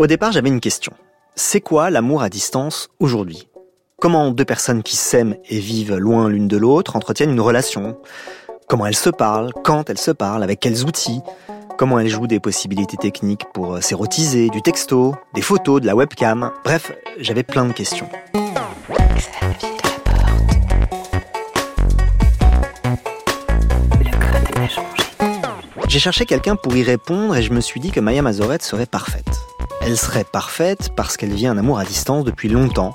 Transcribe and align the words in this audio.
Au 0.00 0.08
départ, 0.08 0.32
j'avais 0.32 0.48
une 0.48 0.60
question. 0.60 0.92
C'est 1.36 1.60
quoi 1.60 1.88
l'amour 1.88 2.22
à 2.22 2.28
distance 2.28 2.88
aujourd'hui? 2.98 3.48
Comment 4.00 4.32
deux 4.32 4.44
personnes 4.44 4.82
qui 4.82 4.96
s'aiment 4.96 5.36
et 5.48 5.60
vivent 5.60 5.94
loin 5.94 6.28
l'une 6.28 6.48
de 6.48 6.56
l'autre 6.56 6.96
entretiennent 6.96 7.30
une 7.30 7.40
relation? 7.40 7.96
Comment 8.68 8.86
elles 8.86 8.96
se 8.96 9.08
parlent? 9.08 9.52
Quand 9.62 9.88
elles 9.88 9.98
se 9.98 10.10
parlent? 10.10 10.42
Avec 10.42 10.58
quels 10.58 10.84
outils? 10.84 11.20
Comment 11.78 12.00
elles 12.00 12.08
jouent 12.08 12.26
des 12.26 12.40
possibilités 12.40 12.96
techniques 12.96 13.44
pour 13.54 13.80
s'érotiser, 13.82 14.50
du 14.50 14.62
texto, 14.62 15.14
des 15.32 15.42
photos, 15.42 15.80
de 15.80 15.86
la 15.86 15.94
webcam? 15.94 16.50
Bref, 16.64 16.90
j'avais 17.18 17.44
plein 17.44 17.64
de 17.64 17.72
questions. 17.72 18.08
J'ai 25.86 26.00
cherché 26.00 26.26
quelqu'un 26.26 26.56
pour 26.56 26.76
y 26.76 26.82
répondre 26.82 27.36
et 27.36 27.42
je 27.42 27.52
me 27.52 27.60
suis 27.60 27.78
dit 27.78 27.92
que 27.92 28.00
Maya 28.00 28.22
Mazoret 28.22 28.58
serait 28.60 28.86
parfaite. 28.86 29.38
Elle 29.86 29.98
serait 29.98 30.24
parfaite 30.24 30.88
parce 30.96 31.18
qu'elle 31.18 31.34
vit 31.34 31.46
un 31.46 31.58
amour 31.58 31.78
à 31.78 31.84
distance 31.84 32.24
depuis 32.24 32.48
longtemps. 32.48 32.94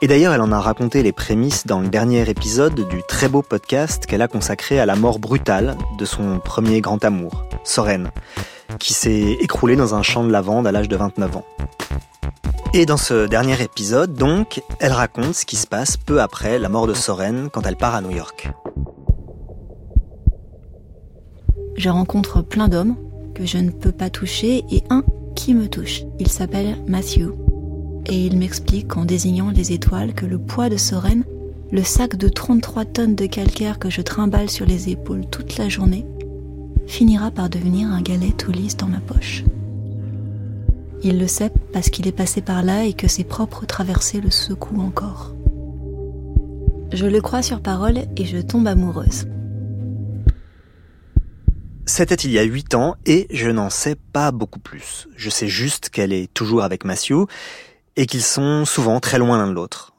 Et 0.00 0.06
d'ailleurs, 0.06 0.32
elle 0.32 0.40
en 0.40 0.52
a 0.52 0.58
raconté 0.58 1.02
les 1.02 1.12
prémices 1.12 1.66
dans 1.66 1.80
le 1.80 1.88
dernier 1.88 2.26
épisode 2.30 2.88
du 2.88 3.02
très 3.06 3.28
beau 3.28 3.42
podcast 3.42 4.06
qu'elle 4.06 4.22
a 4.22 4.28
consacré 4.28 4.80
à 4.80 4.86
la 4.86 4.96
mort 4.96 5.18
brutale 5.18 5.76
de 5.98 6.04
son 6.06 6.38
premier 6.38 6.80
grand 6.80 7.04
amour, 7.04 7.44
Soren, 7.62 8.10
qui 8.78 8.94
s'est 8.94 9.36
écroulé 9.40 9.76
dans 9.76 9.94
un 9.94 10.02
champ 10.02 10.24
de 10.24 10.30
lavande 10.30 10.66
à 10.66 10.72
l'âge 10.72 10.88
de 10.88 10.96
29 10.96 11.36
ans. 11.36 11.44
Et 12.72 12.86
dans 12.86 12.96
ce 12.96 13.26
dernier 13.26 13.60
épisode, 13.62 14.14
donc, 14.14 14.62
elle 14.80 14.92
raconte 14.92 15.34
ce 15.34 15.44
qui 15.44 15.56
se 15.56 15.66
passe 15.66 15.98
peu 15.98 16.22
après 16.22 16.58
la 16.58 16.70
mort 16.70 16.86
de 16.86 16.94
Soren 16.94 17.50
quand 17.52 17.66
elle 17.66 17.76
part 17.76 17.94
à 17.94 18.00
New 18.00 18.12
York. 18.12 18.50
Je 21.76 21.90
rencontre 21.90 22.40
plein 22.40 22.68
d'hommes 22.68 22.96
que 23.34 23.44
je 23.44 23.58
ne 23.58 23.70
peux 23.70 23.92
pas 23.92 24.08
toucher 24.08 24.64
et 24.70 24.82
un 24.88 25.02
qui 25.38 25.54
me 25.54 25.68
touche. 25.68 26.02
Il 26.18 26.26
s'appelle 26.26 26.76
Matthew. 26.88 27.30
Et 28.06 28.26
il 28.26 28.36
m'explique 28.38 28.96
en 28.96 29.04
désignant 29.04 29.50
les 29.50 29.72
étoiles 29.72 30.12
que 30.12 30.26
le 30.26 30.38
poids 30.38 30.68
de 30.68 30.76
Soren, 30.76 31.22
le 31.70 31.84
sac 31.84 32.16
de 32.16 32.28
33 32.28 32.84
tonnes 32.86 33.14
de 33.14 33.26
calcaire 33.26 33.78
que 33.78 33.88
je 33.88 34.00
trimballe 34.00 34.50
sur 34.50 34.66
les 34.66 34.88
épaules 34.88 35.26
toute 35.30 35.56
la 35.56 35.68
journée, 35.68 36.04
finira 36.88 37.30
par 37.30 37.48
devenir 37.48 37.88
un 37.88 38.02
galet 38.02 38.32
tout 38.36 38.50
lisse 38.50 38.76
dans 38.76 38.88
ma 38.88 38.98
poche. 38.98 39.44
Il 41.04 41.20
le 41.20 41.28
sait 41.28 41.52
parce 41.72 41.88
qu'il 41.88 42.08
est 42.08 42.12
passé 42.12 42.40
par 42.40 42.64
là 42.64 42.84
et 42.84 42.92
que 42.92 43.06
ses 43.06 43.24
propres 43.24 43.64
traversées 43.64 44.20
le 44.20 44.30
secouent 44.30 44.80
encore. 44.80 45.36
Je 46.92 47.06
le 47.06 47.20
crois 47.20 47.42
sur 47.42 47.60
parole 47.60 47.98
et 48.16 48.24
je 48.24 48.38
tombe 48.38 48.66
amoureuse. 48.66 49.26
C'était 51.88 52.16
il 52.16 52.30
y 52.30 52.38
a 52.38 52.42
huit 52.42 52.74
ans 52.74 52.96
et 53.06 53.26
je 53.30 53.48
n'en 53.48 53.70
sais 53.70 53.96
pas 54.12 54.30
beaucoup 54.30 54.58
plus. 54.58 55.08
Je 55.16 55.30
sais 55.30 55.48
juste 55.48 55.88
qu'elle 55.88 56.12
est 56.12 56.32
toujours 56.32 56.62
avec 56.62 56.84
Matthew 56.84 57.24
et 57.96 58.04
qu'ils 58.04 58.22
sont 58.22 58.66
souvent 58.66 59.00
très 59.00 59.16
loin 59.16 59.38
l'un 59.38 59.46
de 59.46 59.54
l'autre. 59.54 59.94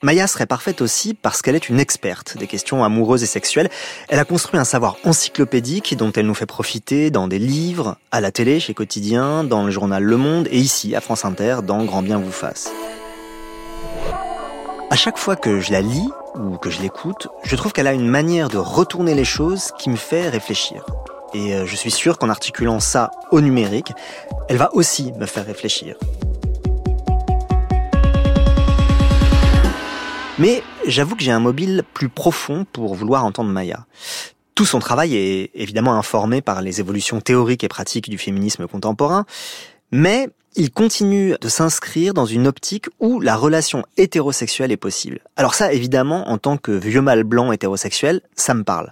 Maya 0.00 0.28
serait 0.28 0.46
parfaite 0.46 0.80
aussi 0.80 1.14
parce 1.14 1.42
qu'elle 1.42 1.56
est 1.56 1.68
une 1.68 1.80
experte 1.80 2.38
des 2.38 2.46
questions 2.46 2.84
amoureuses 2.84 3.24
et 3.24 3.26
sexuelles. 3.26 3.68
Elle 4.08 4.20
a 4.20 4.24
construit 4.24 4.60
un 4.60 4.64
savoir 4.64 4.96
encyclopédique 5.02 5.96
dont 5.96 6.12
elle 6.12 6.26
nous 6.26 6.34
fait 6.34 6.46
profiter 6.46 7.10
dans 7.10 7.26
des 7.26 7.40
livres, 7.40 7.98
à 8.12 8.20
la 8.20 8.30
télé, 8.30 8.60
chez 8.60 8.72
Quotidien, 8.72 9.42
dans 9.42 9.64
le 9.64 9.72
journal 9.72 10.04
Le 10.04 10.16
Monde 10.16 10.46
et 10.52 10.58
ici, 10.58 10.94
à 10.94 11.00
France 11.00 11.24
Inter, 11.24 11.58
dans 11.64 11.84
Grand 11.84 12.02
Bien 12.02 12.18
vous 12.18 12.30
fasse. 12.30 12.70
À 14.90 14.94
chaque 14.94 15.18
fois 15.18 15.34
que 15.34 15.58
je 15.58 15.72
la 15.72 15.80
lis 15.80 16.08
ou 16.34 16.56
que 16.56 16.70
je 16.70 16.80
l'écoute, 16.80 17.28
je 17.44 17.56
trouve 17.56 17.72
qu'elle 17.72 17.86
a 17.86 17.92
une 17.92 18.08
manière 18.08 18.48
de 18.48 18.58
retourner 18.58 19.14
les 19.14 19.24
choses 19.24 19.72
qui 19.78 19.90
me 19.90 19.96
fait 19.96 20.28
réfléchir. 20.28 20.84
Et 21.34 21.54
euh, 21.54 21.66
je 21.66 21.76
suis 21.76 21.90
sûr 21.90 22.18
qu'en 22.18 22.28
articulant 22.28 22.80
ça 22.80 23.10
au 23.30 23.40
numérique, 23.40 23.92
elle 24.48 24.56
va 24.56 24.74
aussi 24.74 25.12
me 25.12 25.26
faire 25.26 25.46
réfléchir. 25.46 25.96
Mais 30.38 30.62
j'avoue 30.86 31.16
que 31.16 31.22
j'ai 31.22 31.32
un 31.32 31.40
mobile 31.40 31.82
plus 31.94 32.08
profond 32.08 32.64
pour 32.72 32.94
vouloir 32.94 33.24
entendre 33.24 33.50
Maya. 33.50 33.86
Tout 34.54 34.64
son 34.64 34.78
travail 34.78 35.16
est 35.16 35.50
évidemment 35.54 35.94
informé 35.94 36.40
par 36.40 36.62
les 36.62 36.80
évolutions 36.80 37.20
théoriques 37.20 37.64
et 37.64 37.68
pratiques 37.68 38.08
du 38.08 38.18
féminisme 38.18 38.66
contemporain, 38.66 39.24
mais 39.90 40.28
il 40.58 40.72
continue 40.72 41.36
de 41.40 41.48
s'inscrire 41.48 42.14
dans 42.14 42.26
une 42.26 42.48
optique 42.48 42.86
où 42.98 43.20
la 43.20 43.36
relation 43.36 43.84
hétérosexuelle 43.96 44.72
est 44.72 44.76
possible. 44.76 45.20
Alors 45.36 45.54
ça, 45.54 45.72
évidemment, 45.72 46.28
en 46.28 46.36
tant 46.36 46.56
que 46.56 46.72
vieux 46.72 47.00
mâle 47.00 47.22
blanc 47.22 47.52
hétérosexuel, 47.52 48.22
ça 48.34 48.54
me 48.54 48.64
parle. 48.64 48.90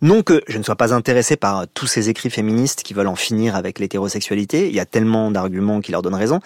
Non 0.00 0.22
que 0.22 0.42
je 0.46 0.58
ne 0.58 0.62
sois 0.62 0.76
pas 0.76 0.94
intéressé 0.94 1.36
par 1.36 1.66
tous 1.74 1.88
ces 1.88 2.08
écrits 2.08 2.30
féministes 2.30 2.84
qui 2.84 2.94
veulent 2.94 3.08
en 3.08 3.16
finir 3.16 3.56
avec 3.56 3.80
l'hétérosexualité, 3.80 4.68
il 4.68 4.74
y 4.76 4.80
a 4.80 4.86
tellement 4.86 5.32
d'arguments 5.32 5.80
qui 5.80 5.90
leur 5.90 6.02
donnent 6.02 6.14
raison, 6.14 6.38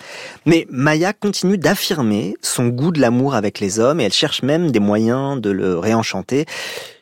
mais 0.47 0.67
Maya 0.71 1.13
continue 1.13 1.59
d'affirmer 1.59 2.35
son 2.41 2.69
goût 2.69 2.93
de 2.93 3.01
l'amour 3.01 3.35
avec 3.35 3.61
les 3.61 3.79
hommes 3.79 4.01
et 4.01 4.05
elle 4.05 4.13
cherche 4.13 4.43
même 4.43 4.71
des 4.71 4.81
moyens 4.81 5.39
de 5.39 5.51
le 5.51 5.79
réenchanter. 5.79 6.47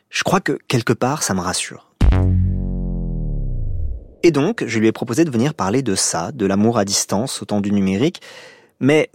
Je 0.09 0.23
crois 0.23 0.41
que 0.41 0.59
quelque 0.67 0.91
part, 0.91 1.23
ça 1.23 1.33
me 1.33 1.39
rassure. 1.39 1.87
Et 4.23 4.31
donc, 4.31 4.63
je 4.65 4.79
lui 4.79 4.87
ai 4.87 4.91
proposé 4.91 5.25
de 5.25 5.31
venir 5.31 5.53
parler 5.53 5.81
de 5.81 5.95
ça, 5.95 6.31
de 6.31 6.45
l'amour 6.45 6.77
à 6.77 6.85
distance 6.85 7.41
au 7.41 7.45
temps 7.45 7.61
du 7.61 7.71
numérique, 7.71 8.21
mais 8.79 9.09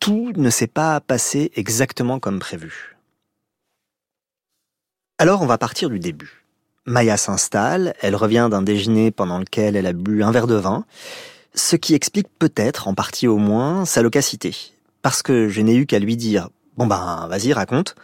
tout 0.00 0.32
ne 0.36 0.50
s'est 0.50 0.66
pas 0.66 1.00
passé 1.00 1.52
exactement 1.56 2.18
comme 2.18 2.38
prévu. 2.38 2.96
Alors 5.18 5.42
on 5.42 5.46
va 5.46 5.58
partir 5.58 5.90
du 5.90 5.98
début. 5.98 6.44
Maya 6.84 7.16
s'installe, 7.16 7.94
elle 8.00 8.14
revient 8.14 8.48
d'un 8.50 8.62
déjeuner 8.62 9.10
pendant 9.10 9.38
lequel 9.38 9.76
elle 9.76 9.86
a 9.86 9.92
bu 9.92 10.22
un 10.22 10.30
verre 10.30 10.46
de 10.46 10.54
vin, 10.54 10.84
ce 11.54 11.74
qui 11.74 11.94
explique 11.94 12.28
peut-être, 12.38 12.86
en 12.86 12.94
partie 12.94 13.26
au 13.26 13.38
moins, 13.38 13.84
sa 13.84 14.02
locacité. 14.02 14.54
Parce 15.02 15.22
que 15.22 15.48
je 15.48 15.60
n'ai 15.62 15.74
eu 15.74 15.86
qu'à 15.86 15.98
lui 15.98 16.16
dire 16.16 16.48
Bon 16.76 16.86
ben, 16.86 17.26
vas-y, 17.28 17.52
raconte, 17.52 17.94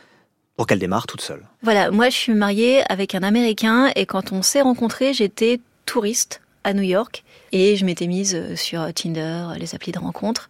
pour 0.57 0.67
qu'elle 0.67 0.79
démarre 0.79 1.07
toute 1.07 1.21
seule. 1.21 1.47
Voilà, 1.63 1.91
moi 1.91 2.09
je 2.09 2.17
suis 2.17 2.35
mariée 2.35 2.83
avec 2.91 3.15
un 3.15 3.23
Américain 3.23 3.91
et 3.95 4.07
quand 4.07 4.33
on 4.33 4.43
s'est 4.43 4.63
rencontrés, 4.63 5.13
j'étais 5.13 5.61
touriste 5.87 6.42
à 6.65 6.75
New 6.75 6.83
York 6.83 7.25
et 7.53 7.77
je 7.77 7.85
m'étais 7.85 8.07
mise 8.07 8.55
sur 8.55 8.93
Tinder, 8.95 9.49
les 9.59 9.75
applis 9.75 9.93
de 9.93 9.99
rencontre. 9.99 10.49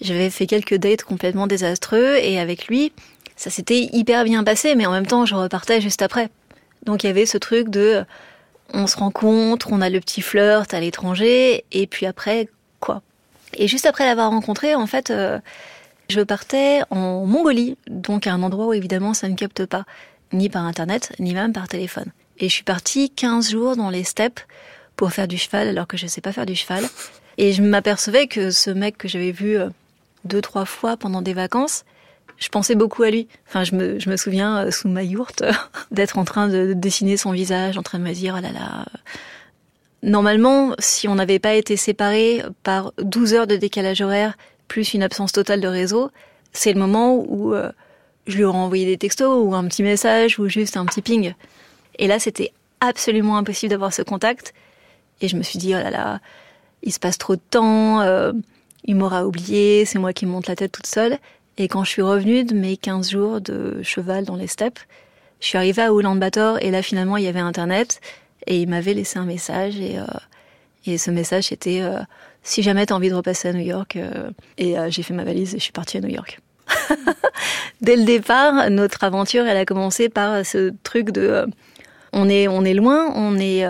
J'avais 0.00 0.30
fait 0.30 0.46
quelques 0.46 0.76
dates 0.76 1.04
complètement 1.04 1.46
désastreux 1.46 2.16
et 2.16 2.38
avec 2.40 2.66
lui, 2.66 2.92
ça 3.36 3.50
s'était 3.50 3.88
hyper 3.92 4.24
bien 4.24 4.44
passé, 4.44 4.74
mais 4.74 4.86
en 4.86 4.92
même 4.92 5.06
temps, 5.06 5.26
je 5.26 5.34
repartais 5.34 5.80
juste 5.80 6.02
après. 6.02 6.28
Donc 6.84 7.04
il 7.04 7.06
y 7.06 7.10
avait 7.10 7.26
ce 7.26 7.38
truc 7.38 7.68
de 7.68 8.04
on 8.74 8.86
se 8.86 8.96
rencontre, 8.96 9.68
on 9.70 9.80
a 9.80 9.90
le 9.90 10.00
petit 10.00 10.22
flirt 10.22 10.72
à 10.72 10.80
l'étranger, 10.80 11.64
et 11.72 11.86
puis 11.86 12.06
après, 12.06 12.48
quoi 12.80 13.02
Et 13.54 13.68
juste 13.68 13.86
après 13.86 14.06
l'avoir 14.06 14.30
rencontré, 14.30 14.74
en 14.74 14.86
fait, 14.86 15.10
euh, 15.10 15.38
je 16.08 16.20
partais 16.20 16.80
en 16.90 17.26
Mongolie, 17.26 17.76
donc 17.86 18.26
à 18.26 18.32
un 18.32 18.42
endroit 18.42 18.68
où 18.68 18.72
évidemment 18.72 19.14
ça 19.14 19.28
ne 19.28 19.34
capte 19.34 19.66
pas, 19.66 19.84
ni 20.32 20.48
par 20.48 20.64
internet, 20.64 21.12
ni 21.18 21.34
même 21.34 21.52
par 21.52 21.68
téléphone. 21.68 22.12
Et 22.38 22.48
je 22.48 22.54
suis 22.54 22.64
partie 22.64 23.10
15 23.10 23.50
jours 23.50 23.76
dans 23.76 23.90
les 23.90 24.04
steppes 24.04 24.40
pour 24.96 25.12
faire 25.12 25.28
du 25.28 25.38
cheval, 25.38 25.68
alors 25.68 25.86
que 25.86 25.96
je 25.96 26.04
ne 26.04 26.08
sais 26.08 26.20
pas 26.20 26.32
faire 26.32 26.46
du 26.46 26.54
cheval. 26.54 26.84
Et 27.38 27.52
je 27.52 27.62
m'apercevais 27.62 28.26
que 28.26 28.50
ce 28.50 28.70
mec 28.70 28.98
que 28.98 29.08
j'avais 29.08 29.32
vu 29.32 29.56
euh, 29.56 29.68
deux, 30.24 30.40
trois 30.40 30.64
fois 30.64 30.96
pendant 30.96 31.22
des 31.22 31.34
vacances, 31.34 31.84
je 32.38 32.48
pensais 32.48 32.74
beaucoup 32.74 33.02
à 33.02 33.10
lui. 33.10 33.28
Enfin, 33.48 33.64
je 33.64 33.74
me, 33.74 33.98
je 33.98 34.10
me 34.10 34.16
souviens 34.16 34.66
euh, 34.66 34.70
sous 34.70 34.88
ma 34.88 35.02
yourte 35.02 35.44
d'être 35.90 36.18
en 36.18 36.24
train 36.24 36.48
de 36.48 36.72
dessiner 36.72 37.16
son 37.16 37.32
visage, 37.32 37.78
en 37.78 37.82
train 37.82 37.98
de 37.98 38.04
me 38.04 38.12
dire, 38.12 38.34
oh 38.38 38.42
là 38.42 38.52
là. 38.52 38.86
Normalement, 40.02 40.74
si 40.78 41.06
on 41.06 41.14
n'avait 41.14 41.38
pas 41.38 41.54
été 41.54 41.76
séparés 41.76 42.42
par 42.64 42.92
12 42.98 43.34
heures 43.34 43.46
de 43.46 43.56
décalage 43.56 44.00
horaire, 44.00 44.36
plus 44.66 44.94
une 44.94 45.02
absence 45.02 45.32
totale 45.32 45.60
de 45.60 45.68
réseau, 45.68 46.10
c'est 46.52 46.72
le 46.72 46.80
moment 46.80 47.14
où 47.14 47.54
euh, 47.54 47.70
je 48.26 48.36
lui 48.36 48.44
aurais 48.44 48.58
envoyé 48.58 48.86
des 48.86 48.98
textos 48.98 49.44
ou 49.44 49.54
un 49.54 49.64
petit 49.66 49.82
message 49.82 50.38
ou 50.38 50.48
juste 50.48 50.76
un 50.76 50.86
petit 50.86 51.02
ping. 51.02 51.34
Et 51.98 52.08
là, 52.08 52.18
c'était 52.18 52.52
absolument 52.80 53.36
impossible 53.36 53.70
d'avoir 53.70 53.92
ce 53.92 54.02
contact. 54.02 54.54
Et 55.22 55.28
je 55.28 55.36
me 55.36 55.42
suis 55.42 55.58
dit, 55.58 55.74
oh 55.74 55.78
là 55.78 55.90
là, 55.90 56.20
il 56.82 56.92
se 56.92 56.98
passe 56.98 57.16
trop 57.16 57.36
de 57.36 57.40
temps, 57.50 58.00
euh, 58.00 58.32
il 58.84 58.96
m'aura 58.96 59.24
oublié, 59.26 59.84
c'est 59.84 59.98
moi 59.98 60.12
qui 60.12 60.26
monte 60.26 60.48
la 60.48 60.56
tête 60.56 60.72
toute 60.72 60.86
seule. 60.86 61.18
Et 61.58 61.68
quand 61.68 61.84
je 61.84 61.90
suis 61.90 62.02
revenue 62.02 62.44
de 62.44 62.54
mes 62.54 62.76
15 62.76 63.10
jours 63.10 63.40
de 63.40 63.80
cheval 63.82 64.24
dans 64.24 64.36
les 64.36 64.48
steppes, 64.48 64.80
je 65.40 65.46
suis 65.46 65.58
arrivée 65.58 65.82
à 65.82 65.90
Ulaanbaatar 65.92 66.62
et 66.62 66.70
là 66.70 66.82
finalement 66.82 67.16
il 67.16 67.24
y 67.24 67.28
avait 67.28 67.40
Internet 67.40 68.00
et 68.46 68.62
il 68.62 68.68
m'avait 68.68 68.94
laissé 68.94 69.18
un 69.18 69.24
message 69.24 69.78
et, 69.78 69.98
euh, 69.98 70.04
et 70.86 70.98
ce 70.98 71.10
message 71.10 71.48
c'était 71.48 71.80
euh, 71.82 71.98
si 72.42 72.62
jamais 72.62 72.86
tu 72.86 72.92
as 72.92 72.96
envie 72.96 73.10
de 73.10 73.14
repasser 73.14 73.48
à 73.48 73.52
New 73.52 73.64
York 73.64 73.98
et 74.58 74.76
j'ai 74.88 75.02
fait 75.02 75.14
ma 75.14 75.24
valise 75.24 75.54
et 75.54 75.58
je 75.58 75.62
suis 75.62 75.72
partie 75.72 75.98
à 75.98 76.00
New 76.00 76.08
York. 76.08 76.40
Dès 77.80 77.96
le 77.96 78.04
départ, 78.04 78.70
notre 78.70 79.04
aventure 79.04 79.44
elle 79.46 79.56
a 79.56 79.64
commencé 79.64 80.08
par 80.08 80.46
ce 80.46 80.72
truc 80.84 81.10
de 81.10 81.46
on 82.12 82.28
est, 82.28 82.74
loin, 82.74 83.12
on 83.14 83.38
est 83.38 83.66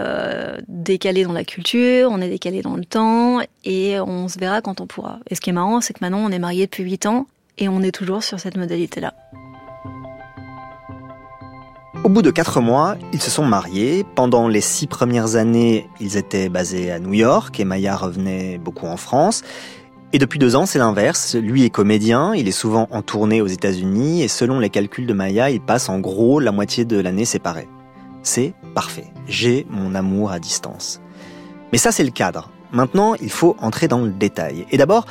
décalé 0.68 1.24
dans 1.24 1.32
la 1.32 1.44
culture, 1.44 2.10
on 2.10 2.20
est 2.20 2.28
décalé 2.28 2.62
dans 2.62 2.76
le 2.76 2.84
temps, 2.84 3.40
et 3.64 4.00
on 4.00 4.28
se 4.28 4.38
verra 4.38 4.60
quand 4.60 4.80
on 4.80 4.86
pourra. 4.86 5.20
Et 5.30 5.34
ce 5.34 5.40
qui 5.40 5.50
est 5.50 5.52
marrant, 5.52 5.80
c'est 5.80 5.92
que 5.92 6.00
maintenant, 6.00 6.24
on 6.24 6.30
est 6.30 6.38
mariés 6.38 6.66
depuis 6.66 6.84
8 6.84 7.06
ans, 7.06 7.26
et 7.58 7.68
on 7.68 7.82
est 7.82 7.92
toujours 7.92 8.22
sur 8.22 8.40
cette 8.40 8.56
modalité-là. 8.56 9.14
Au 12.04 12.08
bout 12.08 12.22
de 12.22 12.32
quatre 12.32 12.60
mois, 12.60 12.96
ils 13.12 13.22
se 13.22 13.30
sont 13.30 13.44
mariés. 13.44 14.04
Pendant 14.16 14.48
les 14.48 14.60
six 14.60 14.88
premières 14.88 15.36
années, 15.36 15.88
ils 16.00 16.16
étaient 16.16 16.48
basés 16.48 16.90
à 16.90 16.98
New 16.98 17.14
York 17.14 17.60
et 17.60 17.64
Maya 17.64 17.96
revenait 17.96 18.58
beaucoup 18.58 18.86
en 18.86 18.96
France. 18.96 19.42
Et 20.12 20.18
depuis 20.18 20.40
deux 20.40 20.56
ans, 20.56 20.66
c'est 20.66 20.80
l'inverse. 20.80 21.36
Lui 21.36 21.64
est 21.64 21.70
comédien, 21.70 22.34
il 22.34 22.48
est 22.48 22.50
souvent 22.50 22.88
en 22.90 23.02
tournée 23.02 23.40
aux 23.40 23.46
États-Unis 23.46 24.22
et 24.22 24.28
selon 24.28 24.58
les 24.58 24.68
calculs 24.68 25.06
de 25.06 25.12
Maya, 25.12 25.50
il 25.50 25.60
passe 25.60 25.88
en 25.88 26.00
gros 26.00 26.40
la 26.40 26.50
moitié 26.50 26.84
de 26.84 26.98
l'année 26.98 27.24
séparée. 27.24 27.68
C'est 28.22 28.54
parfait. 28.74 29.06
J'ai 29.26 29.66
mon 29.70 29.94
amour 29.94 30.30
à 30.30 30.38
distance. 30.38 31.00
Mais 31.72 31.78
ça, 31.78 31.92
c'est 31.92 32.04
le 32.04 32.10
cadre. 32.10 32.50
Maintenant, 32.72 33.14
il 33.14 33.30
faut 33.30 33.56
entrer 33.60 33.88
dans 33.88 34.00
le 34.00 34.10
détail. 34.10 34.66
Et 34.70 34.78
d'abord, 34.78 35.06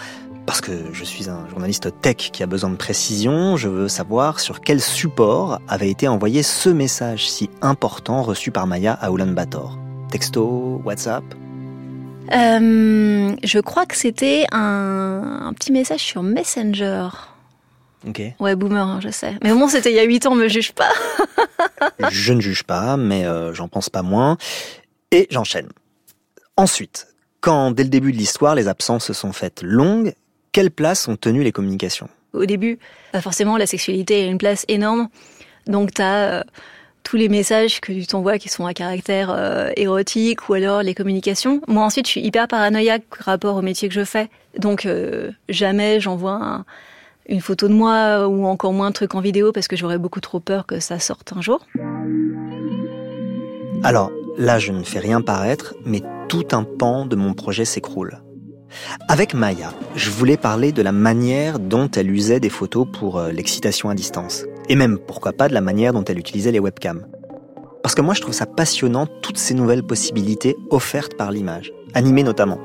parce 0.46 0.62
que 0.62 0.72
je 0.92 1.04
suis 1.04 1.30
un 1.30 1.48
journaliste 1.50 1.90
tech 2.02 2.16
qui 2.16 2.44
a 2.44 2.48
besoin 2.48 2.70
de 2.70 2.76
précision, 2.76 3.58
je 3.58 3.70
veux 3.70 3.88
savoir 3.88 4.40
sur 4.40 4.62
quel 4.62 4.82
support 4.82 5.60
avait 5.68 5.90
été 5.90 6.08
envoyé 6.08 6.44
ce 6.44 6.70
message 6.70 7.30
si 7.30 7.50
important 7.62 8.24
reçu 8.24 8.52
par 8.52 8.68
Maya 8.68 8.94
à 8.94 9.12
Ulaanbaatar. 9.12 9.78
Texto, 10.10 10.82
WhatsApp 10.84 11.24
euh, 12.34 13.36
Je 13.44 13.60
crois 13.60 13.86
que 13.86 13.96
c'était 13.96 14.46
un, 14.52 15.54
petit 15.56 15.72
message 15.72 16.02
sur 16.02 16.24
Messenger. 16.24 17.10
Ok. 18.08 18.22
Ouais, 18.40 18.56
boomer, 18.56 18.86
hein, 18.86 19.00
je 19.02 19.10
sais. 19.10 19.36
Mais 19.44 19.52
bon, 19.54 19.68
c'était 19.68 19.92
il 19.92 19.96
y 19.96 20.00
a 20.00 20.04
8 20.04 20.26
ans, 20.26 20.36
me 20.36 20.48
juge 20.48 20.72
pas. 20.72 20.92
je 22.12 22.34
ne 22.34 22.42
juge 22.42 22.64
pas, 22.64 22.98
mais 22.98 23.26
euh, 23.26 23.54
j'en 23.54 23.68
pense 23.68 23.90
pas 23.90 24.02
moins. 24.02 24.38
Et 25.12 25.28
j'enchaîne. 25.30 25.70
Ensuite, 26.58 27.08
quand 27.42 27.72
dès 27.72 27.84
le 27.84 27.90
début 27.90 28.12
de 28.12 28.18
l'histoire, 28.18 28.56
les 28.56 28.68
absences 28.68 29.06
se 29.06 29.14
sont 29.14 29.34
faites 29.34 29.62
longues, 29.62 30.14
quelle 30.52 30.72
place 30.72 31.08
ont 31.08 31.16
tenu 31.16 31.44
les 31.44 31.52
communications? 31.52 32.10
Au 32.34 32.46
début, 32.46 32.80
forcément, 33.20 33.58
la 33.58 33.68
sexualité 33.68 34.24
a 34.24 34.28
une 34.28 34.38
place 34.38 34.66
énorme. 34.68 35.10
Donc, 35.68 35.94
tu 35.94 36.02
as 36.02 36.40
euh, 36.40 36.44
tous 37.04 37.18
les 37.18 37.30
messages 37.30 37.82
que 37.82 37.92
tu 37.92 38.06
t'envoies 38.08 38.38
qui 38.38 38.50
sont 38.50 38.66
à 38.66 38.74
caractère 38.74 39.32
euh, 39.32 39.70
érotique 39.76 40.50
ou 40.50 40.54
alors 40.54 40.82
les 40.82 40.94
communications. 40.94 41.62
Moi, 41.68 41.84
ensuite, 41.84 42.06
je 42.06 42.12
suis 42.12 42.22
hyper 42.22 42.48
paranoïaque 42.48 43.04
rapport 43.20 43.56
au 43.56 43.62
métier 43.62 43.90
que 43.90 43.94
je 43.94 44.06
fais. 44.06 44.30
Donc, 44.58 44.86
euh, 44.86 45.32
jamais 45.50 46.00
j'envoie 46.00 46.64
une 47.28 47.42
photo 47.42 47.68
de 47.68 47.74
moi 47.74 48.28
ou 48.28 48.46
encore 48.46 48.74
moins 48.74 48.88
un 48.88 48.92
truc 48.92 49.16
en 49.16 49.22
vidéo 49.22 49.52
parce 49.52 49.68
que 49.68 49.76
j'aurais 49.76 49.98
beaucoup 49.98 50.22
trop 50.22 50.40
peur 50.40 50.66
que 50.66 50.80
ça 50.80 51.00
sorte 51.00 51.34
un 51.36 51.42
jour. 51.42 51.60
Alors, 53.84 54.12
là, 54.38 54.60
je 54.60 54.72
ne 54.72 54.84
fais 54.84 55.00
rien 55.00 55.22
paraître, 55.22 55.76
mais 55.86 56.02
tout 56.28 56.48
un 56.52 56.64
pan 56.64 57.06
de 57.06 57.16
mon 57.16 57.34
projet 57.34 57.66
s'écroule. 57.66 58.22
Avec 59.08 59.34
Maya, 59.34 59.74
je 59.96 60.10
voulais 60.10 60.38
parler 60.38 60.72
de 60.72 60.82
la 60.82 60.92
manière 60.92 61.60
dont 61.60 61.90
elle 61.92 62.10
usait 62.10 62.40
des 62.40 62.50
photos 62.50 62.88
pour 62.92 63.18
euh, 63.18 63.32
l'excitation 63.32 63.90
à 63.90 63.96
distance. 63.96 64.46
Et 64.70 64.76
même, 64.76 64.98
pourquoi 64.98 65.34
pas, 65.34 65.50
de 65.50 65.54
la 65.54 65.62
manière 65.62 65.94
dont 65.94 66.06
elle 66.06 66.20
utilisait 66.20 66.52
les 66.52 66.60
webcams. 66.60 67.06
Parce 67.84 67.96
que 67.96 68.02
moi, 68.02 68.14
je 68.14 68.22
trouve 68.22 68.34
ça 68.34 68.46
passionnant, 68.46 69.08
toutes 69.22 69.38
ces 69.38 69.54
nouvelles 69.54 69.84
possibilités 69.84 70.56
offertes 70.70 71.18
par 71.18 71.32
l'image, 71.32 71.74
animées 71.94 72.24
notamment. 72.24 72.60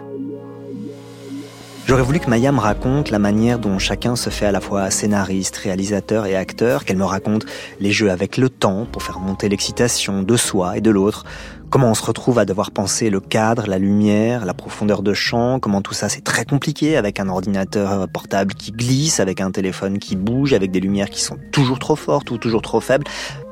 J'aurais 1.87 2.03
voulu 2.03 2.19
que 2.19 2.29
Maya 2.29 2.51
me 2.51 2.59
raconte 2.59 3.11
la 3.11 3.21
manière 3.21 3.61
dont 3.61 3.79
chacun 3.79 4.17
se 4.17 4.29
fait 4.29 4.47
à 4.47 4.51
la 4.51 4.61
fois 4.61 4.91
scénariste, 4.91 5.57
réalisateur 5.59 6.27
et 6.27 6.35
acteur, 6.35 6.85
qu'elle 6.85 6.97
me 6.97 7.05
raconte 7.05 7.47
les 7.79 7.93
jeux 7.93 8.11
avec 8.11 8.39
le 8.39 8.49
temps 8.49 8.89
pour 8.91 9.05
faire 9.05 9.21
monter 9.21 9.49
l'excitation 9.49 10.25
de 10.25 10.37
soi 10.37 10.77
et 10.77 10.81
de 10.81 10.91
l'autre, 10.91 11.25
comment 11.71 11.89
on 11.89 11.95
se 11.95 12.05
retrouve 12.05 12.41
à 12.41 12.45
devoir 12.45 12.73
penser 12.73 13.09
le 13.09 13.21
cadre, 13.21 13.69
la 13.69 13.79
lumière, 13.79 14.47
la 14.47 14.53
profondeur 14.53 15.05
de 15.05 15.15
champ, 15.15 15.61
comment 15.61 15.81
tout 15.81 15.95
ça 15.95 16.09
c'est 16.09 16.25
très 16.25 16.45
compliqué 16.45 16.97
avec 16.97 17.21
un 17.21 17.29
ordinateur 17.29 18.09
portable 18.09 18.55
qui 18.55 18.73
glisse, 18.73 19.21
avec 19.21 19.41
un 19.41 19.53
téléphone 19.53 20.01
qui 20.01 20.17
bouge, 20.17 20.55
avec 20.55 20.73
des 20.73 20.81
lumières 20.81 21.09
qui 21.09 21.23
sont 21.23 21.39
toujours 21.53 21.79
trop 21.79 21.95
fortes 21.95 22.33
ou 22.33 22.37
toujours 22.37 22.63
trop 22.63 22.81
faibles. 22.81 23.07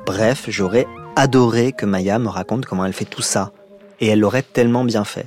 Bref, 0.06 0.46
j'aurais 0.48 0.88
adoré 1.14 1.70
que 1.70 1.86
Maya 1.86 2.18
me 2.18 2.28
raconte 2.28 2.66
comment 2.66 2.84
elle 2.84 2.94
fait 2.94 3.04
tout 3.04 3.22
ça. 3.22 3.52
Et 4.00 4.08
elle 4.08 4.18
l'aurait 4.18 4.42
tellement 4.42 4.82
bien 4.82 5.04
fait. 5.04 5.26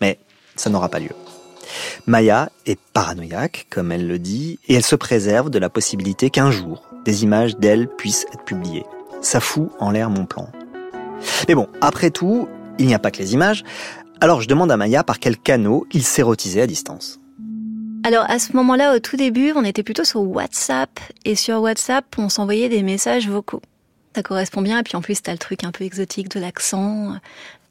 Mais 0.00 0.20
ça 0.54 0.70
n'aura 0.70 0.88
pas 0.88 1.00
lieu. 1.00 1.10
Maya 2.06 2.50
est 2.66 2.78
paranoïaque, 2.92 3.66
comme 3.70 3.92
elle 3.92 4.06
le 4.06 4.18
dit, 4.18 4.58
et 4.68 4.74
elle 4.74 4.84
se 4.84 4.96
préserve 4.96 5.50
de 5.50 5.58
la 5.58 5.68
possibilité 5.68 6.30
qu'un 6.30 6.50
jour, 6.50 6.84
des 7.04 7.24
images 7.24 7.56
d'elle 7.56 7.88
puissent 7.88 8.26
être 8.32 8.44
publiées. 8.44 8.84
Ça 9.20 9.40
fout 9.40 9.70
en 9.78 9.90
l'air 9.90 10.10
mon 10.10 10.26
plan. 10.26 10.48
Mais 11.48 11.54
bon, 11.54 11.68
après 11.80 12.10
tout, 12.10 12.48
il 12.78 12.86
n'y 12.86 12.94
a 12.94 12.98
pas 12.98 13.10
que 13.10 13.18
les 13.18 13.34
images, 13.34 13.64
alors 14.20 14.40
je 14.40 14.48
demande 14.48 14.70
à 14.70 14.76
Maya 14.76 15.04
par 15.04 15.18
quel 15.18 15.36
canot 15.36 15.86
il 15.92 16.02
s'érotisait 16.02 16.62
à 16.62 16.66
distance. 16.66 17.20
Alors 18.04 18.24
à 18.28 18.38
ce 18.38 18.52
moment-là, 18.56 18.94
au 18.94 19.00
tout 19.00 19.16
début, 19.16 19.52
on 19.54 19.64
était 19.64 19.82
plutôt 19.82 20.04
sur 20.04 20.22
WhatsApp, 20.22 21.00
et 21.24 21.34
sur 21.34 21.60
WhatsApp, 21.60 22.04
on 22.16 22.28
s'envoyait 22.28 22.68
des 22.68 22.82
messages 22.82 23.28
vocaux. 23.28 23.62
Ça 24.16 24.22
correspond 24.22 24.62
bien, 24.62 24.80
et 24.80 24.82
puis 24.82 24.96
en 24.96 25.00
plus, 25.00 25.20
t'as 25.22 25.32
le 25.32 25.38
truc 25.38 25.64
un 25.64 25.70
peu 25.70 25.84
exotique 25.84 26.28
de 26.30 26.40
l'accent, 26.40 27.14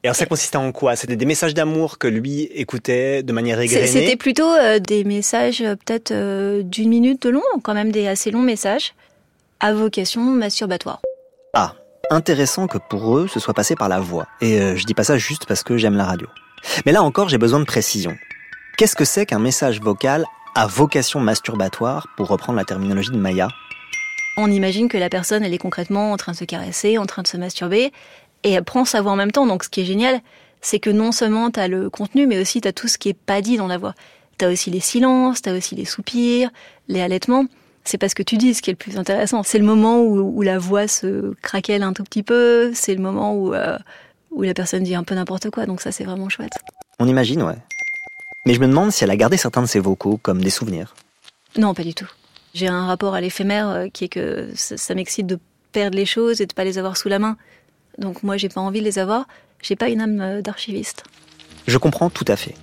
alors 0.07 0.15
ça 0.15 0.25
consistait 0.25 0.57
en 0.57 0.71
quoi? 0.71 0.95
C'était 0.95 1.15
des 1.15 1.25
messages 1.25 1.54
d'amour 1.54 1.98
que 1.98 2.07
lui 2.07 2.44
écoutait 2.54 3.24
de 3.24 3.33
manière 3.33 3.59
égrenée? 3.59 3.88
C'était 3.88 4.15
plutôt 4.15 4.50
euh, 4.50 4.80
des 4.80 5.04
messages 5.04 5.62
euh, 5.62 5.75
peut-être 5.75 6.12
euh, 6.12 6.63
d'une 6.63 6.89
minute 6.89 7.21
de 7.24 7.30
long, 7.30 7.42
quand 7.62 7.74
même 7.74 7.92
des 7.92 8.07
assez 8.07 8.31
longs 8.31 8.42
messages, 8.42 8.94
à 9.59 9.74
vocation 9.74 10.21
masturbatoire? 10.21 11.01
Ah, 11.54 11.75
intéressant 12.09 12.68
que 12.68 12.77
pour 12.77 13.18
eux 13.18 13.27
ce 13.27 13.39
soit 13.39 13.54
passé 13.54 13.75
par 13.75 13.89
la 13.89 14.00
voix. 14.00 14.27
Et 14.39 14.77
je 14.77 14.86
dis 14.86 14.94
pas 14.94 15.04
ça 15.04 15.18
juste 15.18 15.45
parce 15.45 15.63
que 15.63 15.77
j'aime 15.77 15.98
la 15.98 16.06
radio. 16.06 16.27
Mais 16.86 16.92
là 16.92 17.04
encore 17.04 17.27
j'ai 17.27 17.38
besoin 17.38 17.59
de 17.59 17.65
précision. 17.65 18.15
Qu'est-ce 18.77 18.95
que 18.95 19.06
c'est 19.06 19.25
qu'un 19.25 19.39
message 19.39 19.81
vocal 19.81 20.25
à 20.56 20.68
vocation 20.68 21.19
masturbatoire, 21.19 22.07
pour 22.15 22.27
reprendre 22.27 22.57
la 22.57 22.65
terminologie 22.65 23.12
de 23.12 23.18
Maya? 23.18 23.50
On 24.38 24.51
imagine 24.51 24.88
que 24.88 25.00
la 25.00 25.09
personne, 25.09 25.44
elle 25.44 25.54
est 25.54 25.57
concrètement 25.57 26.12
en 26.12 26.18
train 26.18 26.31
de 26.31 26.38
se 26.38 26.45
caresser, 26.45 27.00
en 27.00 27.07
train 27.07 27.24
de 27.24 27.27
se 27.27 27.38
masturber, 27.38 27.92
et 28.44 28.51
elle 28.51 28.63
prend 28.63 28.86
sa 28.86 29.01
voix 29.01 29.12
en 29.12 29.16
même 29.16 29.31
temps. 29.31 29.45
Donc 29.45 29.63
ce 29.63 29.69
qui 29.69 29.81
est 29.81 29.86
génial, 29.86 30.22
c'est 30.62 30.80
que 30.80 30.89
non 30.89 31.12
seulement 31.12 31.51
tu 31.51 31.60
as 31.60 31.68
le 31.68 31.89
contenu, 31.89 32.28
mais 32.28 32.39
aussi 32.39 32.62
tu 32.62 32.68
as 32.68 32.74
tout 32.74 32.88
ce 32.88 32.98
qui 32.98 33.10
est 33.10 33.18
pas 33.18 33.42
dit 33.42 33.57
dans 33.57 33.68
la 33.68 33.78
voix. 33.78 33.94
Tu 34.38 34.45
as 34.45 34.50
aussi 34.50 34.69
les 34.69 34.80
silences, 34.80 35.42
tu 35.42 35.50
as 35.50 35.54
aussi 35.54 35.75
les 35.75 35.86
soupirs, 35.86 36.50
les 36.88 37.01
halètements. 37.01 37.45
C'est 37.84 37.98
pas 37.98 38.10
ce 38.10 38.16
que 38.16 38.24
tu 38.24 38.38
dis, 38.38 38.54
ce 38.54 38.62
qui 38.62 38.69
est 38.69 38.74
le 38.74 38.78
plus 38.78 38.98
intéressant. 38.98 39.44
C'est 39.44 39.60
le 39.60 39.66
moment 39.66 40.01
où, 40.01 40.42
la 40.42 40.60
voix 40.60 40.88
se 40.88 41.34
craquelle 41.42 41.84
un 41.84 41.94
tout 41.94 42.04
petit 42.04 42.24
peu, 42.24 42.72
c'est 42.74 42.94
le 42.94 43.01
moment 43.01 43.34
où, 43.34 43.54
euh, 43.54 43.78
où 44.31 44.44
la 44.44 44.54
personne 44.54 44.83
dit 44.83 44.94
un 44.94 45.04
peu 45.04 45.16
n'importe 45.16 45.50
quoi, 45.50 45.66
donc 45.66 45.80
ça 45.80 45.94
c'est 45.94 46.04
vraiment 46.04 46.28
chouette. 46.28 46.54
On 47.00 47.07
imagine, 47.07 47.44
ouais. 47.44 47.57
Mais 48.45 48.54
je 48.54 48.60
me 48.60 48.68
demande 48.68 48.92
si 48.92 49.04
elle 49.04 49.12
a 49.12 49.16
gardé 49.16 49.38
certains 49.38 49.62
de 49.62 49.68
ses 49.68 49.80
vocaux 49.80 50.19
comme 50.22 50.42
des 50.42 50.50
souvenirs. 50.50 50.95
Non, 51.57 51.74
pas 51.74 51.83
du 51.83 51.94
tout. 51.94 52.10
J'ai 52.54 52.68
un 52.68 52.88
rapport 52.88 53.13
à 53.13 53.22
l'éphémère 53.22 53.69
euh, 53.69 53.88
qui 53.92 54.06
est 54.06 54.10
que 54.10 54.50
ça, 54.56 54.95
m'excite 54.95 55.28
de 55.28 55.40
perdre 55.72 55.98
les 55.98 56.06
choses 56.06 56.42
et 56.42 56.45
de 56.45 56.54
pas 56.54 56.63
les 56.63 56.78
avoir 56.78 56.98
sous 56.98 57.10
la 57.10 57.19
main. 57.19 57.38
Donc 57.97 58.23
moi, 58.23 58.38
j'ai 58.38 58.49
pas 58.49 58.61
envie 58.61 58.79
de 58.79 58.85
les 58.85 58.99
avoir. 58.99 59.25
J'ai 59.61 59.75
pas 59.75 59.89
une 59.89 60.01
âme 60.01 60.21
euh, 60.21 60.41
d'archiviste. 60.41 61.03
Je 61.67 61.77
comprends 61.77 62.09
tout 62.09 62.25
à 62.27 62.35
fait. 62.35 62.55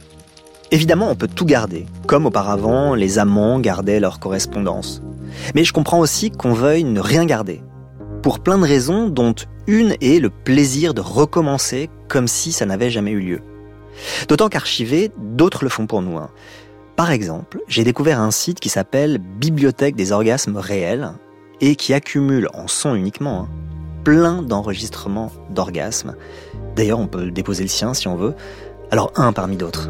Évidemment, 0.70 1.10
on 1.10 1.14
peut 1.14 1.28
tout 1.28 1.44
garder, 1.44 1.86
comme 2.06 2.26
auparavant 2.26 2.94
les 2.94 3.18
amants 3.18 3.60
gardaient 3.60 4.00
leur 4.00 4.18
correspondance. 4.18 5.02
Mais 5.54 5.64
je 5.64 5.72
comprends 5.72 5.98
aussi 5.98 6.30
qu'on 6.30 6.52
veuille 6.52 6.84
ne 6.84 7.00
rien 7.00 7.26
garder. 7.26 7.62
Pour 8.22 8.40
plein 8.40 8.58
de 8.58 8.64
raisons, 8.64 9.08
dont 9.08 9.34
une 9.66 9.94
est 10.00 10.20
le 10.20 10.30
plaisir 10.30 10.94
de 10.94 11.00
recommencer 11.00 11.90
comme 12.08 12.28
si 12.28 12.52
ça 12.52 12.66
n'avait 12.66 12.90
jamais 12.90 13.10
eu 13.10 13.20
lieu. 13.20 13.40
D'autant 14.28 14.48
qu'archiver, 14.48 15.10
d'autres 15.18 15.64
le 15.64 15.70
font 15.70 15.86
pour 15.86 16.02
nous. 16.02 16.16
Hein. 16.16 16.30
Par 16.96 17.10
exemple, 17.10 17.60
j'ai 17.68 17.84
découvert 17.84 18.20
un 18.20 18.30
site 18.30 18.60
qui 18.60 18.68
s'appelle 18.68 19.18
Bibliothèque 19.18 19.96
des 19.96 20.12
orgasmes 20.12 20.56
réels 20.56 21.12
et 21.60 21.76
qui 21.76 21.92
accumule 21.92 22.48
en 22.54 22.68
son 22.68 22.94
uniquement 22.94 23.42
hein, 23.42 23.48
plein 24.04 24.42
d'enregistrements 24.42 25.32
d'orgasmes. 25.50 26.14
D'ailleurs, 26.76 27.00
on 27.00 27.06
peut 27.06 27.30
déposer 27.30 27.62
le 27.62 27.68
sien 27.68 27.94
si 27.94 28.06
on 28.06 28.16
veut. 28.16 28.34
Alors 28.90 29.12
un 29.16 29.32
parmi 29.32 29.56
d'autres. 29.56 29.88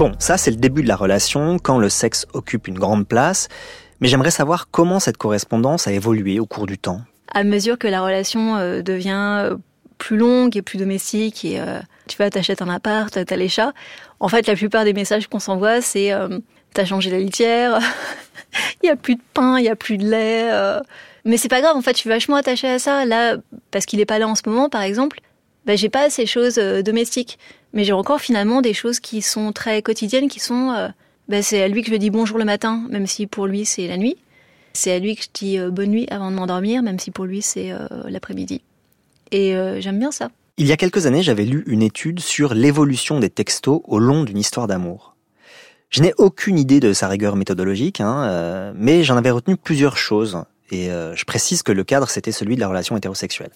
Bon, 0.00 0.12
ça 0.18 0.38
c'est 0.38 0.50
le 0.50 0.56
début 0.56 0.82
de 0.82 0.88
la 0.88 0.96
relation, 0.96 1.58
quand 1.58 1.78
le 1.78 1.90
sexe 1.90 2.26
occupe 2.32 2.68
une 2.68 2.78
grande 2.78 3.06
place, 3.06 3.48
mais 4.00 4.08
j'aimerais 4.08 4.30
savoir 4.30 4.70
comment 4.70 4.98
cette 4.98 5.18
correspondance 5.18 5.86
a 5.86 5.92
évolué 5.92 6.40
au 6.40 6.46
cours 6.46 6.64
du 6.64 6.78
temps. 6.78 7.02
À 7.34 7.44
mesure 7.44 7.76
que 7.76 7.86
la 7.86 8.00
relation 8.00 8.56
euh, 8.56 8.80
devient 8.80 9.40
euh, 9.42 9.56
plus 9.98 10.16
longue 10.16 10.56
et 10.56 10.62
plus 10.62 10.78
domestique, 10.78 11.44
et 11.44 11.60
euh, 11.60 11.80
tu 12.08 12.16
vas, 12.16 12.30
t'achètes 12.30 12.62
un 12.62 12.70
appart, 12.70 13.12
t'as 13.12 13.36
les 13.36 13.50
chats, 13.50 13.74
en 14.20 14.28
fait 14.28 14.46
la 14.46 14.54
plupart 14.54 14.84
des 14.84 14.94
messages 14.94 15.26
qu'on 15.26 15.38
s'envoie, 15.38 15.82
c'est 15.82 16.12
t'as 16.72 16.86
changé 16.86 17.10
la 17.10 17.18
litière, 17.18 17.78
il 18.82 18.86
y 18.86 18.88
a 18.88 18.96
plus 18.96 19.16
de 19.16 19.22
pain, 19.34 19.58
il 19.58 19.66
y 19.66 19.68
a 19.68 19.76
plus 19.76 19.98
de 19.98 20.08
lait. 20.08 20.50
Mais 21.26 21.36
c'est 21.36 21.50
pas 21.50 21.60
grave, 21.60 21.76
en 21.76 21.82
fait, 21.82 21.92
je 21.92 21.98
suis 21.98 22.08
vachement 22.08 22.36
attachée 22.36 22.68
à 22.68 22.78
ça. 22.78 23.04
Là, 23.04 23.36
parce 23.70 23.84
qu'il 23.84 24.00
est 24.00 24.06
pas 24.06 24.18
là 24.18 24.26
en 24.26 24.34
ce 24.34 24.40
moment, 24.46 24.70
par 24.70 24.80
exemple, 24.80 25.20
bah, 25.70 25.76
j'ai 25.76 25.88
pas 25.88 26.10
ces 26.10 26.26
choses 26.26 26.56
domestiques 26.56 27.38
mais 27.72 27.84
j'ai 27.84 27.92
encore 27.92 28.20
finalement 28.20 28.62
des 28.62 28.74
choses 28.74 29.00
qui 29.00 29.22
sont 29.22 29.52
très 29.52 29.82
quotidiennes, 29.82 30.28
qui 30.28 30.40
sont 30.40 30.72
euh, 30.72 30.88
bah, 31.28 31.42
c'est 31.42 31.62
à 31.62 31.68
lui 31.68 31.82
que 31.82 31.90
je 31.90 31.96
dis 31.96 32.10
bonjour 32.10 32.38
le 32.38 32.44
matin, 32.44 32.84
même 32.90 33.06
si 33.06 33.26
pour 33.26 33.46
lui 33.46 33.64
c'est 33.64 33.86
la 33.86 33.96
nuit. 33.96 34.16
C'est 34.72 34.92
à 34.92 34.98
lui 34.98 35.16
que 35.16 35.22
je 35.22 35.28
dis 35.32 35.58
euh, 35.58 35.70
bonne 35.70 35.90
nuit 35.90 36.06
avant 36.10 36.30
de 36.30 36.36
m'endormir, 36.36 36.82
même 36.82 36.98
si 36.98 37.10
pour 37.10 37.24
lui 37.24 37.42
c'est 37.42 37.72
euh, 37.72 37.86
l'après-midi. 38.08 38.62
Et 39.30 39.54
euh, 39.54 39.80
j'aime 39.80 39.98
bien 39.98 40.10
ça. 40.10 40.30
Il 40.56 40.66
y 40.66 40.72
a 40.72 40.76
quelques 40.76 41.06
années, 41.06 41.22
j'avais 41.22 41.44
lu 41.44 41.64
une 41.66 41.82
étude 41.82 42.20
sur 42.20 42.54
l'évolution 42.54 43.18
des 43.20 43.30
textos 43.30 43.80
au 43.84 43.98
long 43.98 44.24
d'une 44.24 44.38
histoire 44.38 44.66
d'amour. 44.66 45.16
Je 45.88 46.02
n'ai 46.02 46.12
aucune 46.18 46.58
idée 46.58 46.80
de 46.80 46.92
sa 46.92 47.08
rigueur 47.08 47.34
méthodologique, 47.34 48.00
hein, 48.00 48.72
mais 48.76 49.02
j'en 49.02 49.16
avais 49.16 49.30
retenu 49.30 49.56
plusieurs 49.56 49.96
choses. 49.96 50.44
Et 50.70 50.88
je 50.88 51.24
précise 51.24 51.64
que 51.64 51.72
le 51.72 51.82
cadre, 51.82 52.08
c'était 52.08 52.30
celui 52.30 52.54
de 52.54 52.60
la 52.60 52.68
relation 52.68 52.96
hétérosexuelle. 52.96 53.50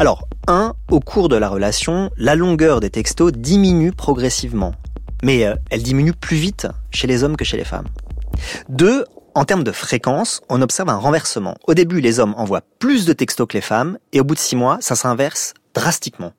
Alors, 0.00 0.28
un, 0.46 0.74
au 0.92 1.00
cours 1.00 1.28
de 1.28 1.34
la 1.34 1.48
relation, 1.48 2.10
la 2.16 2.36
longueur 2.36 2.78
des 2.78 2.88
textos 2.88 3.32
diminue 3.32 3.90
progressivement. 3.90 4.72
Mais 5.24 5.40
elle 5.70 5.82
diminue 5.82 6.12
plus 6.12 6.36
vite 6.36 6.68
chez 6.92 7.08
les 7.08 7.24
hommes 7.24 7.36
que 7.36 7.44
chez 7.44 7.56
les 7.56 7.64
femmes. 7.64 7.88
Deux, 8.68 9.04
en 9.34 9.44
termes 9.44 9.64
de 9.64 9.72
fréquence, 9.72 10.40
on 10.48 10.62
observe 10.62 10.88
un 10.88 10.96
renversement. 10.96 11.56
Au 11.66 11.74
début, 11.74 12.00
les 12.00 12.20
hommes 12.20 12.34
envoient 12.36 12.62
plus 12.78 13.06
de 13.06 13.12
textos 13.12 13.48
que 13.48 13.56
les 13.56 13.60
femmes, 13.60 13.98
et 14.12 14.20
au 14.20 14.24
bout 14.24 14.36
de 14.36 14.40
six 14.40 14.54
mois, 14.54 14.78
ça 14.80 14.94
s'inverse 14.94 15.52
drastiquement. 15.74 16.32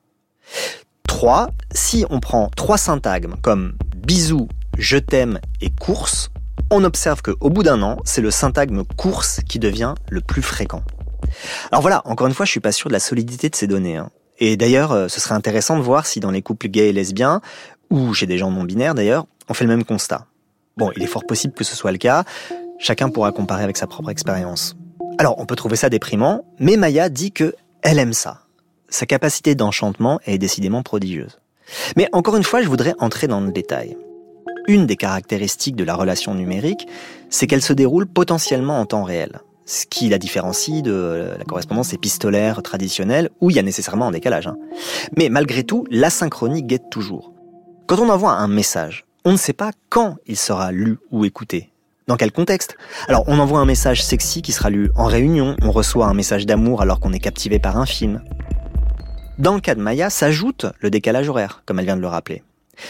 3. 1.06 1.50
Si 1.72 2.06
on 2.08 2.18
prend 2.18 2.48
trois 2.56 2.78
syntagmes 2.78 3.34
comme 3.42 3.74
bisous, 3.94 4.48
je 4.78 4.96
t'aime 4.96 5.38
et 5.60 5.68
course, 5.68 6.30
on 6.70 6.82
observe 6.82 7.20
qu'au 7.20 7.50
bout 7.50 7.62
d'un 7.62 7.82
an, 7.82 7.98
c'est 8.04 8.22
le 8.22 8.30
syntagme 8.30 8.84
course 8.96 9.40
qui 9.46 9.58
devient 9.58 9.94
le 10.08 10.22
plus 10.22 10.42
fréquent. 10.42 10.82
Alors 11.70 11.82
voilà, 11.82 12.02
encore 12.04 12.26
une 12.26 12.34
fois, 12.34 12.46
je 12.46 12.50
suis 12.50 12.60
pas 12.60 12.72
sûr 12.72 12.88
de 12.88 12.92
la 12.92 13.00
solidité 13.00 13.48
de 13.48 13.56
ces 13.56 13.66
données. 13.66 13.96
Hein. 13.96 14.10
Et 14.38 14.56
d'ailleurs, 14.56 14.92
euh, 14.92 15.08
ce 15.08 15.20
serait 15.20 15.34
intéressant 15.34 15.76
de 15.76 15.82
voir 15.82 16.06
si 16.06 16.20
dans 16.20 16.30
les 16.30 16.42
couples 16.42 16.68
gays 16.68 16.88
et 16.88 16.92
lesbiens, 16.92 17.40
ou 17.90 18.14
chez 18.14 18.26
des 18.26 18.38
gens 18.38 18.50
non 18.50 18.64
binaires 18.64 18.94
d'ailleurs, 18.94 19.26
on 19.48 19.54
fait 19.54 19.64
le 19.64 19.70
même 19.70 19.84
constat. 19.84 20.26
Bon, 20.76 20.92
il 20.96 21.02
est 21.02 21.06
fort 21.06 21.26
possible 21.26 21.52
que 21.54 21.64
ce 21.64 21.74
soit 21.76 21.92
le 21.92 21.98
cas, 21.98 22.24
Chacun 22.80 23.10
pourra 23.10 23.30
comparer 23.30 23.62
avec 23.62 23.76
sa 23.76 23.86
propre 23.86 24.08
expérience. 24.08 24.74
Alors, 25.18 25.38
on 25.38 25.44
peut 25.44 25.54
trouver 25.54 25.76
ça 25.76 25.90
déprimant, 25.90 26.46
mais 26.58 26.78
Maya 26.78 27.10
dit 27.10 27.30
que 27.30 27.54
elle 27.82 27.98
aime 27.98 28.14
ça. 28.14 28.46
Sa 28.88 29.04
capacité 29.04 29.54
d'enchantement 29.54 30.18
est 30.24 30.38
décidément 30.38 30.82
prodigieuse. 30.82 31.40
Mais 31.96 32.08
encore 32.12 32.36
une 32.36 32.42
fois, 32.42 32.62
je 32.62 32.68
voudrais 32.68 32.94
entrer 32.98 33.26
dans 33.26 33.42
le 33.42 33.52
détail. 33.52 33.98
Une 34.66 34.86
des 34.86 34.96
caractéristiques 34.96 35.76
de 35.76 35.84
la 35.84 35.94
relation 35.94 36.34
numérique, 36.34 36.88
c'est 37.28 37.46
qu'elle 37.46 37.60
se 37.60 37.74
déroule 37.74 38.06
potentiellement 38.06 38.80
en 38.80 38.86
temps 38.86 39.04
réel, 39.04 39.40
ce 39.70 39.86
qui 39.86 40.08
la 40.08 40.18
différencie 40.18 40.82
de 40.82 41.36
la 41.38 41.44
correspondance 41.44 41.92
épistolaire 41.92 42.60
traditionnelle 42.60 43.30
où 43.40 43.50
il 43.50 43.56
y 43.56 43.58
a 43.60 43.62
nécessairement 43.62 44.08
un 44.08 44.10
décalage. 44.10 44.48
Hein. 44.48 44.56
Mais 45.16 45.28
malgré 45.28 45.62
tout, 45.62 45.86
l'asynchronie 45.90 46.64
guette 46.64 46.90
toujours. 46.90 47.32
Quand 47.86 48.00
on 48.00 48.08
envoie 48.08 48.32
un 48.32 48.48
message, 48.48 49.04
on 49.24 49.32
ne 49.32 49.36
sait 49.36 49.52
pas 49.52 49.70
quand 49.88 50.16
il 50.26 50.36
sera 50.36 50.72
lu 50.72 50.98
ou 51.12 51.24
écouté. 51.24 51.70
Dans 52.08 52.16
quel 52.16 52.32
contexte? 52.32 52.76
Alors, 53.06 53.22
on 53.28 53.38
envoie 53.38 53.60
un 53.60 53.64
message 53.64 54.02
sexy 54.02 54.42
qui 54.42 54.50
sera 54.50 54.70
lu 54.70 54.90
en 54.96 55.04
réunion, 55.04 55.54
on 55.62 55.70
reçoit 55.70 56.06
un 56.06 56.14
message 56.14 56.46
d'amour 56.46 56.82
alors 56.82 56.98
qu'on 56.98 57.12
est 57.12 57.20
captivé 57.20 57.60
par 57.60 57.76
un 57.76 57.86
film. 57.86 58.24
Dans 59.38 59.54
le 59.54 59.60
cas 59.60 59.76
de 59.76 59.80
Maya, 59.80 60.10
s'ajoute 60.10 60.66
le 60.80 60.90
décalage 60.90 61.28
horaire, 61.28 61.62
comme 61.64 61.78
elle 61.78 61.84
vient 61.84 61.96
de 61.96 62.00
le 62.00 62.08
rappeler. 62.08 62.42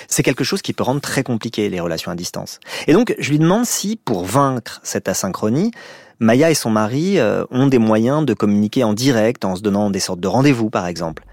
C'est 0.08 0.22
quelque 0.22 0.44
chose 0.44 0.62
qui 0.62 0.72
peut 0.72 0.84
rendre 0.84 1.02
très 1.02 1.24
compliqué 1.24 1.68
les 1.68 1.80
relations 1.80 2.10
à 2.10 2.14
distance. 2.14 2.58
Et 2.86 2.94
donc, 2.94 3.14
je 3.18 3.30
lui 3.30 3.38
demande 3.38 3.66
si, 3.66 3.96
pour 3.96 4.24
vaincre 4.24 4.80
cette 4.82 5.08
asynchronie, 5.08 5.72
Maya 6.20 6.50
et 6.50 6.54
son 6.54 6.70
mari 6.70 7.18
euh, 7.18 7.44
ont 7.50 7.66
des 7.66 7.78
moyens 7.78 8.26
de 8.26 8.34
communiquer 8.34 8.84
en 8.84 8.92
direct 8.92 9.44
en 9.44 9.56
se 9.56 9.62
donnant 9.62 9.90
des 9.90 10.00
sortes 10.00 10.20
de 10.20 10.28
rendez-vous, 10.28 10.68
par 10.68 10.86
exemple. 10.86 11.24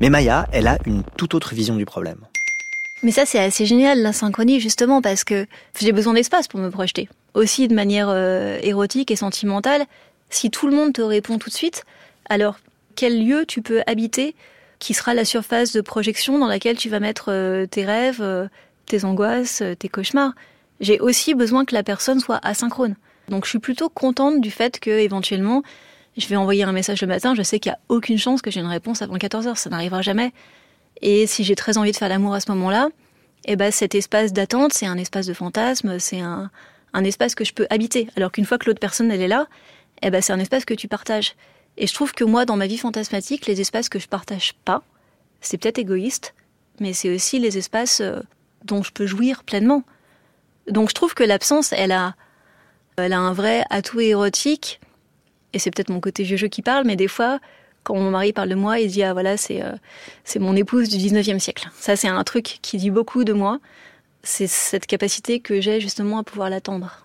Mais 0.00 0.08
Maya, 0.08 0.46
elle 0.52 0.68
a 0.68 0.78
une 0.86 1.02
toute 1.16 1.34
autre 1.34 1.52
vision 1.52 1.76
du 1.76 1.84
problème. 1.84 2.20
Mais 3.02 3.10
ça, 3.10 3.26
c'est 3.26 3.40
assez 3.40 3.66
génial, 3.66 4.02
la 4.02 4.12
synchronie, 4.12 4.60
justement, 4.60 5.02
parce 5.02 5.24
que 5.24 5.46
j'ai 5.80 5.92
besoin 5.92 6.14
d'espace 6.14 6.46
pour 6.46 6.60
me 6.60 6.70
projeter 6.70 7.08
aussi 7.34 7.68
de 7.68 7.74
manière 7.74 8.08
euh, 8.08 8.58
érotique 8.62 9.10
et 9.10 9.16
sentimentale, 9.16 9.84
si 10.30 10.50
tout 10.50 10.66
le 10.66 10.74
monde 10.74 10.92
te 10.92 11.02
répond 11.02 11.38
tout 11.38 11.48
de 11.48 11.54
suite, 11.54 11.84
alors 12.28 12.58
quel 12.96 13.24
lieu 13.24 13.44
tu 13.46 13.62
peux 13.62 13.82
habiter 13.86 14.34
qui 14.78 14.94
sera 14.94 15.14
la 15.14 15.24
surface 15.24 15.72
de 15.72 15.80
projection 15.80 16.38
dans 16.38 16.46
laquelle 16.46 16.76
tu 16.76 16.88
vas 16.88 17.00
mettre 17.00 17.26
euh, 17.28 17.66
tes 17.66 17.84
rêves, 17.84 18.48
tes 18.86 19.04
angoisses, 19.04 19.62
tes 19.78 19.88
cauchemars? 19.88 20.32
J'ai 20.80 20.98
aussi 21.00 21.34
besoin 21.34 21.64
que 21.64 21.74
la 21.74 21.82
personne 21.82 22.20
soit 22.20 22.40
asynchrone. 22.42 22.96
Donc 23.30 23.44
je 23.44 23.50
suis 23.50 23.58
plutôt 23.58 23.88
contente 23.88 24.40
du 24.40 24.50
fait 24.50 24.78
que 24.78 24.90
éventuellement 24.90 25.62
je 26.16 26.26
vais 26.26 26.36
envoyer 26.36 26.64
un 26.64 26.72
message 26.72 27.00
le 27.00 27.06
matin, 27.06 27.34
je 27.34 27.42
sais 27.42 27.60
qu'il 27.60 27.70
n'y 27.70 27.76
a 27.76 27.80
aucune 27.88 28.18
chance 28.18 28.42
que 28.42 28.50
j'ai 28.50 28.60
une 28.60 28.66
réponse 28.66 29.00
avant 29.00 29.16
14 29.16 29.46
heures, 29.46 29.56
ça 29.56 29.70
n'arrivera 29.70 30.02
jamais. 30.02 30.32
Et 31.00 31.26
si 31.26 31.44
j'ai 31.44 31.54
très 31.54 31.78
envie 31.78 31.92
de 31.92 31.96
faire 31.96 32.08
l'amour 32.08 32.34
à 32.34 32.40
ce 32.40 32.50
moment-là, 32.50 32.88
eh 33.46 33.56
ben 33.56 33.70
cet 33.70 33.94
espace 33.94 34.32
d'attente, 34.32 34.72
c'est 34.74 34.86
un 34.86 34.98
espace 34.98 35.26
de 35.26 35.32
fantasme, 35.32 35.98
c'est 35.98 36.20
un, 36.20 36.50
un 36.92 37.04
espace 37.04 37.34
que 37.34 37.44
je 37.44 37.54
peux 37.54 37.66
habiter. 37.70 38.08
Alors 38.16 38.32
qu'une 38.32 38.44
fois 38.44 38.58
que 38.58 38.66
l'autre 38.66 38.80
personne 38.80 39.10
elle 39.10 39.22
est 39.22 39.28
là, 39.28 39.46
eh 40.02 40.10
ben 40.10 40.20
c'est 40.20 40.32
un 40.32 40.40
espace 40.40 40.64
que 40.64 40.74
tu 40.74 40.88
partages. 40.88 41.36
Et 41.76 41.86
je 41.86 41.94
trouve 41.94 42.12
que 42.12 42.24
moi, 42.24 42.44
dans 42.44 42.56
ma 42.56 42.66
vie 42.66 42.76
fantasmatique, 42.76 43.46
les 43.46 43.60
espaces 43.60 43.88
que 43.88 43.98
je 43.98 44.08
partage 44.08 44.52
pas, 44.64 44.82
c'est 45.40 45.56
peut-être 45.56 45.78
égoïste, 45.78 46.34
mais 46.80 46.92
c'est 46.92 47.14
aussi 47.14 47.38
les 47.38 47.56
espaces 47.56 48.00
euh, 48.00 48.20
dont 48.64 48.82
je 48.82 48.92
peux 48.92 49.06
jouir 49.06 49.44
pleinement. 49.44 49.84
Donc 50.68 50.90
je 50.90 50.94
trouve 50.94 51.14
que 51.14 51.24
l'absence, 51.24 51.72
elle 51.72 51.92
a, 51.92 52.14
elle 53.02 53.12
a 53.12 53.18
un 53.18 53.32
vrai 53.32 53.64
atout 53.70 54.00
érotique. 54.00 54.80
Et 55.52 55.58
c'est 55.58 55.70
peut-être 55.70 55.90
mon 55.90 56.00
côté 56.00 56.22
vieux-jeu 56.22 56.48
qui 56.48 56.62
parle, 56.62 56.86
mais 56.86 56.96
des 56.96 57.08
fois, 57.08 57.40
quand 57.82 57.94
mon 57.94 58.10
mari 58.10 58.32
parle 58.32 58.48
de 58.48 58.54
moi, 58.54 58.78
il 58.78 58.90
dit 58.90 59.02
ah 59.02 59.12
voilà 59.12 59.36
c'est 59.36 59.62
euh, 59.62 59.72
c'est 60.24 60.38
mon 60.38 60.54
épouse 60.54 60.88
du 60.88 60.96
19e 60.96 61.38
siècle. 61.38 61.68
Ça 61.74 61.96
c'est 61.96 62.08
un 62.08 62.22
truc 62.24 62.58
qui 62.62 62.76
dit 62.76 62.90
beaucoup 62.90 63.24
de 63.24 63.32
moi 63.32 63.58
c'est 64.22 64.46
cette 64.46 64.86
capacité 64.86 65.40
que 65.40 65.60
j'ai 65.60 65.80
justement 65.80 66.18
à 66.18 66.22
pouvoir 66.22 66.50
l'attendre. 66.50 67.04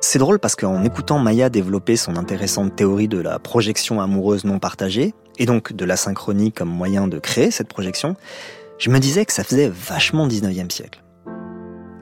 C'est 0.00 0.18
drôle 0.18 0.38
parce 0.38 0.56
qu'en 0.56 0.84
écoutant 0.84 1.18
Maya 1.18 1.48
développer 1.48 1.96
son 1.96 2.16
intéressante 2.16 2.74
théorie 2.74 3.08
de 3.08 3.18
la 3.18 3.38
projection 3.38 4.00
amoureuse 4.00 4.44
non 4.44 4.58
partagée, 4.58 5.14
et 5.38 5.46
donc 5.46 5.72
de 5.72 5.84
la 5.84 5.96
synchronie 5.96 6.52
comme 6.52 6.68
moyen 6.68 7.06
de 7.06 7.18
créer 7.18 7.50
cette 7.50 7.68
projection, 7.68 8.16
je 8.78 8.90
me 8.90 8.98
disais 8.98 9.24
que 9.24 9.32
ça 9.32 9.44
faisait 9.44 9.68
vachement 9.68 10.26
19e 10.26 10.70
siècle. 10.70 11.02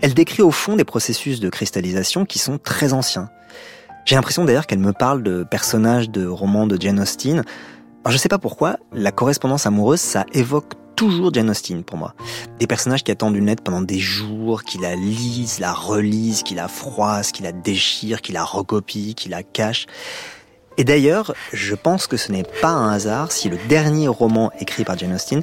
Elle 0.03 0.15
décrit 0.15 0.43
au 0.43 0.51
fond 0.51 0.77
des 0.77 0.85
processus 0.85 1.41
de 1.41 1.51
cristallisation 1.51 2.25
qui 2.25 2.39
sont 2.39 2.57
très 2.57 2.95
anciens. 2.95 3.29
J'ai 4.07 4.15
l'impression 4.15 4.47
d'ailleurs 4.47 4.67
qu'elle 4.67 4.79
me 4.79 4.93
parle 4.93 5.23
de 5.23 5.45
personnages 5.45 6.09
de 6.09 6.27
romans 6.27 6.67
de 6.67 6.81
Jane 6.81 7.01
Austen. 7.01 7.45
Alors 8.05 8.13
je 8.13 8.17
sais 8.17 8.31
pas 8.31 8.39
pourquoi, 8.39 8.79
la 8.93 9.13
correspondance 9.13 9.67
amoureuse, 9.67 10.01
ça 10.01 10.25
évoque 10.33 10.73
toujours 10.97 11.35
Jane 11.35 11.51
Austen 11.51 11.85
pour 11.85 11.99
moi. 11.99 12.15
Des 12.59 12.67
personnages 12.67 13.05
qui 13.05 13.11
attendent 13.11 13.37
une 13.37 13.47
lettre 13.47 13.63
pendant 13.63 13.83
des 13.83 13.99
jours, 13.99 14.65
qui 14.65 14.79
la 14.79 14.97
lisent, 14.97 15.61
la 15.61 15.75
relisent, 15.75 16.43
qui 16.45 16.55
la 16.55 16.69
froissent, 16.69 17.31
qui 17.31 17.43
la 17.43 17.53
déchirent, 17.53 18.23
qui 18.23 18.33
la 18.33 18.45
recopient, 18.45 19.13
qui 19.15 19.29
la 19.29 19.43
cachent. 19.43 19.87
Et 20.79 20.85
d'ailleurs, 20.85 21.35
je 21.53 21.75
pense 21.75 22.07
que 22.07 22.17
ce 22.17 22.33
n'est 22.33 22.47
pas 22.63 22.71
un 22.71 22.91
hasard 22.91 23.33
si 23.33 23.51
le 23.51 23.59
dernier 23.69 24.09
roman 24.09 24.51
écrit 24.61 24.85
par 24.85 24.97
Jane 24.97 25.13
Austen, 25.13 25.43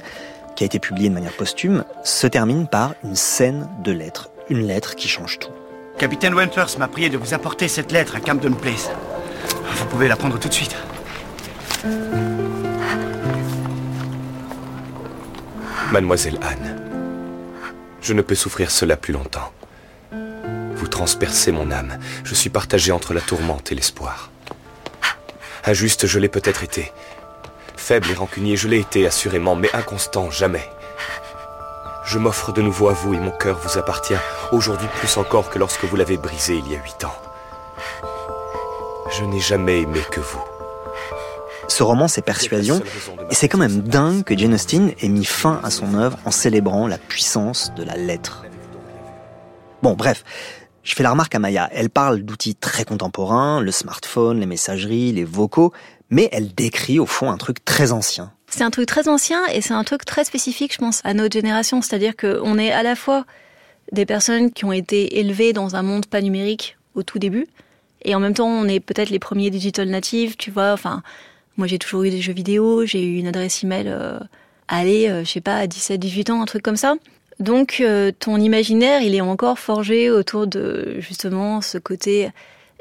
qui 0.55 0.63
a 0.63 0.65
été 0.65 0.79
publié 0.79 1.09
de 1.09 1.13
manière 1.13 1.33
posthume, 1.33 1.83
se 2.03 2.25
termine 2.25 2.67
par 2.67 2.95
une 3.03 3.15
scène 3.15 3.69
de 3.83 3.91
lettres. 3.91 4.31
Une 4.49 4.65
lettre 4.65 4.95
qui 4.95 5.09
change 5.09 5.39
tout. 5.39 5.51
Capitaine 5.97 6.33
Wentworth 6.33 6.77
m'a 6.77 6.87
prié 6.87 7.09
de 7.09 7.17
vous 7.17 7.33
apporter 7.33 7.67
cette 7.67 7.91
lettre 7.91 8.15
à 8.15 8.21
Camden 8.21 8.55
Place. 8.55 8.89
Vous 9.75 9.85
pouvez 9.87 10.07
la 10.07 10.15
prendre 10.15 10.39
tout 10.39 10.47
de 10.47 10.53
suite. 10.53 10.75
Mademoiselle 15.91 16.39
Anne, 16.41 16.81
je 18.01 18.13
ne 18.13 18.21
peux 18.21 18.35
souffrir 18.35 18.71
cela 18.71 18.95
plus 18.95 19.13
longtemps. 19.13 19.51
Vous 20.75 20.87
transpercez 20.87 21.51
mon 21.51 21.69
âme. 21.71 21.97
Je 22.23 22.33
suis 22.33 22.49
partagé 22.49 22.93
entre 22.93 23.13
la 23.13 23.21
tourmente 23.21 23.71
et 23.71 23.75
l'espoir. 23.75 24.31
Injuste, 25.65 26.07
je 26.07 26.19
l'ai 26.19 26.29
peut-être 26.29 26.63
été. 26.63 26.93
Faible 27.75 28.11
et 28.11 28.13
rancunier, 28.13 28.55
je 28.55 28.69
l'ai 28.69 28.79
été, 28.79 29.05
assurément, 29.07 29.55
mais 29.55 29.73
inconstant, 29.75 30.31
jamais. 30.31 30.69
Je 32.07 32.19
m'offre 32.19 32.53
de 32.53 32.61
nouveau 32.61 32.87
à 32.87 32.93
vous 32.93 33.13
et 33.13 33.19
mon 33.19 33.31
cœur 33.31 33.59
vous 33.59 33.77
appartient, 33.77 34.15
aujourd'hui 34.53 34.87
plus 34.95 35.17
encore 35.17 35.49
que 35.49 35.59
lorsque 35.59 35.83
vous 35.83 35.97
l'avez 35.97 36.15
brisé 36.15 36.55
il 36.55 36.71
y 36.71 36.75
a 36.75 36.81
huit 36.81 37.03
ans. 37.03 37.13
Je 39.11 39.25
n'ai 39.25 39.41
jamais 39.41 39.81
aimé 39.81 39.99
que 40.09 40.21
vous. 40.21 40.41
Ce 41.67 41.83
roman, 41.83 42.07
c'est 42.07 42.21
Persuasion, 42.21 42.81
et 43.29 43.35
c'est 43.35 43.49
quand 43.49 43.57
même 43.57 43.81
dingue 43.81 44.23
que 44.23 44.37
Jane 44.37 44.53
Austen 44.53 44.93
ait 45.01 45.09
mis 45.09 45.25
fin 45.25 45.59
à 45.63 45.69
son 45.69 45.95
œuvre 45.95 46.17
en 46.23 46.31
célébrant 46.31 46.87
la 46.87 46.97
puissance 46.97 47.73
de 47.75 47.83
la 47.83 47.97
lettre. 47.97 48.45
Bon, 49.81 49.93
bref, 49.93 50.23
je 50.83 50.95
fais 50.95 51.03
la 51.03 51.11
remarque 51.11 51.35
à 51.35 51.39
Maya, 51.39 51.67
elle 51.73 51.89
parle 51.89 52.21
d'outils 52.21 52.55
très 52.55 52.85
contemporains, 52.85 53.59
le 53.59 53.71
smartphone, 53.71 54.39
les 54.39 54.45
messageries, 54.45 55.11
les 55.11 55.25
vocaux, 55.25 55.73
mais 56.09 56.29
elle 56.31 56.55
décrit 56.55 56.99
au 56.99 57.05
fond 57.05 57.29
un 57.29 57.37
truc 57.37 57.65
très 57.65 57.91
ancien. 57.91 58.31
C'est 58.49 58.63
un 58.63 58.71
truc 58.71 58.87
très 58.87 59.07
ancien 59.07 59.45
et 59.47 59.61
c'est 59.61 59.73
un 59.73 59.83
truc 59.83 60.05
très 60.05 60.23
spécifique, 60.23 60.73
je 60.73 60.77
pense, 60.77 61.01
à 61.03 61.13
notre 61.13 61.33
génération. 61.33 61.81
C'est-à-dire 61.81 62.15
qu'on 62.15 62.57
est 62.57 62.71
à 62.71 62.83
la 62.83 62.95
fois 62.95 63.25
des 63.91 64.05
personnes 64.05 64.51
qui 64.51 64.65
ont 64.65 64.71
été 64.71 65.19
élevées 65.19 65.53
dans 65.53 65.75
un 65.75 65.81
monde 65.81 66.05
pas 66.05 66.21
numérique 66.21 66.77
au 66.95 67.03
tout 67.03 67.19
début, 67.19 67.47
et 68.03 68.15
en 68.15 68.19
même 68.19 68.33
temps, 68.33 68.47
on 68.47 68.67
est 68.67 68.79
peut-être 68.79 69.09
les 69.09 69.19
premiers 69.19 69.49
digital 69.49 69.89
natives, 69.89 70.35
tu 70.37 70.51
vois. 70.51 70.71
Enfin, 70.71 71.03
moi, 71.57 71.67
j'ai 71.67 71.79
toujours 71.79 72.03
eu 72.03 72.09
des 72.09 72.21
jeux 72.21 72.33
vidéo, 72.33 72.85
j'ai 72.85 73.03
eu 73.03 73.17
une 73.17 73.27
adresse 73.27 73.63
email, 73.63 73.87
euh, 73.87 74.19
allez, 74.67 75.09
euh, 75.09 75.23
je 75.23 75.31
sais 75.31 75.41
pas, 75.41 75.57
à 75.57 75.67
17, 75.67 75.99
18 75.99 76.29
ans, 76.29 76.41
un 76.41 76.45
truc 76.45 76.63
comme 76.63 76.77
ça. 76.77 76.95
Donc 77.39 77.81
euh, 77.81 78.11
ton 78.17 78.37
imaginaire, 78.37 79.01
il 79.01 79.13
est 79.13 79.21
encore 79.21 79.59
forgé 79.59 80.09
autour 80.09 80.47
de 80.47 80.95
justement 80.99 81.61
ce 81.61 81.77
côté 81.77 82.29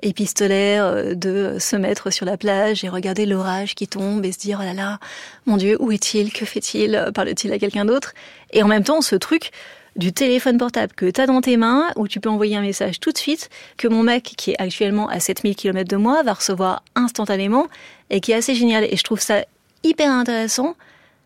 épistolaire 0.03 0.85
euh, 0.85 1.15
de 1.15 1.57
se 1.59 1.77
mettre 1.77 2.11
sur 2.11 2.27
la 2.27 2.37
plage 2.37 2.85
et 2.85 2.89
regarder 2.89 3.27
l'orage 3.27 3.75
qui 3.75 3.89
tombe 3.89 4.25
et 4.25 4.33
se 4.33 4.39
dire 4.39 4.59
oh 4.61 4.65
là 4.65 4.75
là, 4.75 4.99
mon 5.47 5.57
Dieu, 5.57 5.77
où 5.81 5.93
est-il? 5.93 6.33
Que 6.33 6.45
fait-il? 6.45 7.11
Parle-t-il 7.15 7.53
à 7.53 7.59
quelqu'un 7.59 7.85
d'autre? 7.85 8.15
Et 8.53 8.63
en 8.63 8.69
même 8.69 8.85
temps, 8.85 9.01
ce 9.01 9.17
truc 9.17 9.53
du 9.97 10.13
téléphone 10.13 10.59
portable 10.59 10.93
que 10.95 11.11
tu 11.11 11.21
as 11.21 11.27
dans 11.27 11.41
tes 11.41 11.57
mains, 11.57 11.91
où 11.97 12.07
tu 12.07 12.21
peux 12.21 12.29
envoyer 12.29 12.57
un 12.57 12.61
message 12.61 13.01
tout 13.01 13.13
de 13.13 13.19
suite, 13.19 13.49
que 13.77 13.89
mon 13.89 14.03
mec, 14.03 14.35
qui 14.37 14.53
est 14.53 14.61
actuellement 14.61 15.09
à 15.09 15.21
7000 15.21 15.57
km 15.57 15.89
de 15.89 15.97
moi, 15.97 16.23
va 16.23 16.35
recevoir 16.35 16.83
instantanément, 16.95 17.67
et 18.11 18.21
qui 18.21 18.33
est 18.33 18.35
assez 18.35 18.55
génial. 18.55 18.85
Et 18.85 18.97
je 18.97 19.03
trouve 19.03 19.21
ça 19.21 19.45
hyper 19.83 20.11
intéressant 20.11 20.77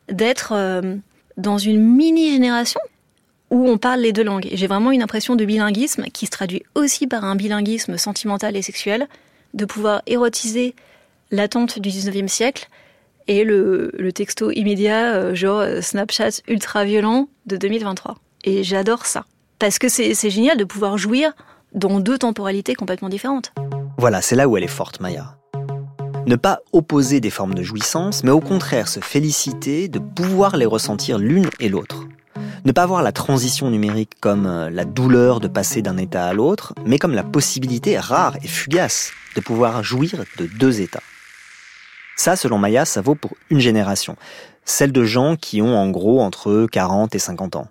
d'être 0.09 0.53
euh, 0.53 0.97
dans 1.37 1.59
une 1.59 1.81
mini-génération 1.81 2.81
où 3.51 3.69
on 3.69 3.79
parle 3.79 4.01
les 4.01 4.13
deux 4.13 4.23
langues. 4.23 4.49
J'ai 4.53 4.67
vraiment 4.67 4.93
une 4.93 5.03
impression 5.03 5.37
de 5.37 5.45
bilinguisme 5.45 6.05
qui 6.05 6.27
se 6.27 6.31
traduit 6.31 6.63
aussi 6.75 7.07
par 7.07 7.25
un 7.25 7.37
bilinguisme 7.37 7.99
sentimental 7.99 8.57
et 8.57 8.63
sexuel, 8.63 9.09
de 9.55 9.65
pouvoir 9.65 10.03
érotiser 10.07 10.75
l'attente 11.31 11.79
du 11.79 11.89
19e 11.89 12.29
siècle 12.29 12.69
et 13.27 13.45
le, 13.45 13.93
le 13.99 14.13
texto 14.13 14.51
immédiat, 14.51 15.15
euh, 15.15 15.35
genre 15.35 15.61
euh, 15.61 15.81
Snapchat 15.81 16.43
ultra 16.49 16.85
violent 16.85 17.29
de 17.47 17.57
2023. 17.57 18.17
Et 18.45 18.63
j'adore 18.65 19.07
ça. 19.07 19.25
Parce 19.59 19.79
que 19.79 19.89
c'est 19.89 20.31
génial 20.31 20.57
de 20.57 20.65
pouvoir 20.65 20.97
jouir 20.97 21.33
dans 21.75 22.01
deux 22.01 22.17
temporalités 22.17 22.75
complètement 22.75 23.11
différentes. 23.11 23.53
Voilà, 23.99 24.23
c'est 24.23 24.35
là 24.35 24.49
où 24.49 24.57
elle 24.57 24.65
est 24.65 24.69
forte, 24.69 25.01
Maya. 25.01 25.37
Ne 26.27 26.37
pas 26.37 26.61
opposer 26.73 27.21
des 27.21 27.31
formes 27.31 27.55
de 27.55 27.63
jouissance, 27.63 28.23
mais 28.25 28.31
au 28.31 28.41
contraire 28.41 28.89
se 28.89 29.01
féliciter 29.01 29.89
de 29.89 29.99
pouvoir 29.99 30.57
les 30.57 30.67
ressentir 30.67 31.19
l'une 31.19 31.49
et 31.61 31.69
l'autre. 31.69 32.07
Ne 32.65 32.73
pas 32.73 32.87
voir 32.87 33.03
la 33.03 33.13
transition 33.13 33.71
numérique 33.71 34.13
comme 34.21 34.47
euh, 34.47 34.69
la 34.69 34.85
douleur 34.85 35.41
de 35.41 35.49
passer 35.49 35.81
d'un 35.81 35.97
état 35.97 36.27
à 36.27 36.35
l'autre, 36.35 36.75
mais 36.85 36.99
comme 36.99 37.15
la 37.15 37.23
possibilité 37.23 37.99
rare 37.99 38.37
et 38.43 38.49
fugace 38.49 39.13
de 39.35 39.41
pouvoir 39.41 39.83
jouir 39.83 40.25
de 40.37 40.47
deux 40.47 40.81
états. 40.83 41.03
Ça, 42.17 42.37
selon 42.37 42.59
Maya, 42.59 42.85
ça 42.85 43.01
vaut 43.01 43.15
pour 43.15 43.33
une 43.49 43.61
génération, 43.61 44.17
celle 44.67 44.93
de 44.93 45.05
gens 45.05 45.37
qui 45.37 45.63
ont 45.63 45.75
en 45.75 45.89
gros 45.89 46.21
entre 46.21 46.67
40 46.71 47.15
et 47.15 47.19
50 47.19 47.57
ans. 47.57 47.69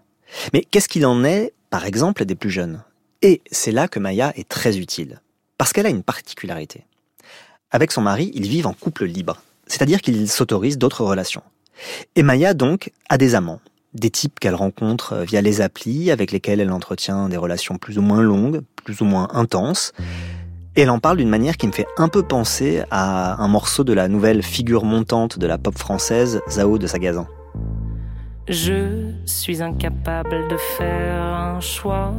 Mais 0.54 0.64
qu'est-ce 0.64 0.90
qu'il 0.90 1.06
en 1.06 1.24
est, 1.24 1.54
par 1.70 1.86
exemple, 1.86 2.26
des 2.26 2.36
plus 2.36 2.50
jeunes? 2.50 2.84
Et 3.22 3.42
c'est 3.52 3.72
là 3.72 3.88
que 3.88 4.00
Maya 4.00 4.34
est 4.36 4.50
très 4.50 4.80
utile, 4.80 5.22
parce 5.60 5.72
qu'elle 5.72 5.86
a 5.86 5.90
une 5.90 6.04
particularité. 6.04 6.86
Avec 7.72 7.92
son 7.92 8.02
mari, 8.02 8.32
ils 8.34 8.48
vivent 8.48 8.66
en 8.66 8.74
couple 8.74 9.06
libre, 9.06 9.44
c'est-à-dire 9.68 10.02
qu'ils 10.02 10.28
s'autorisent 10.28 10.80
d'autres 10.80 11.04
relations. 11.04 11.44
Et 12.16 12.24
Maya, 12.24 12.56
donc, 12.56 12.92
a 13.10 13.20
des 13.20 13.36
amants, 13.36 13.62
des 13.94 14.10
types 14.10 14.40
qu'elle 14.40 14.56
rencontre 14.56 15.18
via 15.18 15.42
les 15.42 15.62
applis, 15.62 16.10
avec 16.10 16.32
lesquels 16.32 16.62
elle 16.62 16.72
entretient 16.72 17.30
des 17.30 17.38
relations 17.38 17.78
plus 17.78 18.00
ou 18.00 18.02
moins 18.02 18.24
longues, 18.24 18.62
plus 18.84 19.02
ou 19.02 19.06
moins 19.06 19.28
intenses. 19.34 19.94
Et 20.76 20.82
elle 20.82 20.90
en 20.90 20.98
parle 20.98 21.18
d'une 21.18 21.30
manière 21.30 21.58
qui 21.58 21.68
me 21.68 21.72
fait 21.72 21.86
un 21.98 22.08
peu 22.08 22.24
penser 22.24 22.82
à 22.90 23.40
un 23.40 23.48
morceau 23.48 23.84
de 23.84 23.94
la 23.94 24.08
nouvelle 24.08 24.42
figure 24.42 24.84
montante 24.84 25.38
de 25.38 25.46
la 25.46 25.60
pop 25.60 25.78
française, 25.78 26.42
Zao 26.50 26.80
de 26.80 26.88
Sagazan. 26.88 27.28
Je 28.48 29.12
suis 29.26 29.62
incapable 29.62 30.48
de 30.48 30.58
faire 30.58 31.22
un 31.22 31.60
choix. 31.60 32.16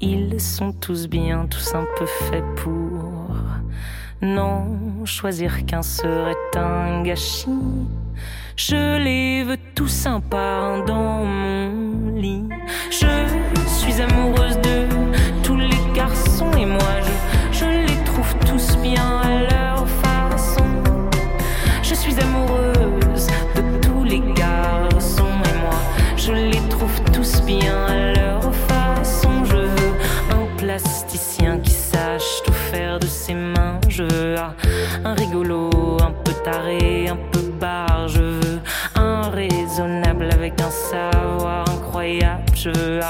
Ils 0.00 0.40
sont 0.40 0.70
tous 0.70 1.08
bien, 1.08 1.46
tous 1.46 1.74
un 1.74 1.84
peu 1.98 2.06
faits 2.06 2.44
pour. 2.54 3.28
Non, 4.20 5.04
choisir 5.04 5.64
qu'un 5.64 5.82
serait 5.82 6.34
un 6.56 7.02
gâchis. 7.04 7.48
Je 8.56 8.98
les 8.98 9.44
veux 9.44 9.58
tous 9.76 9.86
sympas 9.86 10.80
dans 10.84 11.24
mon 11.24 12.16
lit. 12.16 12.48
Je 12.90 13.06
suis 13.68 14.02
amoureuse 14.02 14.56
de 14.56 14.88
tous 15.44 15.56
les 15.56 15.78
garçons 15.94 16.50
et 16.58 16.66
moi 16.66 16.80
je, 17.00 17.07
un 36.48 37.16
peu 37.30 37.40
barre. 37.60 38.08
Je 38.08 38.20
veux 38.20 38.60
un 38.94 39.30
raisonnable 39.30 40.28
avec 40.32 40.60
un 40.60 40.70
savoir 40.70 41.68
incroyable. 41.70 42.44
Je 42.54 42.70
veux 42.70 43.00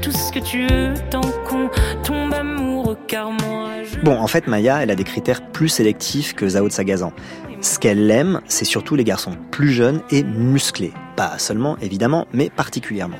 tout 0.00 0.12
ce 0.12 0.32
que 0.32 0.38
tu 0.38 0.66
veux 0.66 0.94
tant 1.10 1.20
qu'on 1.46 1.68
tombe 2.02 2.32
amoureux. 2.32 2.96
Car 3.06 3.30
moi, 3.30 3.68
je... 3.84 4.00
Bon, 4.00 4.18
en 4.18 4.26
fait, 4.26 4.46
Maya, 4.46 4.82
elle 4.82 4.90
a 4.90 4.96
des 4.96 5.04
critères 5.04 5.42
plus 5.52 5.68
sélectifs 5.68 6.34
que 6.34 6.48
Zao 6.48 6.68
de 6.68 6.72
Sagazan. 6.72 7.12
Ce 7.60 7.78
qu'elle 7.78 8.10
aime, 8.10 8.40
c'est 8.46 8.64
surtout 8.64 8.96
les 8.96 9.04
garçons 9.04 9.36
plus 9.50 9.70
jeunes 9.70 10.00
et 10.10 10.24
musclés. 10.24 10.92
Pas 11.16 11.38
seulement, 11.38 11.76
évidemment, 11.82 12.26
mais 12.32 12.48
particulièrement. 12.48 13.18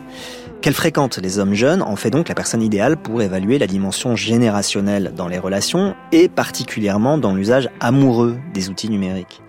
Qu'elle 0.61 0.75
fréquente 0.75 1.18
les 1.18 1.38
hommes 1.38 1.55
jeunes 1.55 1.83
en 1.83 1.96
fait 1.96 2.11
donc 2.11 2.29
la 2.29 2.35
personne 2.35 2.62
idéale 2.62 2.96
pour 2.96 3.23
évaluer 3.23 3.59
la 3.59 3.66
dimension 3.66 4.14
générationnelle 4.16 5.12
dans 5.16 5.29
les 5.29 5.38
relations 5.38 5.94
et 6.12 6.29
particulièrement 6.29 7.16
dans 7.18 7.35
l'usage 7.35 7.70
amoureux 7.81 8.38
des 8.53 8.68
outils 8.68 8.90
numériques. 8.90 9.40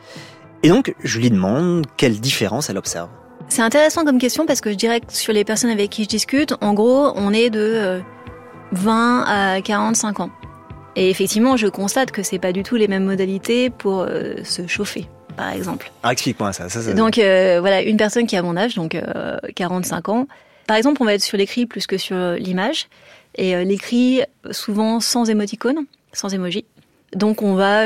Et 0.63 0.69
donc, 0.69 0.93
je 1.03 1.19
lui 1.19 1.29
demande 1.29 1.85
quelle 1.97 2.19
différence 2.19 2.69
elle 2.69 2.77
observe. 2.77 3.09
C'est 3.49 3.63
intéressant 3.63 4.05
comme 4.05 4.19
question 4.19 4.45
parce 4.45 4.61
que 4.61 4.71
je 4.71 4.75
dirais 4.75 5.01
que 5.01 5.11
sur 5.11 5.33
les 5.33 5.43
personnes 5.43 5.71
avec 5.71 5.89
qui 5.89 6.03
je 6.03 6.09
discute, 6.09 6.53
en 6.61 6.73
gros, 6.73 7.11
on 7.15 7.33
est 7.33 7.49
de 7.49 8.01
20 8.71 9.21
euh, 9.21 9.57
à 9.57 9.61
45 9.61 10.21
ans. 10.21 10.29
Et 10.95 11.09
effectivement, 11.09 11.57
je 11.57 11.67
constate 11.67 12.11
que 12.11 12.23
c'est 12.23 12.39
pas 12.39 12.51
du 12.51 12.63
tout 12.63 12.75
les 12.75 12.87
mêmes 12.87 13.05
modalités 13.05 13.69
pour 13.69 14.01
euh, 14.01 14.35
se 14.43 14.67
chauffer, 14.67 15.07
par 15.37 15.51
exemple. 15.53 15.91
Ah, 16.03 16.11
explique-moi 16.11 16.51
ça, 16.51 16.69
ça, 16.69 16.93
Donc 16.93 17.17
euh, 17.17 17.57
voilà, 17.61 17.81
une 17.81 17.97
personne 17.97 18.27
qui 18.27 18.35
a 18.35 18.41
mon 18.41 18.57
âge, 18.57 18.75
donc 18.75 18.97
45 19.55 20.09
euh, 20.09 20.11
ans. 20.11 20.27
Par 20.71 20.77
exemple, 20.77 21.03
on 21.03 21.05
va 21.05 21.15
être 21.15 21.21
sur 21.21 21.37
l'écrit 21.37 21.65
plus 21.65 21.85
que 21.85 21.97
sur 21.97 22.15
l'image. 22.39 22.87
Et 23.35 23.61
l'écrit, 23.65 24.21
souvent 24.51 25.01
sans 25.01 25.29
émoticône, 25.29 25.85
sans 26.13 26.33
émoji. 26.33 26.63
Donc 27.13 27.41
on 27.41 27.55
va 27.55 27.83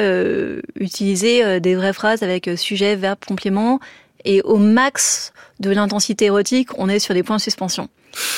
utiliser 0.76 1.60
des 1.60 1.74
vraies 1.74 1.93
phrases 1.93 2.21
avec 2.21 2.48
sujet, 2.56 2.95
verbe, 2.95 3.17
complément. 3.26 3.80
Et 4.24 4.43
au 4.43 4.58
max 4.58 5.34
de 5.60 5.71
l'intensité 5.71 6.26
érotique, 6.26 6.78
on 6.78 6.88
est 6.88 7.00
sur 7.00 7.15
des 7.15 7.24
points 7.24 7.38
de 7.38 7.41
suspension. 7.41 7.89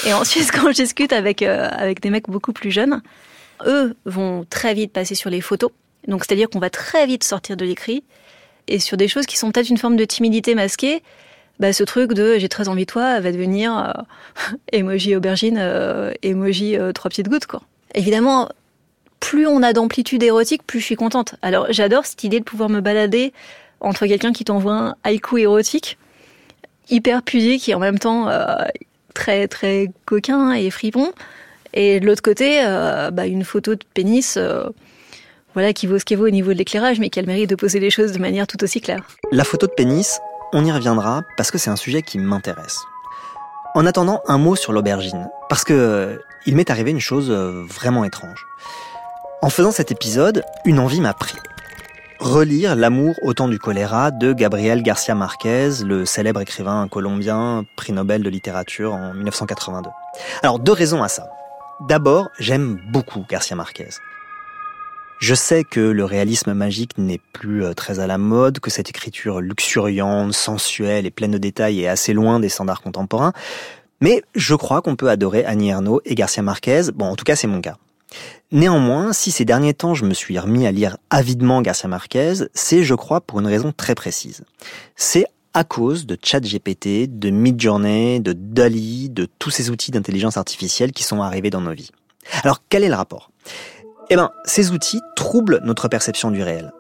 Et 0.05 0.13
ensuite, 0.13 0.49
quand 0.53 0.71
je 0.71 0.81
discute 0.81 1.11
avec, 1.11 1.41
avec 1.41 1.99
des 1.99 2.09
mecs 2.09 2.29
beaucoup 2.29 2.53
plus 2.53 2.71
jeunes, 2.71 3.01
eux 3.65 3.97
vont 4.05 4.45
très 4.49 4.73
vite 4.73 4.93
passer 4.93 5.15
sur 5.15 5.29
les 5.29 5.41
photos. 5.41 5.71
Donc 6.07 6.23
c'est-à-dire 6.23 6.49
qu'on 6.49 6.59
va 6.59 6.69
très 6.69 7.05
vite 7.05 7.25
sortir 7.25 7.57
de 7.57 7.65
l'écrit 7.65 8.05
et 8.69 8.79
sur 8.79 8.95
des 8.95 9.09
choses 9.09 9.25
qui 9.25 9.35
sont 9.35 9.51
peut-être 9.51 9.69
une 9.69 9.77
forme 9.77 9.97
de 9.97 10.05
timidité 10.05 10.55
masquée. 10.55 11.03
Bah, 11.59 11.73
ce 11.73 11.83
truc 11.83 12.13
de 12.13 12.37
j'ai 12.37 12.49
très 12.49 12.67
envie 12.67 12.85
de 12.85 12.91
toi 12.91 13.19
va 13.19 13.31
devenir 13.31 13.77
euh, 13.77 14.55
emoji 14.71 15.15
aubergine, 15.15 15.57
euh, 15.59 16.11
emoji 16.23 16.77
euh, 16.77 16.91
trois 16.91 17.09
petites 17.09 17.29
gouttes 17.29 17.47
quoi. 17.47 17.61
Évidemment, 17.95 18.49
plus 19.19 19.47
on 19.47 19.63
a 19.63 19.73
d'amplitude 19.73 20.21
érotique, 20.21 20.61
plus 20.65 20.79
je 20.79 20.85
suis 20.85 20.95
contente. 20.95 21.35
Alors 21.41 21.67
j'adore 21.69 22.05
cette 22.05 22.23
idée 22.23 22.39
de 22.39 22.45
pouvoir 22.45 22.69
me 22.69 22.81
balader 22.81 23.33
entre 23.79 24.05
quelqu'un 24.05 24.33
qui 24.33 24.43
t'envoie 24.43 24.73
un 24.73 24.95
haïku 25.03 25.37
érotique, 25.37 25.97
hyper 26.89 27.23
pudique 27.23 27.69
et 27.69 27.75
en 27.75 27.79
même 27.79 27.99
temps 27.99 28.27
très 29.13 29.47
très 29.47 29.89
coquin 30.05 30.53
et 30.53 30.69
fripon, 30.69 31.11
et 31.73 31.99
de 31.99 32.05
l'autre 32.05 32.23
côté, 32.23 32.61
euh, 32.63 33.11
bah, 33.11 33.27
une 33.27 33.43
photo 33.43 33.75
de 33.75 33.83
pénis, 33.93 34.35
euh, 34.37 34.63
voilà, 35.53 35.73
qui 35.73 35.87
vaut 35.87 35.99
ce 35.99 36.05
qu'elle 36.05 36.17
vaut 36.17 36.25
au 36.25 36.31
niveau 36.31 36.51
de 36.53 36.57
l'éclairage, 36.57 36.99
mais 36.99 37.09
qui 37.09 37.19
a 37.19 37.21
le 37.21 37.27
mérite 37.27 37.49
de 37.49 37.55
poser 37.55 37.79
les 37.79 37.89
choses 37.89 38.13
de 38.13 38.19
manière 38.19 38.47
tout 38.47 38.63
aussi 38.63 38.81
claire. 38.81 39.07
La 39.31 39.43
photo 39.43 39.67
de 39.67 39.71
pénis, 39.73 40.19
on 40.53 40.65
y 40.65 40.71
reviendra 40.71 41.21
parce 41.35 41.51
que 41.51 41.57
c'est 41.57 41.69
un 41.69 41.75
sujet 41.75 42.01
qui 42.01 42.19
m'intéresse. 42.19 42.79
En 43.75 43.85
attendant, 43.85 44.21
un 44.27 44.37
mot 44.37 44.55
sur 44.55 44.73
l'aubergine, 44.73 45.29
parce 45.49 45.63
que 45.63 45.73
euh, 45.73 46.17
il 46.45 46.55
m'est 46.55 46.69
arrivé 46.69 46.91
une 46.91 46.99
chose 46.99 47.29
vraiment 47.29 48.03
étrange. 48.05 48.45
En 49.41 49.49
faisant 49.49 49.71
cet 49.71 49.91
épisode, 49.91 50.43
une 50.65 50.79
envie 50.79 51.01
m'a 51.01 51.13
pris. 51.13 51.37
Relire 52.19 52.75
L'amour 52.75 53.15
au 53.21 53.35
temps 53.35 53.47
du 53.47 53.59
choléra 53.59 54.09
de 54.09 54.33
Gabriel 54.33 54.81
Garcia 54.81 55.13
Marquez, 55.13 55.83
le 55.83 56.03
célèbre 56.05 56.41
écrivain 56.41 56.87
colombien, 56.87 57.63
prix 57.75 57.93
Nobel 57.93 58.23
de 58.23 58.29
littérature 58.29 58.95
en 58.95 59.13
1982. 59.13 59.91
Alors 60.41 60.57
deux 60.57 60.71
raisons 60.71 61.03
à 61.03 61.07
ça. 61.07 61.29
D'abord, 61.81 62.31
j'aime 62.39 62.79
beaucoup 62.87 63.23
Garcia 63.29 63.55
Marquez. 63.55 63.89
Je 65.19 65.33
sais 65.33 65.63
que 65.63 65.79
le 65.79 66.05
réalisme 66.05 66.53
magique 66.53 66.97
n'est 66.99 67.21
plus 67.33 67.63
euh, 67.63 67.73
très 67.73 67.99
à 67.99 68.05
la 68.05 68.19
mode, 68.19 68.59
que 68.59 68.69
cette 68.69 68.89
écriture 68.89 69.41
luxuriante, 69.41 70.33
sensuelle 70.33 71.07
et 71.07 71.11
pleine 71.11 71.31
de 71.31 71.39
détails 71.39 71.81
est 71.81 71.87
assez 71.87 72.13
loin 72.13 72.39
des 72.39 72.49
standards 72.49 72.81
contemporains, 72.81 73.33
mais 73.99 74.21
je 74.35 74.53
crois 74.53 74.83
qu'on 74.83 74.95
peut 74.95 75.09
adorer 75.09 75.43
Annie 75.43 75.69
Ernaux 75.69 76.01
et 76.05 76.13
Garcia 76.13 76.43
Marquez, 76.43 76.91
bon 76.93 77.05
en 77.05 77.15
tout 77.15 77.23
cas 77.23 77.35
c'est 77.35 77.47
mon 77.47 77.61
cas. 77.61 77.77
Néanmoins, 78.51 79.11
si 79.11 79.31
ces 79.31 79.43
derniers 79.43 79.73
temps 79.73 79.95
je 79.95 80.05
me 80.05 80.13
suis 80.13 80.37
remis 80.37 80.67
à 80.67 80.71
lire 80.71 80.97
avidement 81.09 81.63
Garcia 81.63 81.89
Marquez, 81.89 82.33
c'est 82.53 82.83
je 82.83 82.93
crois 82.93 83.21
pour 83.21 83.39
une 83.39 83.47
raison 83.47 83.73
très 83.75 83.95
précise. 83.95 84.43
C'est 84.95 85.25
à 85.55 85.63
cause 85.63 86.05
de 86.05 86.15
ChatGPT, 86.21 87.07
de 87.07 87.31
Midjourney, 87.31 88.19
de 88.19 88.33
DALI, 88.33 89.09
de 89.09 89.27
tous 89.39 89.49
ces 89.49 89.71
outils 89.71 89.89
d'intelligence 89.89 90.37
artificielle 90.37 90.91
qui 90.91 91.01
sont 91.01 91.23
arrivés 91.23 91.49
dans 91.49 91.61
nos 91.61 91.73
vies. 91.73 91.89
Alors, 92.43 92.61
quel 92.69 92.83
est 92.83 92.89
le 92.89 92.95
rapport? 92.95 93.31
Eh 94.09 94.15
bien, 94.15 94.31
ces 94.45 94.71
outils 94.71 95.01
troublent 95.15 95.59
notre 95.63 95.89
perception 95.89 96.31
du 96.31 96.41
réel. 96.41 96.71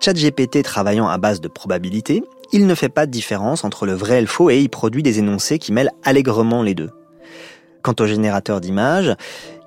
ChatGPT 0.00 0.64
travaillant 0.64 1.08
à 1.08 1.16
base 1.16 1.40
de 1.40 1.46
probabilité, 1.46 2.24
il 2.52 2.66
ne 2.66 2.74
fait 2.74 2.88
pas 2.88 3.06
de 3.06 3.12
différence 3.12 3.64
entre 3.64 3.86
le 3.86 3.94
vrai 3.94 4.18
et 4.18 4.20
le 4.20 4.26
faux 4.26 4.50
et 4.50 4.58
il 4.58 4.68
produit 4.68 5.04
des 5.04 5.20
énoncés 5.20 5.58
qui 5.58 5.72
mêlent 5.72 5.92
allègrement 6.02 6.62
les 6.62 6.74
deux. 6.74 6.90
Quant 7.82 7.94
aux 8.00 8.06
générateurs 8.06 8.60
d'images, 8.60 9.14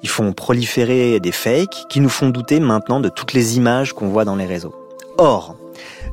ils 0.04 0.10
font 0.10 0.34
proliférer 0.34 1.20
des 1.22 1.32
fakes 1.32 1.86
qui 1.90 2.02
nous 2.02 2.10
font 2.10 2.30
douter 2.30 2.60
maintenant 2.60 3.00
de 3.00 3.10
toutes 3.10 3.34
les 3.34 3.58
images 3.58 3.94
qu'on 3.94 4.10
voit 4.10 4.26
dans 4.26 4.36
les 4.36 4.46
réseaux. 4.46 4.76
Or, 5.18 5.56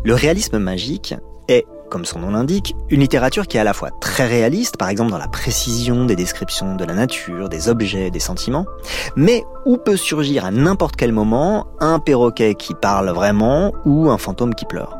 le 0.04 0.14
réalisme 0.14 0.58
magique 0.58 1.14
est, 1.48 1.66
comme 1.92 2.06
son 2.06 2.20
nom 2.20 2.30
l'indique, 2.30 2.74
une 2.88 3.00
littérature 3.00 3.46
qui 3.46 3.58
est 3.58 3.60
à 3.60 3.64
la 3.64 3.74
fois 3.74 3.90
très 4.00 4.26
réaliste, 4.26 4.78
par 4.78 4.88
exemple 4.88 5.10
dans 5.10 5.18
la 5.18 5.28
précision 5.28 6.06
des 6.06 6.16
descriptions 6.16 6.74
de 6.74 6.86
la 6.86 6.94
nature, 6.94 7.50
des 7.50 7.68
objets, 7.68 8.10
des 8.10 8.18
sentiments, 8.18 8.64
mais 9.14 9.44
où 9.66 9.76
peut 9.76 9.98
surgir 9.98 10.46
à 10.46 10.50
n'importe 10.50 10.96
quel 10.96 11.12
moment 11.12 11.66
un 11.80 11.98
perroquet 11.98 12.54
qui 12.54 12.72
parle 12.72 13.10
vraiment 13.10 13.74
ou 13.84 14.08
un 14.08 14.16
fantôme 14.16 14.54
qui 14.54 14.64
pleure. 14.64 14.96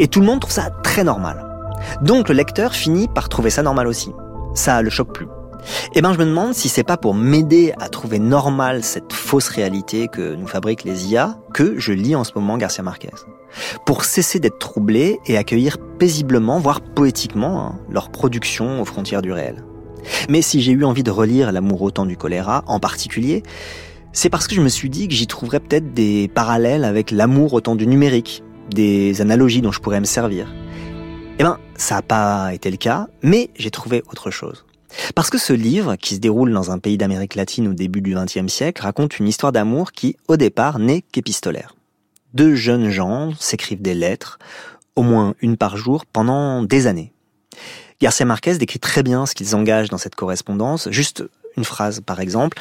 Et 0.00 0.08
tout 0.08 0.20
le 0.20 0.26
monde 0.26 0.40
trouve 0.40 0.52
ça 0.52 0.68
très 0.82 1.02
normal. 1.02 1.46
Donc 2.02 2.28
le 2.28 2.34
lecteur 2.34 2.74
finit 2.74 3.08
par 3.08 3.30
trouver 3.30 3.48
ça 3.48 3.62
normal 3.62 3.86
aussi. 3.86 4.12
Ça 4.52 4.82
le 4.82 4.90
choque 4.90 5.14
plus. 5.14 5.28
Eh 5.94 6.02
ben, 6.02 6.12
je 6.12 6.18
me 6.18 6.24
demande 6.24 6.54
si 6.54 6.68
c'est 6.68 6.84
pas 6.84 6.96
pour 6.96 7.14
m'aider 7.14 7.72
à 7.78 7.88
trouver 7.88 8.18
normal 8.18 8.84
cette 8.84 9.12
fausse 9.12 9.48
réalité 9.48 10.08
que 10.08 10.34
nous 10.34 10.46
fabriquent 10.46 10.84
les 10.84 11.08
IA 11.08 11.38
que 11.52 11.78
je 11.78 11.92
lis 11.92 12.14
en 12.14 12.24
ce 12.24 12.32
moment 12.34 12.56
Garcia 12.56 12.82
Marquez. 12.82 13.10
Pour 13.86 14.04
cesser 14.04 14.40
d'être 14.40 14.58
troublé 14.58 15.18
et 15.26 15.36
accueillir 15.36 15.78
paisiblement, 15.98 16.58
voire 16.58 16.80
poétiquement, 16.80 17.60
hein, 17.60 17.80
leur 17.90 18.10
production 18.10 18.80
aux 18.80 18.84
frontières 18.84 19.22
du 19.22 19.32
réel. 19.32 19.64
Mais 20.28 20.42
si 20.42 20.60
j'ai 20.60 20.72
eu 20.72 20.84
envie 20.84 21.02
de 21.02 21.10
relire 21.10 21.52
L'amour 21.52 21.82
au 21.82 21.90
temps 21.90 22.06
du 22.06 22.16
choléra, 22.16 22.62
en 22.66 22.78
particulier, 22.78 23.42
c'est 24.12 24.30
parce 24.30 24.46
que 24.46 24.54
je 24.54 24.60
me 24.60 24.68
suis 24.68 24.90
dit 24.90 25.08
que 25.08 25.14
j'y 25.14 25.26
trouverais 25.26 25.60
peut-être 25.60 25.92
des 25.92 26.28
parallèles 26.28 26.84
avec 26.84 27.10
l'amour 27.10 27.52
au 27.52 27.60
temps 27.60 27.76
du 27.76 27.86
numérique, 27.86 28.42
des 28.70 29.20
analogies 29.20 29.60
dont 29.60 29.72
je 29.72 29.80
pourrais 29.80 30.00
me 30.00 30.04
servir. 30.04 30.52
Eh 31.38 31.44
ben, 31.44 31.58
ça 31.76 31.96
n'a 31.96 32.02
pas 32.02 32.52
été 32.52 32.70
le 32.70 32.76
cas, 32.76 33.06
mais 33.22 33.50
j'ai 33.56 33.70
trouvé 33.70 34.02
autre 34.10 34.30
chose. 34.30 34.64
Parce 35.14 35.30
que 35.30 35.38
ce 35.38 35.52
livre, 35.52 35.96
qui 35.96 36.14
se 36.14 36.20
déroule 36.20 36.52
dans 36.52 36.70
un 36.70 36.78
pays 36.78 36.98
d'Amérique 36.98 37.34
latine 37.34 37.68
au 37.68 37.72
début 37.72 38.00
du 38.00 38.14
XXe 38.14 38.52
siècle, 38.52 38.82
raconte 38.82 39.18
une 39.18 39.28
histoire 39.28 39.52
d'amour 39.52 39.92
qui, 39.92 40.16
au 40.28 40.36
départ, 40.36 40.78
n'est 40.78 41.02
qu'épistolaire. 41.02 41.74
Deux 42.34 42.54
jeunes 42.54 42.90
gens 42.90 43.32
s'écrivent 43.38 43.82
des 43.82 43.94
lettres, 43.94 44.38
au 44.96 45.02
moins 45.02 45.34
une 45.40 45.56
par 45.56 45.76
jour, 45.76 46.04
pendant 46.06 46.62
des 46.62 46.86
années. 46.86 47.12
Garcia 48.00 48.24
Marquez 48.26 48.58
décrit 48.58 48.78
très 48.78 49.02
bien 49.02 49.26
ce 49.26 49.34
qu'ils 49.34 49.56
engagent 49.56 49.88
dans 49.88 49.98
cette 49.98 50.14
correspondance. 50.14 50.88
Juste 50.90 51.24
une 51.56 51.64
phrase, 51.64 52.00
par 52.00 52.20
exemple. 52.20 52.58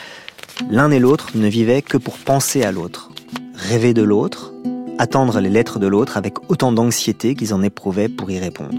L'un 0.69 0.89
et 0.89 0.99
l'autre 0.99 1.29
ne 1.35 1.47
vivaient 1.47 1.83
que 1.83 1.97
pour 1.97 2.17
penser 2.17 2.63
à 2.63 2.71
l'autre, 2.71 3.11
rêver 3.53 3.93
de 3.93 4.01
l'autre, 4.01 4.53
attendre 4.97 5.39
les 5.39 5.49
lettres 5.49 5.77
de 5.77 5.87
l'autre 5.87 6.17
avec 6.17 6.49
autant 6.49 6.71
d'anxiété 6.71 7.35
qu'ils 7.35 7.53
en 7.53 7.61
éprouvaient 7.61 8.09
pour 8.09 8.31
y 8.31 8.39
répondre. 8.39 8.73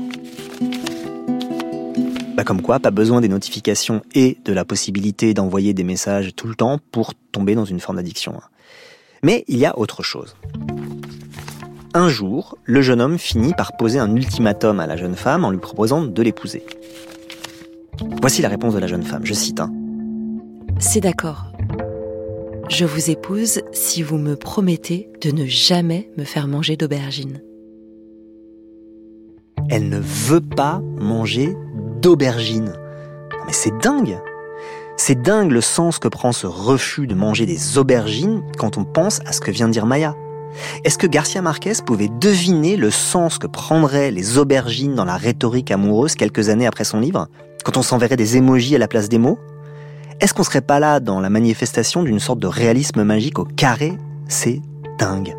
Bah 2.38 2.44
comme 2.44 2.62
quoi, 2.62 2.79
pas 2.79 2.92
besoin 2.92 3.20
des 3.20 3.27
notifications 3.27 4.01
et 4.14 4.38
de 4.44 4.53
la 4.53 4.64
possibilité 4.64 5.35
d'envoyer 5.35 5.74
des 5.74 5.83
messages 5.83 6.37
tout 6.37 6.46
le 6.46 6.55
temps 6.55 6.79
pour 6.92 7.12
tomber 7.33 7.57
dans 7.57 7.64
une 7.64 7.81
forme 7.81 7.96
d'addiction. 7.96 8.33
Mais 9.24 9.44
il 9.48 9.59
y 9.59 9.66
a 9.66 9.77
autre 9.77 10.05
chose. 10.05 10.37
Un 11.94 12.09
jour, 12.09 12.57
le 12.62 12.81
jeune 12.81 13.01
homme 13.01 13.18
finit 13.18 13.55
par 13.55 13.77
poser 13.77 13.98
un 13.98 14.14
ultimatum 14.14 14.79
à 14.79 14.87
la 14.87 14.96
jeune 14.96 15.16
femme 15.16 15.44
en 15.44 15.51
lui 15.51 15.59
proposant 15.59 16.05
de 16.05 16.22
l'épouser. 16.22 16.64
Voici 18.22 18.40
la 18.40 18.51
réponse 18.51 18.72
de 18.72 18.79
la 18.79 18.87
jeune 18.87 19.03
femme, 19.03 19.27
je 19.27 19.35
cite. 19.35 19.59
Hein. 19.59 19.72
C'est 20.79 21.01
d'accord. 21.01 21.46
Je 22.68 22.85
vous 22.85 23.11
épouse 23.11 23.62
si 23.72 24.05
vous 24.05 24.16
me 24.16 24.37
promettez 24.37 25.09
de 25.22 25.33
ne 25.33 25.44
jamais 25.44 26.09
me 26.16 26.22
faire 26.22 26.46
manger 26.46 26.77
d'aubergine. 26.77 27.42
Elle 29.70 29.88
ne 29.88 29.98
veut 29.98 30.40
pas 30.40 30.81
manger 31.01 31.57
d'aubergines. 32.00 32.74
Mais 33.46 33.52
c'est 33.52 33.76
dingue 33.78 34.18
C'est 34.96 35.20
dingue 35.20 35.52
le 35.52 35.61
sens 35.61 35.98
que 35.98 36.08
prend 36.08 36.32
ce 36.32 36.46
refus 36.46 37.06
de 37.06 37.14
manger 37.14 37.46
des 37.46 37.78
aubergines 37.78 38.42
quand 38.58 38.78
on 38.78 38.84
pense 38.84 39.20
à 39.26 39.32
ce 39.32 39.40
que 39.40 39.50
vient 39.50 39.68
de 39.68 39.72
dire 39.72 39.87
Maya. 39.87 40.14
Est-ce 40.84 40.98
que 40.98 41.06
Garcia 41.06 41.42
Marquez 41.42 41.74
pouvait 41.84 42.08
deviner 42.08 42.76
le 42.76 42.90
sens 42.90 43.38
que 43.38 43.46
prendraient 43.46 44.11
les 44.11 44.38
aubergines 44.38 44.94
dans 44.94 45.04
la 45.04 45.16
rhétorique 45.16 45.70
amoureuse 45.70 46.14
quelques 46.14 46.48
années 46.48 46.66
après 46.66 46.84
son 46.84 47.00
livre 47.00 47.28
Quand 47.64 47.76
on 47.76 47.82
s'enverrait 47.82 48.16
des 48.16 48.37
émojis 48.37 48.74
à 48.74 48.78
la 48.78 48.88
place 48.88 49.08
des 49.08 49.18
mots? 49.18 49.38
Est-ce 50.20 50.34
qu'on 50.34 50.42
serait 50.42 50.62
pas 50.62 50.80
là 50.80 50.98
dans 50.98 51.20
la 51.20 51.30
manifestation 51.30 52.02
d'une 52.02 52.18
sorte 52.18 52.40
de 52.40 52.48
réalisme 52.48 53.04
magique 53.04 53.38
au 53.38 53.44
carré? 53.44 53.96
C'est 54.26 54.61
dingue. 54.98 55.37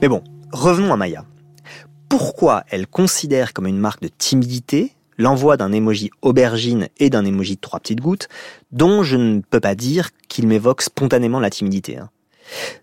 Mais 0.00 0.08
bon, 0.08 0.22
revenons 0.52 0.92
à 0.92 0.96
Maya 0.96 1.24
pourquoi 2.12 2.64
elle 2.68 2.86
considère 2.86 3.54
comme 3.54 3.66
une 3.66 3.78
marque 3.78 4.02
de 4.02 4.08
timidité 4.08 4.92
l'envoi 5.16 5.56
d'un 5.56 5.72
émoji 5.72 6.10
aubergine 6.20 6.88
et 6.98 7.08
d'un 7.08 7.24
émoji 7.24 7.54
de 7.54 7.60
trois 7.62 7.80
petites 7.80 8.02
gouttes, 8.02 8.28
dont 8.70 9.02
je 9.02 9.16
ne 9.16 9.40
peux 9.40 9.60
pas 9.60 9.74
dire 9.74 10.10
qu'il 10.28 10.46
m'évoque 10.46 10.82
spontanément 10.82 11.40
la 11.40 11.48
timidité. 11.48 11.96
Hein. 11.96 12.10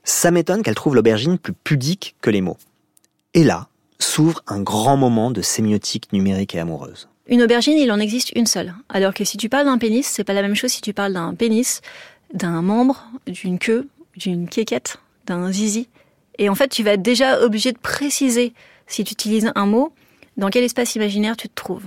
Ça 0.04 0.32
m'étonne 0.32 0.64
qu'elle 0.64 0.74
trouve 0.74 0.96
l'aubergine 0.96 1.38
plus 1.38 1.54
pudique 1.54 2.16
que 2.22 2.32
les 2.32 2.42
mots. 2.42 2.58
Et 3.36 3.44
là, 3.44 3.68
s'ouvre 4.00 4.42
un 4.48 4.62
grand 4.62 4.98
moment 4.98 5.30
de 5.30 5.44
sémiotique 5.44 6.12
numérique 6.12 6.56
et 6.56 6.60
amoureuse. 6.60 7.08
Une 7.28 7.44
aubergine, 7.44 7.78
il 7.78 7.92
en 7.92 8.00
existe 8.00 8.32
une 8.36 8.48
seule. 8.48 8.74
Alors 8.90 9.14
que 9.14 9.26
si 9.26 9.38
tu 9.38 9.48
parles 9.48 9.66
d'un 9.66 9.78
pénis, 9.78 10.08
c'est 10.08 10.24
pas 10.24 10.34
la 10.34 10.42
même 10.42 10.56
chose 10.56 10.72
si 10.72 10.82
tu 10.82 10.92
parles 10.92 11.14
d'un 11.14 11.36
pénis, 11.36 11.82
d'un 12.34 12.64
membre, 12.64 13.06
d'une 13.28 13.60
queue, 13.60 13.90
d'une 14.16 14.50
quéquette, 14.50 14.98
d'un 15.28 15.52
zizi. 15.52 15.88
Et 16.40 16.50
en 16.50 16.56
fait, 16.56 16.70
tu 16.70 16.82
vas 16.82 16.94
être 16.94 17.04
déjà 17.04 17.44
obligé 17.44 17.72
de 17.72 17.78
préciser 17.78 18.54
si 18.90 19.06
tu 19.06 19.14
utilises 19.14 19.50
un 19.56 19.66
mot, 19.66 19.94
dans 20.36 20.50
quel 20.50 20.66
espace 20.66 20.96
imaginaire 20.96 21.38
tu 21.38 21.48
te 21.48 21.56
trouves. 21.56 21.86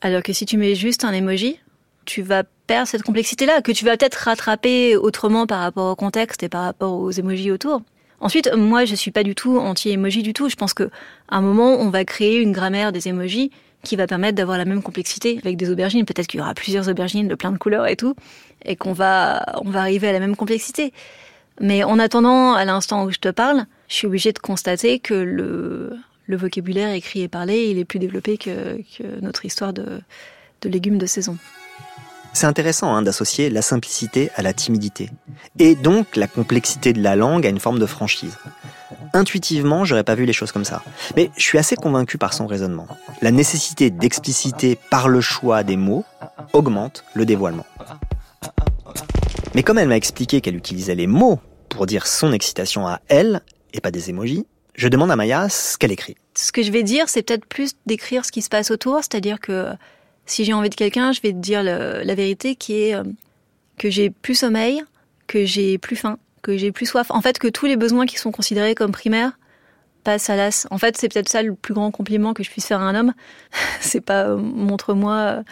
Alors 0.00 0.22
que 0.22 0.32
si 0.32 0.46
tu 0.46 0.56
mets 0.56 0.74
juste 0.74 1.04
un 1.04 1.12
emoji, 1.12 1.58
tu 2.04 2.22
vas 2.22 2.44
perdre 2.66 2.86
cette 2.86 3.02
complexité-là, 3.02 3.62
que 3.62 3.72
tu 3.72 3.84
vas 3.84 3.96
peut-être 3.96 4.14
rattraper 4.14 4.96
autrement 4.96 5.46
par 5.46 5.60
rapport 5.60 5.90
au 5.90 5.96
contexte 5.96 6.42
et 6.42 6.48
par 6.48 6.62
rapport 6.62 6.92
aux 6.94 7.10
emojis 7.10 7.50
autour. 7.50 7.82
Ensuite, 8.20 8.52
moi, 8.54 8.84
je 8.84 8.94
suis 8.94 9.10
pas 9.10 9.22
du 9.22 9.34
tout 9.34 9.58
anti-emoji 9.58 10.22
du 10.22 10.32
tout. 10.32 10.48
Je 10.48 10.56
pense 10.56 10.74
que 10.74 10.84
à 11.28 11.36
un 11.36 11.40
moment, 11.40 11.74
on 11.74 11.90
va 11.90 12.04
créer 12.04 12.40
une 12.40 12.52
grammaire 12.52 12.92
des 12.92 13.08
emojis 13.08 13.50
qui 13.82 13.96
va 13.96 14.06
permettre 14.06 14.36
d'avoir 14.36 14.58
la 14.58 14.64
même 14.64 14.82
complexité 14.82 15.38
avec 15.42 15.56
des 15.56 15.70
aubergines. 15.70 16.04
Peut-être 16.04 16.26
qu'il 16.26 16.38
y 16.38 16.42
aura 16.42 16.54
plusieurs 16.54 16.88
aubergines 16.88 17.28
de 17.28 17.34
plein 17.34 17.52
de 17.52 17.58
couleurs 17.58 17.86
et 17.86 17.96
tout, 17.96 18.14
et 18.64 18.74
qu'on 18.74 18.92
va, 18.92 19.44
va 19.64 19.80
arriver 19.80 20.08
à 20.08 20.12
la 20.12 20.20
même 20.20 20.34
complexité. 20.34 20.92
Mais 21.60 21.84
en 21.84 21.98
attendant, 21.98 22.54
à 22.54 22.64
l'instant 22.64 23.04
où 23.04 23.10
je 23.10 23.18
te 23.18 23.28
parle, 23.28 23.66
je 23.88 23.94
suis 23.94 24.06
obligée 24.06 24.32
de 24.32 24.38
constater 24.38 24.98
que 24.98 25.14
le, 25.14 25.96
le 26.26 26.36
vocabulaire 26.36 26.92
écrit 26.92 27.22
et 27.22 27.28
parlé, 27.28 27.70
est 27.76 27.84
plus 27.84 27.98
développé 27.98 28.36
que, 28.36 28.80
notre 29.20 29.44
histoire 29.44 29.72
de, 29.72 30.00
légumes 30.64 30.98
de 30.98 31.06
saison. 31.06 31.36
C'est 32.32 32.46
intéressant 32.46 32.94
hein, 32.94 33.02
d'associer 33.02 33.48
la 33.48 33.62
simplicité 33.62 34.30
à 34.34 34.42
la 34.42 34.52
timidité, 34.52 35.10
et 35.58 35.74
donc 35.74 36.16
la 36.16 36.26
complexité 36.26 36.92
de 36.92 37.00
la 37.00 37.16
langue 37.16 37.46
à 37.46 37.48
une 37.48 37.60
forme 37.60 37.78
de 37.78 37.86
franchise. 37.86 38.36
Intuitivement, 39.14 39.84
j'aurais 39.84 40.04
pas 40.04 40.14
vu 40.14 40.26
les 40.26 40.32
choses 40.32 40.52
comme 40.52 40.64
ça, 40.64 40.82
mais 41.16 41.30
je 41.36 41.42
suis 41.42 41.58
assez 41.58 41.76
convaincu 41.76 42.18
par 42.18 42.34
son 42.34 42.46
raisonnement. 42.46 42.88
La 43.22 43.30
nécessité 43.30 43.90
d'expliciter 43.90 44.76
par 44.90 45.08
le 45.08 45.20
choix 45.20 45.62
des 45.62 45.76
mots 45.76 46.04
augmente 46.52 47.04
le 47.14 47.24
dévoilement. 47.24 47.66
Mais 49.54 49.62
comme 49.62 49.78
elle 49.78 49.88
m'a 49.88 49.96
expliqué 49.96 50.42
qu'elle 50.42 50.56
utilisait 50.56 50.94
les 50.94 51.06
mots 51.06 51.40
pour 51.70 51.86
dire 51.86 52.06
son 52.06 52.32
excitation 52.32 52.86
à 52.86 53.00
elle, 53.08 53.40
et 53.72 53.80
pas 53.80 53.90
des 53.90 54.10
émojis, 54.10 54.46
je 54.76 54.88
demande 54.88 55.10
à 55.10 55.16
Maya 55.16 55.48
ce 55.48 55.78
qu'elle 55.78 55.92
écrit. 55.92 56.16
Ce 56.34 56.52
que 56.52 56.62
je 56.62 56.70
vais 56.70 56.82
dire, 56.82 57.08
c'est 57.08 57.22
peut-être 57.22 57.46
plus 57.46 57.72
d'écrire 57.86 58.24
ce 58.24 58.32
qui 58.32 58.42
se 58.42 58.48
passe 58.48 58.70
autour, 58.70 58.98
c'est-à-dire 58.98 59.40
que 59.40 59.68
si 60.26 60.44
j'ai 60.44 60.52
envie 60.52 60.70
de 60.70 60.74
quelqu'un, 60.74 61.12
je 61.12 61.20
vais 61.22 61.32
te 61.32 61.38
dire 61.38 61.62
la 61.62 62.14
vérité 62.14 62.56
qui 62.56 62.82
est 62.82 62.94
euh, 62.94 63.04
que 63.78 63.90
j'ai 63.90 64.10
plus 64.10 64.34
sommeil, 64.34 64.82
que 65.26 65.44
j'ai 65.44 65.78
plus 65.78 65.96
faim, 65.96 66.18
que 66.42 66.56
j'ai 66.56 66.72
plus 66.72 66.86
soif. 66.86 67.10
En 67.10 67.22
fait, 67.22 67.38
que 67.38 67.48
tous 67.48 67.66
les 67.66 67.76
besoins 67.76 68.06
qui 68.06 68.18
sont 68.18 68.32
considérés 68.32 68.74
comme 68.74 68.92
primaires 68.92 69.38
passent 70.04 70.30
à 70.30 70.36
l'as. 70.36 70.66
En 70.70 70.78
fait, 70.78 70.96
c'est 70.96 71.08
peut-être 71.08 71.28
ça 71.28 71.42
le 71.42 71.54
plus 71.54 71.74
grand 71.74 71.90
compliment 71.90 72.34
que 72.34 72.42
je 72.42 72.50
puisse 72.50 72.66
faire 72.66 72.80
à 72.80 72.84
un 72.84 72.94
homme. 72.94 73.14
c'est 73.80 74.00
pas 74.00 74.24
euh, 74.24 74.36
montre-moi 74.36 75.14
euh, 75.14 75.42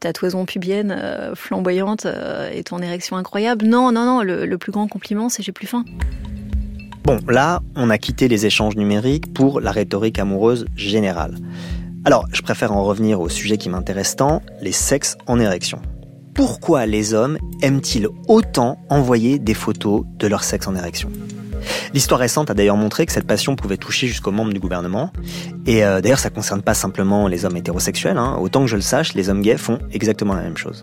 ta 0.00 0.12
toison 0.12 0.46
pubienne 0.46 1.00
flamboyante 1.36 2.08
et 2.52 2.64
ton 2.64 2.80
érection 2.80 3.16
incroyable. 3.16 3.66
Non, 3.66 3.92
non, 3.92 4.04
non. 4.04 4.22
Le, 4.22 4.46
le 4.46 4.58
plus 4.58 4.72
grand 4.72 4.88
compliment, 4.88 5.28
c'est 5.28 5.44
j'ai 5.44 5.52
plus 5.52 5.68
faim. 5.68 5.84
Bon, 7.04 7.18
là, 7.26 7.60
on 7.74 7.90
a 7.90 7.98
quitté 7.98 8.28
les 8.28 8.46
échanges 8.46 8.76
numériques 8.76 9.34
pour 9.34 9.60
la 9.60 9.72
rhétorique 9.72 10.20
amoureuse 10.20 10.66
générale. 10.76 11.36
Alors, 12.04 12.26
je 12.32 12.42
préfère 12.42 12.72
en 12.72 12.84
revenir 12.84 13.20
au 13.20 13.28
sujet 13.28 13.58
qui 13.58 13.68
m'intéresse 13.68 14.14
tant, 14.14 14.40
les 14.60 14.70
sexes 14.70 15.16
en 15.26 15.40
érection. 15.40 15.82
Pourquoi 16.32 16.86
les 16.86 17.12
hommes 17.12 17.38
aiment-ils 17.60 18.06
autant 18.28 18.78
envoyer 18.88 19.40
des 19.40 19.54
photos 19.54 20.04
de 20.18 20.26
leur 20.28 20.44
sexe 20.44 20.68
en 20.68 20.76
érection? 20.76 21.10
L'histoire 21.94 22.20
récente 22.20 22.50
a 22.50 22.54
d'ailleurs 22.54 22.76
montré 22.76 23.06
que 23.06 23.12
cette 23.12 23.26
passion 23.26 23.56
pouvait 23.56 23.76
toucher 23.76 24.06
jusqu'aux 24.06 24.30
membres 24.30 24.52
du 24.52 24.60
gouvernement. 24.60 25.12
Et 25.66 25.84
euh, 25.84 26.00
d'ailleurs, 26.00 26.18
ça 26.18 26.30
concerne 26.30 26.62
pas 26.62 26.74
simplement 26.74 27.28
les 27.28 27.44
hommes 27.44 27.56
hétérosexuels. 27.56 28.18
Hein. 28.18 28.36
Autant 28.40 28.62
que 28.62 28.66
je 28.66 28.76
le 28.76 28.82
sache, 28.82 29.14
les 29.14 29.28
hommes 29.28 29.42
gays 29.42 29.58
font 29.58 29.78
exactement 29.92 30.34
la 30.34 30.42
même 30.42 30.56
chose. 30.56 30.82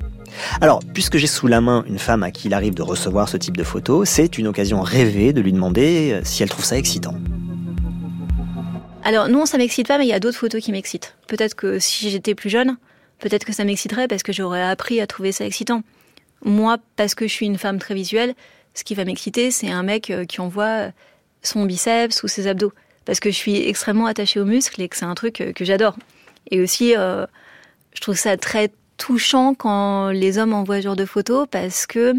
Alors, 0.61 0.81
puisque 0.93 1.17
j'ai 1.17 1.27
sous 1.27 1.47
la 1.47 1.61
main 1.61 1.83
une 1.87 1.99
femme 1.99 2.23
à 2.23 2.31
qui 2.31 2.47
il 2.47 2.53
arrive 2.53 2.73
de 2.73 2.81
recevoir 2.81 3.29
ce 3.29 3.37
type 3.37 3.57
de 3.57 3.63
photos, 3.63 4.07
c'est 4.07 4.37
une 4.37 4.47
occasion 4.47 4.81
rêvée 4.81 5.33
de 5.33 5.41
lui 5.41 5.53
demander 5.53 6.11
euh, 6.13 6.21
si 6.23 6.43
elle 6.43 6.49
trouve 6.49 6.65
ça 6.65 6.77
excitant. 6.77 7.15
Alors 9.03 9.29
non, 9.29 9.45
ça 9.45 9.57
m'excite 9.57 9.87
pas, 9.87 9.97
mais 9.97 10.05
il 10.05 10.09
y 10.09 10.13
a 10.13 10.19
d'autres 10.19 10.37
photos 10.37 10.61
qui 10.61 10.71
m'excitent. 10.71 11.15
Peut-être 11.27 11.55
que 11.55 11.79
si 11.79 12.09
j'étais 12.09 12.35
plus 12.35 12.49
jeune, 12.49 12.77
peut-être 13.19 13.45
que 13.45 13.53
ça 13.53 13.63
m'exciterait 13.63 14.07
parce 14.07 14.23
que 14.23 14.33
j'aurais 14.33 14.63
appris 14.63 14.99
à 15.01 15.07
trouver 15.07 15.31
ça 15.31 15.45
excitant. 15.45 15.83
Moi, 16.43 16.77
parce 16.95 17.15
que 17.15 17.27
je 17.27 17.33
suis 17.33 17.45
une 17.45 17.57
femme 17.57 17.79
très 17.79 17.93
visuelle, 17.93 18.33
ce 18.79 18.83
qui 18.85 18.95
va 18.95 19.03
m'exciter, 19.03 19.51
c'est 19.51 19.69
un 19.69 19.83
mec 19.83 20.09
euh, 20.09 20.25
qui 20.25 20.39
envoie 20.39 20.91
son 21.41 21.65
biceps 21.65 22.23
ou 22.23 22.27
ses 22.27 22.47
abdos. 22.47 22.71
Parce 23.05 23.19
que 23.19 23.29
je 23.29 23.35
suis 23.35 23.67
extrêmement 23.67 24.05
attachée 24.05 24.39
aux 24.39 24.45
muscles 24.45 24.81
et 24.81 24.87
que 24.87 24.95
c'est 24.95 25.05
un 25.05 25.15
truc 25.15 25.41
euh, 25.41 25.51
que 25.51 25.65
j'adore. 25.65 25.97
Et 26.49 26.61
aussi, 26.61 26.95
euh, 26.95 27.25
je 27.93 27.99
trouve 27.99 28.15
ça 28.15 28.37
très 28.37 28.71
touchant 28.97 29.53
quand 29.53 30.09
les 30.09 30.37
hommes 30.37 30.53
envoient 30.53 30.77
ce 30.77 30.83
genre 30.83 30.95
de 30.95 31.05
photos 31.05 31.45
parce 31.51 31.87
que 31.87 32.13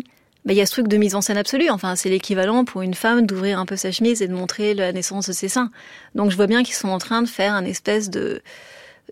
bah, 0.45 0.53
il 0.53 0.55
y 0.55 0.61
a 0.61 0.67
ce 0.67 0.73
truc 0.73 0.89
de 0.89 0.97
mise 0.99 1.15
en 1.15 1.23
scène 1.23 1.39
absolue. 1.39 1.71
Enfin, 1.71 1.97
c'est 1.97 2.11
l'équivalent 2.11 2.65
pour 2.65 2.83
une 2.83 2.95
femme 2.95 3.27
d'ouvrir 3.27 3.59
un 3.59 3.67
peu 3.67 3.77
sa 3.77 3.91
chemise 3.91 4.21
et 4.21 4.29
de 4.29 4.35
montrer 4.35 4.75
la 4.75 4.93
naissance 4.93 5.29
de 5.29 5.33
ses 5.33 5.49
seins. 5.49 5.71
Donc, 6.15 6.31
je 6.31 6.37
vois 6.37 6.47
bien 6.47 6.63
qu'ils 6.63 6.75
sont 6.75 6.89
en 6.89 6.99
train 6.99 7.23
de 7.23 7.29
faire 7.29 7.55
un 7.55 7.65
espèce 7.65 8.11
de 8.11 8.43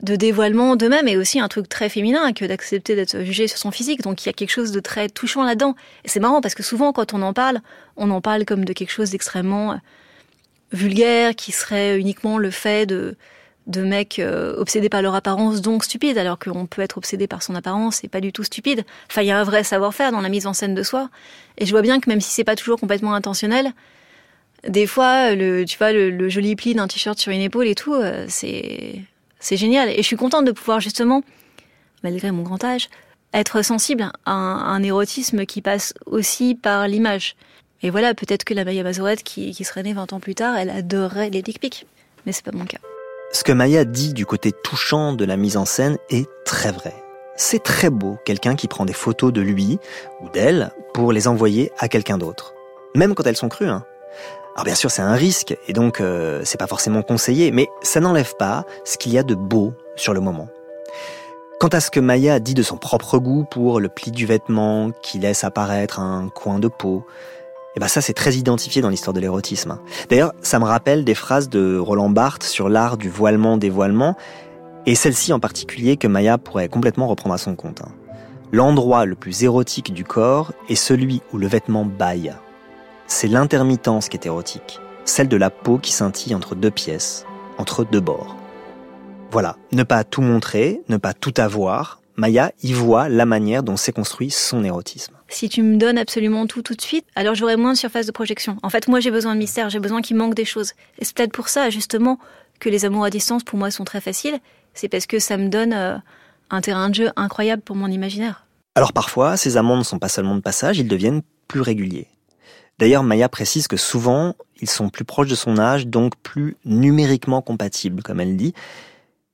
de 0.03 0.17
dévoilement 0.17 0.77
d'eux-mêmes 0.77 1.09
et 1.09 1.17
aussi 1.17 1.41
un 1.41 1.49
truc 1.49 1.69
très 1.69 1.89
féminin 1.89 2.33
que 2.33 2.45
d'accepter 2.45 2.95
d'être 2.95 3.21
jugé 3.23 3.49
sur 3.49 3.59
son 3.59 3.71
physique. 3.71 4.03
Donc 4.03 4.25
il 4.25 4.27
y 4.27 4.31
a 4.31 4.33
quelque 4.33 4.51
chose 4.51 4.73
de 4.73 4.81
très 4.81 5.09
touchant 5.09 5.45
là-dedans. 5.45 5.75
Et 6.05 6.09
c'est 6.09 6.21
marrant 6.21 6.41
parce 6.41 6.55
que 6.55 6.63
souvent 6.63 6.93
quand 6.93 7.15
on 7.15 7.23
en 7.23 7.33
parle, 7.33 7.61
on 7.97 8.11
en 8.11 8.21
parle 8.21 8.45
comme 8.45 8.65
de 8.65 8.73
quelque 8.73 8.93
chose 8.93 9.11
d'extrêmement 9.11 9.73
euh, 9.73 9.77
vulgaire 10.73 11.35
qui 11.35 11.53
serait 11.53 11.99
uniquement 11.99 12.39
le 12.39 12.51
fait 12.51 12.87
de 12.87 13.17
de 13.69 13.83
mecs 13.83 14.19
euh, 14.19 14.57
obsédés 14.57 14.89
par 14.89 15.03
leur 15.03 15.15
apparence, 15.15 15.61
donc 15.61 15.85
stupides, 15.85 16.17
alors 16.17 16.39
qu'on 16.39 16.67
peut 16.67 16.83
être 16.83 16.97
obsédé 16.97 17.27
par 17.27 17.43
son 17.43 17.55
apparence 17.55 18.03
et 18.03 18.09
pas 18.09 18.21
du 18.21 18.33
tout 18.33 18.43
stupide. 18.43 18.85
Enfin, 19.11 19.23
il 19.23 19.29
y 19.29 19.31
a 19.31 19.39
un 19.39 19.45
vrai 19.45 19.63
savoir-faire 19.63 20.11
dans 20.11 20.23
la 20.23 20.31
mise 20.31 20.47
en 20.47 20.55
scène 20.55 20.75
de 20.75 20.83
soi. 20.83 21.11
Et 21.59 21.67
je 21.67 21.71
vois 21.71 21.83
bien 21.83 22.01
que 22.01 22.09
même 22.09 22.21
si 22.21 22.31
c'est 22.31 22.45
pas 22.45 22.57
toujours 22.57 22.81
complètement 22.81 23.13
intentionnel, 23.13 23.73
des 24.67 24.87
fois, 24.87 25.35
le, 25.35 25.65
tu 25.65 25.77
vois, 25.79 25.93
le, 25.93 26.29
joli 26.29 26.57
pli 26.57 26.75
d'un 26.75 26.89
t-shirt 26.89 27.19
sur 27.19 27.31
une 27.31 27.43
épaule 27.43 27.67
et 27.67 27.75
tout, 27.75 27.95
euh, 27.95 28.25
c'est 28.29 29.03
c'est 29.41 29.57
génial. 29.57 29.91
Et 29.91 29.99
je 29.99 30.03
suis 30.03 30.17
contente 30.17 30.45
de 30.45 30.53
pouvoir 30.53 30.81
justement, 30.81 31.23
malgré 32.03 32.31
mon 32.31 32.43
grand 32.43 32.63
âge, 32.65 32.89
être 33.35 33.63
sensible 33.63 34.11
à 34.25 34.33
un, 34.33 34.83
érotisme 34.83 35.45
qui 35.45 35.63
passe 35.63 35.95
aussi 36.07 36.55
par 36.55 36.89
l'image. 36.89 37.37
Et 37.83 37.91
voilà, 37.91 38.15
peut-être 38.15 38.45
que 38.45 38.55
la 38.55 38.65
Maya 38.65 38.83
Mazorette, 38.83 39.23
qui, 39.23 39.53
serait 39.65 39.83
née 39.83 39.93
20 39.93 40.13
ans 40.13 40.21
plus 40.21 40.35
tard, 40.35 40.57
elle 40.57 40.71
adorerait 40.71 41.31
les 41.31 41.43
dick 41.43 41.61
pics. 41.61 41.87
Mais 42.27 42.33
c'est 42.33 42.45
pas 42.45 42.53
mon 42.53 42.65
cas. 42.65 42.79
Ce 43.33 43.45
que 43.45 43.53
Maya 43.53 43.85
dit 43.85 44.15
du 44.15 44.27
côté 44.27 44.53
touchant 44.53 45.13
de 45.13 45.25
la 45.25 45.37
mise 45.37 45.57
en 45.57 45.65
scène 45.65 45.99
est 46.09 46.29
très 46.45 46.73
vrai. 46.73 46.95
C'est 47.37 47.63
très 47.63 47.91
beau, 47.91 48.17
quelqu'un 48.25 48.57
qui 48.57 48.67
prend 48.67 48.85
des 48.85 48.93
photos 48.93 49.33
de 49.33 49.41
lui 49.41 49.79
ou 50.21 50.29
d'elle 50.31 50.73
pour 50.93 51.13
les 51.13 51.29
envoyer 51.29 51.71
à 51.79 51.89
quelqu'un 51.89 52.19
d'autre. 52.19 52.55
Même 52.97 53.15
quand 53.15 53.27
elles 53.27 53.37
sont 53.37 53.49
crues, 53.49 53.69
hein. 53.69 53.85
Alors 54.59 54.65
bien 54.65 54.75
sûr, 54.75 54.91
c'est 54.91 55.03
un 55.03 55.15
risque 55.15 55.57
et 55.69 55.73
donc 55.73 56.01
euh, 56.01 56.41
c'est 56.43 56.59
pas 56.59 56.67
forcément 56.67 57.03
conseillé, 57.03 57.53
mais 57.53 57.69
ça 57.81 58.01
n'enlève 58.01 58.35
pas 58.41 58.65
ce 58.85 58.99
qu'il 58.99 59.13
y 59.13 59.19
a 59.19 59.23
de 59.23 59.37
beau 59.37 59.73
sur 59.95 60.15
le 60.15 60.19
moment. 60.19 60.49
Quant 61.61 61.69
à 61.69 61.79
ce 61.79 61.93
que 61.93 62.01
Maya 62.01 62.41
dit 62.41 62.55
de 62.55 62.65
son 62.65 62.77
propre 62.77 63.21
goût 63.21 63.45
pour 63.49 63.79
le 63.79 63.89
pli 63.89 64.11
du 64.11 64.27
vêtement 64.27 64.91
qui 65.01 65.21
laisse 65.21 65.45
apparaître 65.45 66.01
un 66.01 66.29
coin 66.29 66.59
de 66.59 66.67
peau, 66.67 67.07
eh 67.77 67.79
ben 67.79 67.87
ça 67.87 68.01
c'est 68.01 68.15
très 68.15 68.35
identifié 68.35 68.83
dans 68.83 68.89
l'histoire 68.89 69.15
de 69.15 69.21
l'érotisme. 69.21 69.79
D'ailleurs, 70.11 70.33
ça 70.43 70.59
me 70.59 70.65
rappelle 70.65 71.05
des 71.05 71.15
phrases 71.15 71.49
de 71.49 71.79
Roland 71.79 72.11
Barthes 72.11 72.43
sur 72.43 72.69
l'art 72.69 72.97
du 72.97 73.09
voilement-dévoilement, 73.09 74.17
et 74.87 74.97
celle-ci 74.97 75.33
en 75.33 75.39
particulier 75.39 75.97
que 75.97 76.09
Maya 76.09 76.37
pourrait 76.37 76.69
complètement 76.69 77.07
reprendre 77.07 77.37
à 77.37 77.39
son 77.39 77.55
compte. 77.55 77.83
Hein. 77.83 77.93
L'endroit 78.51 79.05
le 79.05 79.15
plus 79.15 79.45
érotique 79.45 79.95
du 79.95 80.03
corps 80.03 80.51
est 80.69 80.75
celui 80.75 81.23
où 81.33 81.39
le 81.39 81.47
vêtement 81.47 81.85
baille 81.85 82.35
c'est 83.09 83.27
l'intermittence 83.27 84.09
qui 84.09 84.17
est 84.17 84.27
érotique, 84.27 84.81
celle 85.05 85.29
de 85.29 85.37
la 85.37 85.51
peau 85.51 85.79
qui 85.79 85.93
scintille 85.93 86.35
entre 86.35 86.55
deux 86.55 86.71
pièces, 86.71 87.25
entre 87.57 87.85
deux 87.85 88.01
bords. 88.01 88.37
Voilà, 89.31 89.57
ne 89.73 89.83
pas 89.83 90.05
tout 90.05 90.23
montrer, 90.23 90.83
ne 90.89 90.99
pas 90.99 91.15
tout 91.15 91.35
avoir, 91.39 92.01
Maya 92.17 92.53
y 92.63 92.73
voit 92.73 93.09
la 93.09 93.27
manière 93.27 93.63
dont 93.63 93.77
s'est 93.77 93.93
construit 93.93 94.31
son 94.31 94.63
érotisme. 94.63 95.15
Si 95.29 95.49
tu 95.49 95.63
me 95.63 95.77
donnes 95.77 95.99
absolument 95.99 96.47
tout 96.47 96.63
tout 96.63 96.75
de 96.75 96.81
suite, 96.81 97.07
alors 97.17 97.35
j'aurai 97.35 97.57
moins 97.57 97.73
de 97.73 97.79
surface 97.79 98.07
de 98.07 98.13
projection. 98.13 98.59
En 98.63 98.71
fait, 98.71 98.89
moi 98.89 99.01
j'ai 99.01 99.11
besoin 99.11 99.35
de 99.35 99.39
mystère, 99.39 99.71
j'ai 99.71 99.81
besoin 99.81 100.03
qu'il 100.03 100.17
manque 100.17 100.35
des 100.35 100.45
choses. 100.45 100.73
Et 100.99 101.05
c'est 101.05 101.17
peut-être 101.17 101.33
pour 101.33 101.49
ça, 101.49 101.71
justement, 101.71 102.19
que 102.61 102.69
les 102.69 102.85
amours 102.85 103.05
à 103.05 103.11
distance 103.11 103.45
pour 103.45 103.59
moi 103.59 103.71
sont 103.71 103.85
très 103.85 104.01
faciles. 104.01 104.39
C'est 104.75 104.89
parce 104.89 105.07
que 105.07 105.19
ça 105.19 105.37
me 105.37 105.49
donne 105.49 105.73
euh, 105.73 105.97
un 106.51 106.61
terrain 106.61 106.91
de 106.91 106.95
jeu 106.95 107.11
incroyable 107.17 107.63
pour 107.63 107.77
mon 107.77 107.89
imaginaire. 107.89 108.47
Alors 108.75 108.93
parfois, 108.93 109.37
ces 109.37 109.57
amants 109.57 109.77
ne 109.77 109.83
sont 109.83 109.99
pas 109.99 110.09
seulement 110.09 110.35
de 110.35 110.41
passage, 110.41 110.79
ils 110.79 110.89
deviennent 110.89 111.23
plus 111.47 111.61
réguliers. 111.61 112.09
D'ailleurs, 112.79 113.03
Maya 113.03 113.29
précise 113.29 113.67
que 113.67 113.77
souvent, 113.77 114.35
ils 114.61 114.71
sont 114.71 114.89
plus 114.89 115.05
proches 115.05 115.29
de 115.29 115.35
son 115.35 115.59
âge, 115.59 115.87
donc 115.87 116.15
plus 116.23 116.57
numériquement 116.65 117.43
compatibles, 117.43 118.03
comme 118.03 118.21
elle 118.21 118.37
dit. 118.37 118.55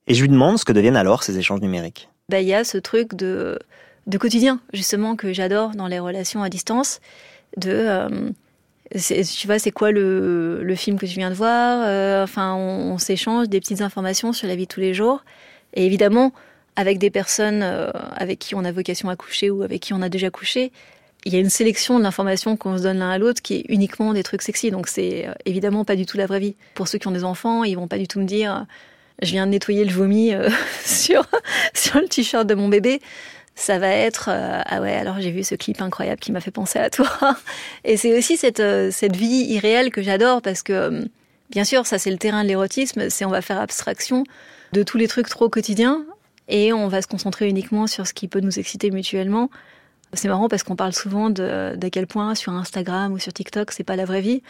Et 0.07 0.15
je 0.15 0.23
lui 0.23 0.29
demande 0.29 0.59
ce 0.59 0.65
que 0.65 0.73
deviennent 0.73 0.97
alors 0.97 1.23
ces 1.23 1.39
échanges 1.39 1.61
numériques. 1.61 2.09
Bah, 2.29 2.41
il 2.41 2.47
y 2.47 2.55
a 2.55 2.65
ce 2.65 2.79
truc 2.79 3.15
de, 3.15 3.59
de 4.07 4.19
quotidien, 4.19 4.61
justement, 4.73 5.17
que 5.17 5.33
j'adore 5.33 5.73
dans 5.73 5.87
les 5.87 5.99
relations 5.99 6.43
à 6.43 6.49
distance. 6.49 7.01
De, 7.57 7.71
euh, 7.71 8.31
tu 8.93 9.47
vois, 9.47 9.59
c'est 9.59 9.71
quoi 9.71 9.91
le, 9.91 10.75
film 10.77 10.99
que 10.99 11.07
tu 11.07 11.17
viens 11.17 11.31
de 11.31 11.35
voir 11.35 11.83
euh, 11.87 12.23
Enfin, 12.25 12.55
on, 12.55 12.99
s'échange 12.99 13.49
des 13.49 13.61
petites 13.61 13.81
informations 13.81 14.33
sur 14.33 14.49
la 14.49 14.57
vie 14.57 14.65
de 14.65 14.73
tous 14.73 14.81
les 14.81 14.95
jours. 14.95 15.25
Et 15.75 15.87
évidemment, 15.87 16.33
avec 16.77 16.99
des 16.99 17.11
personnes 17.11 17.63
euh, 17.63 17.91
avec 18.17 18.39
qui 18.39 18.55
on 18.55 18.65
a 18.65 18.73
vocation 18.73 19.09
à 19.09 19.17
coucher 19.17 19.51
ou 19.51 19.63
avec 19.63 19.81
qui 19.81 19.93
on 19.93 20.03
a 20.03 20.09
déjà 20.09 20.31
couché, 20.31 20.73
il 21.25 21.33
y 21.33 21.37
a 21.37 21.41
une 21.41 21.51
sélection 21.51 21.99
de 21.99 22.05
l'information 22.05 22.57
qu'on 22.57 22.77
se 22.77 22.83
donne 22.83 22.99
l'un 22.99 23.11
à 23.11 23.19
l'autre 23.19 23.41
qui 23.43 23.55
est 23.57 23.65
uniquement 23.69 24.13
des 24.13 24.23
trucs 24.23 24.43
sexy. 24.43 24.71
Donc 24.71 24.89
c'est 24.89 25.27
euh, 25.27 25.33
évidemment 25.47 25.85
pas 25.85 25.97
du 25.97 26.07
tout 26.07 26.17
la 26.17 26.27
vraie 26.27 26.41
vie. 26.41 26.55
Pour 26.75 26.89
ceux 26.89 26.99
qui 26.99 27.09
ont 27.09 27.13
des 27.13 27.25
enfants, 27.25 27.65
ils 27.65 27.77
vont 27.77 27.89
pas 27.89 27.99
du 27.99 28.07
tout 28.07 28.21
me 28.21 28.27
dire 28.27 28.67
je 29.23 29.31
viens 29.31 29.47
de 29.47 29.53
nettoyer 29.53 29.85
le 29.85 29.93
vomi 29.93 30.35
euh, 30.35 30.49
sur 30.85 31.27
sur 31.73 32.01
le 32.01 32.09
t-shirt 32.09 32.47
de 32.47 32.55
mon 32.55 32.69
bébé. 32.69 33.01
Ça 33.55 33.79
va 33.79 33.89
être 33.89 34.29
euh, 34.31 34.61
ah 34.65 34.81
ouais 34.81 34.95
alors 34.95 35.21
j'ai 35.21 35.31
vu 35.31 35.45
ce 35.45 35.55
clip 35.55 35.81
incroyable 35.81 36.21
qui 36.21 36.33
m'a 36.33 36.41
fait 36.41 36.51
penser 36.51 36.79
à 36.79 36.91
toi. 36.91 37.09
Et 37.85 37.97
c'est 37.97 38.17
aussi 38.17 38.37
cette 38.37 38.63
cette 38.91 39.17
vie 39.17 39.47
irréelle 39.47 39.91
que 39.91 40.03
j'adore 40.03 40.43
parce 40.43 40.63
que 40.63 41.05
bien 41.51 41.65
sûr 41.65 41.87
ça 41.87 41.99
c'est 41.99 42.11
le 42.11 42.19
terrain 42.19 42.43
de 42.43 42.49
l'érotisme, 42.49 43.09
c'est 43.09 43.25
on 43.25 43.31
va 43.31 43.41
faire 43.41 43.61
abstraction 43.61 44.25
de 44.73 44.83
tous 44.83 44.99
les 44.99 45.09
trucs 45.09 45.29
trop 45.29 45.49
quotidiens 45.49 46.05
et 46.49 46.73
on 46.73 46.89
va 46.89 47.01
se 47.01 47.07
concentrer 47.07 47.49
uniquement 47.49 47.87
sur 47.87 48.07
ce 48.07 48.13
qui 48.13 48.29
peut 48.29 48.41
nous 48.41 48.59
exciter 48.59 48.91
mutuellement. 48.91 49.49
C'est 50.15 50.29
marrant 50.29 50.49
parce 50.49 50.63
qu'on 50.63 50.77
parle 50.77 50.93
souvent 50.93 51.31
de, 51.31 51.77
quel 51.93 52.07
point 52.07 52.35
sur 52.35 52.53
Instagram 52.53 53.13
ou 53.13 53.19
sur 53.19 53.33
TikTok, 53.33 53.73
c'est 53.73 53.85
pas 53.85 53.97
la 53.97 54.05
vraie 54.05 54.21
vie. 54.21 54.43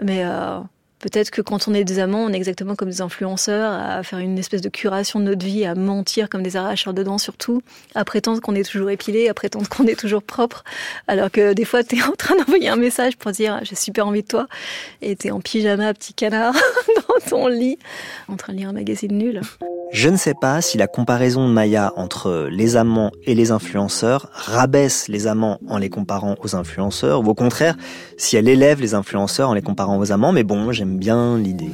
Mais 0.00 0.22
euh, 0.24 0.60
peut-être 0.98 1.30
que 1.30 1.42
quand 1.42 1.68
on 1.68 1.74
est 1.74 1.84
des 1.84 1.98
amants, 1.98 2.24
on 2.24 2.32
est 2.32 2.36
exactement 2.36 2.74
comme 2.74 2.88
des 2.88 3.00
influenceurs, 3.00 3.72
à 3.72 4.02
faire 4.02 4.18
une 4.18 4.38
espèce 4.38 4.60
de 4.60 4.68
curation 4.68 5.20
de 5.20 5.24
notre 5.24 5.44
vie, 5.44 5.64
à 5.64 5.74
mentir 5.74 6.28
comme 6.28 6.42
des 6.42 6.56
arracheurs 6.56 6.94
de 6.94 7.02
dents 7.02 7.18
surtout, 7.18 7.62
à 7.94 8.04
prétendre 8.04 8.40
qu'on 8.40 8.54
est 8.54 8.68
toujours 8.68 8.90
épilé, 8.90 9.28
à 9.28 9.34
prétendre 9.34 9.68
qu'on 9.68 9.86
est 9.86 9.98
toujours 9.98 10.22
propre, 10.22 10.64
alors 11.06 11.30
que 11.30 11.52
des 11.52 11.64
fois, 11.64 11.82
tu 11.84 11.98
es 11.98 12.02
en 12.02 12.12
train 12.12 12.36
d'envoyer 12.36 12.68
un 12.68 12.76
message 12.76 13.16
pour 13.16 13.32
dire 13.32 13.60
j'ai 13.62 13.76
super 13.76 14.06
envie 14.06 14.22
de 14.22 14.28
toi, 14.28 14.46
et 15.02 15.16
tu 15.16 15.30
en 15.30 15.40
pyjama, 15.40 15.94
petit 15.94 16.14
canard, 16.14 16.54
ton 17.28 17.48
lit, 17.48 17.78
en 18.28 18.36
train 18.36 18.52
de 18.52 18.58
lire 18.58 18.68
un 18.68 18.72
magazine 18.72 19.16
nul. 19.16 19.40
Je 19.90 20.08
ne 20.10 20.16
sais 20.16 20.34
pas 20.34 20.60
si 20.60 20.76
la 20.76 20.86
comparaison 20.86 21.48
de 21.48 21.52
Maya 21.52 21.92
entre 21.96 22.48
les 22.50 22.76
amants 22.76 23.10
et 23.24 23.34
les 23.34 23.50
influenceurs 23.50 24.28
rabaisse 24.32 25.08
les 25.08 25.26
amants 25.26 25.58
en 25.66 25.78
les 25.78 25.88
comparant 25.88 26.36
aux 26.42 26.54
influenceurs, 26.54 27.20
ou 27.20 27.30
au 27.30 27.34
contraire, 27.34 27.76
si 28.18 28.36
elle 28.36 28.48
élève 28.48 28.80
les 28.80 28.94
influenceurs 28.94 29.48
en 29.48 29.54
les 29.54 29.62
comparant 29.62 29.98
aux 29.98 30.12
amants, 30.12 30.32
mais 30.32 30.44
bon, 30.44 30.72
j'aime 30.72 30.98
bien 30.98 31.38
l'idée. 31.38 31.72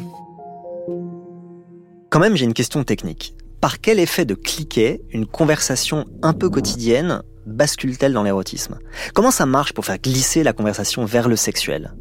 Quand 2.11 2.21
même, 2.21 2.37
j'ai 2.37 2.45
une 2.45 2.55
question 2.55 2.85
technique. 2.85 3.35
Par 3.61 3.81
quel 3.81 3.99
effet 3.99 4.25
de 4.25 4.35
cliquet 4.35 5.01
une 5.11 5.27
conversation 5.27 6.05
un 6.23 6.33
peu 6.33 6.49
quotidienne 6.51 7.23
bascule-t-elle 7.47 8.13
dans 8.13 8.23
l'érotisme? 8.23 8.79
Comment 9.15 9.31
ça 9.31 9.47
marche 9.47 9.73
pour 9.73 9.85
faire 9.85 9.99
glisser 9.99 10.43
la 10.43 10.53
conversation 10.53 11.05
vers 11.05 11.29
le 11.29 11.37
sexuel? 11.37 11.95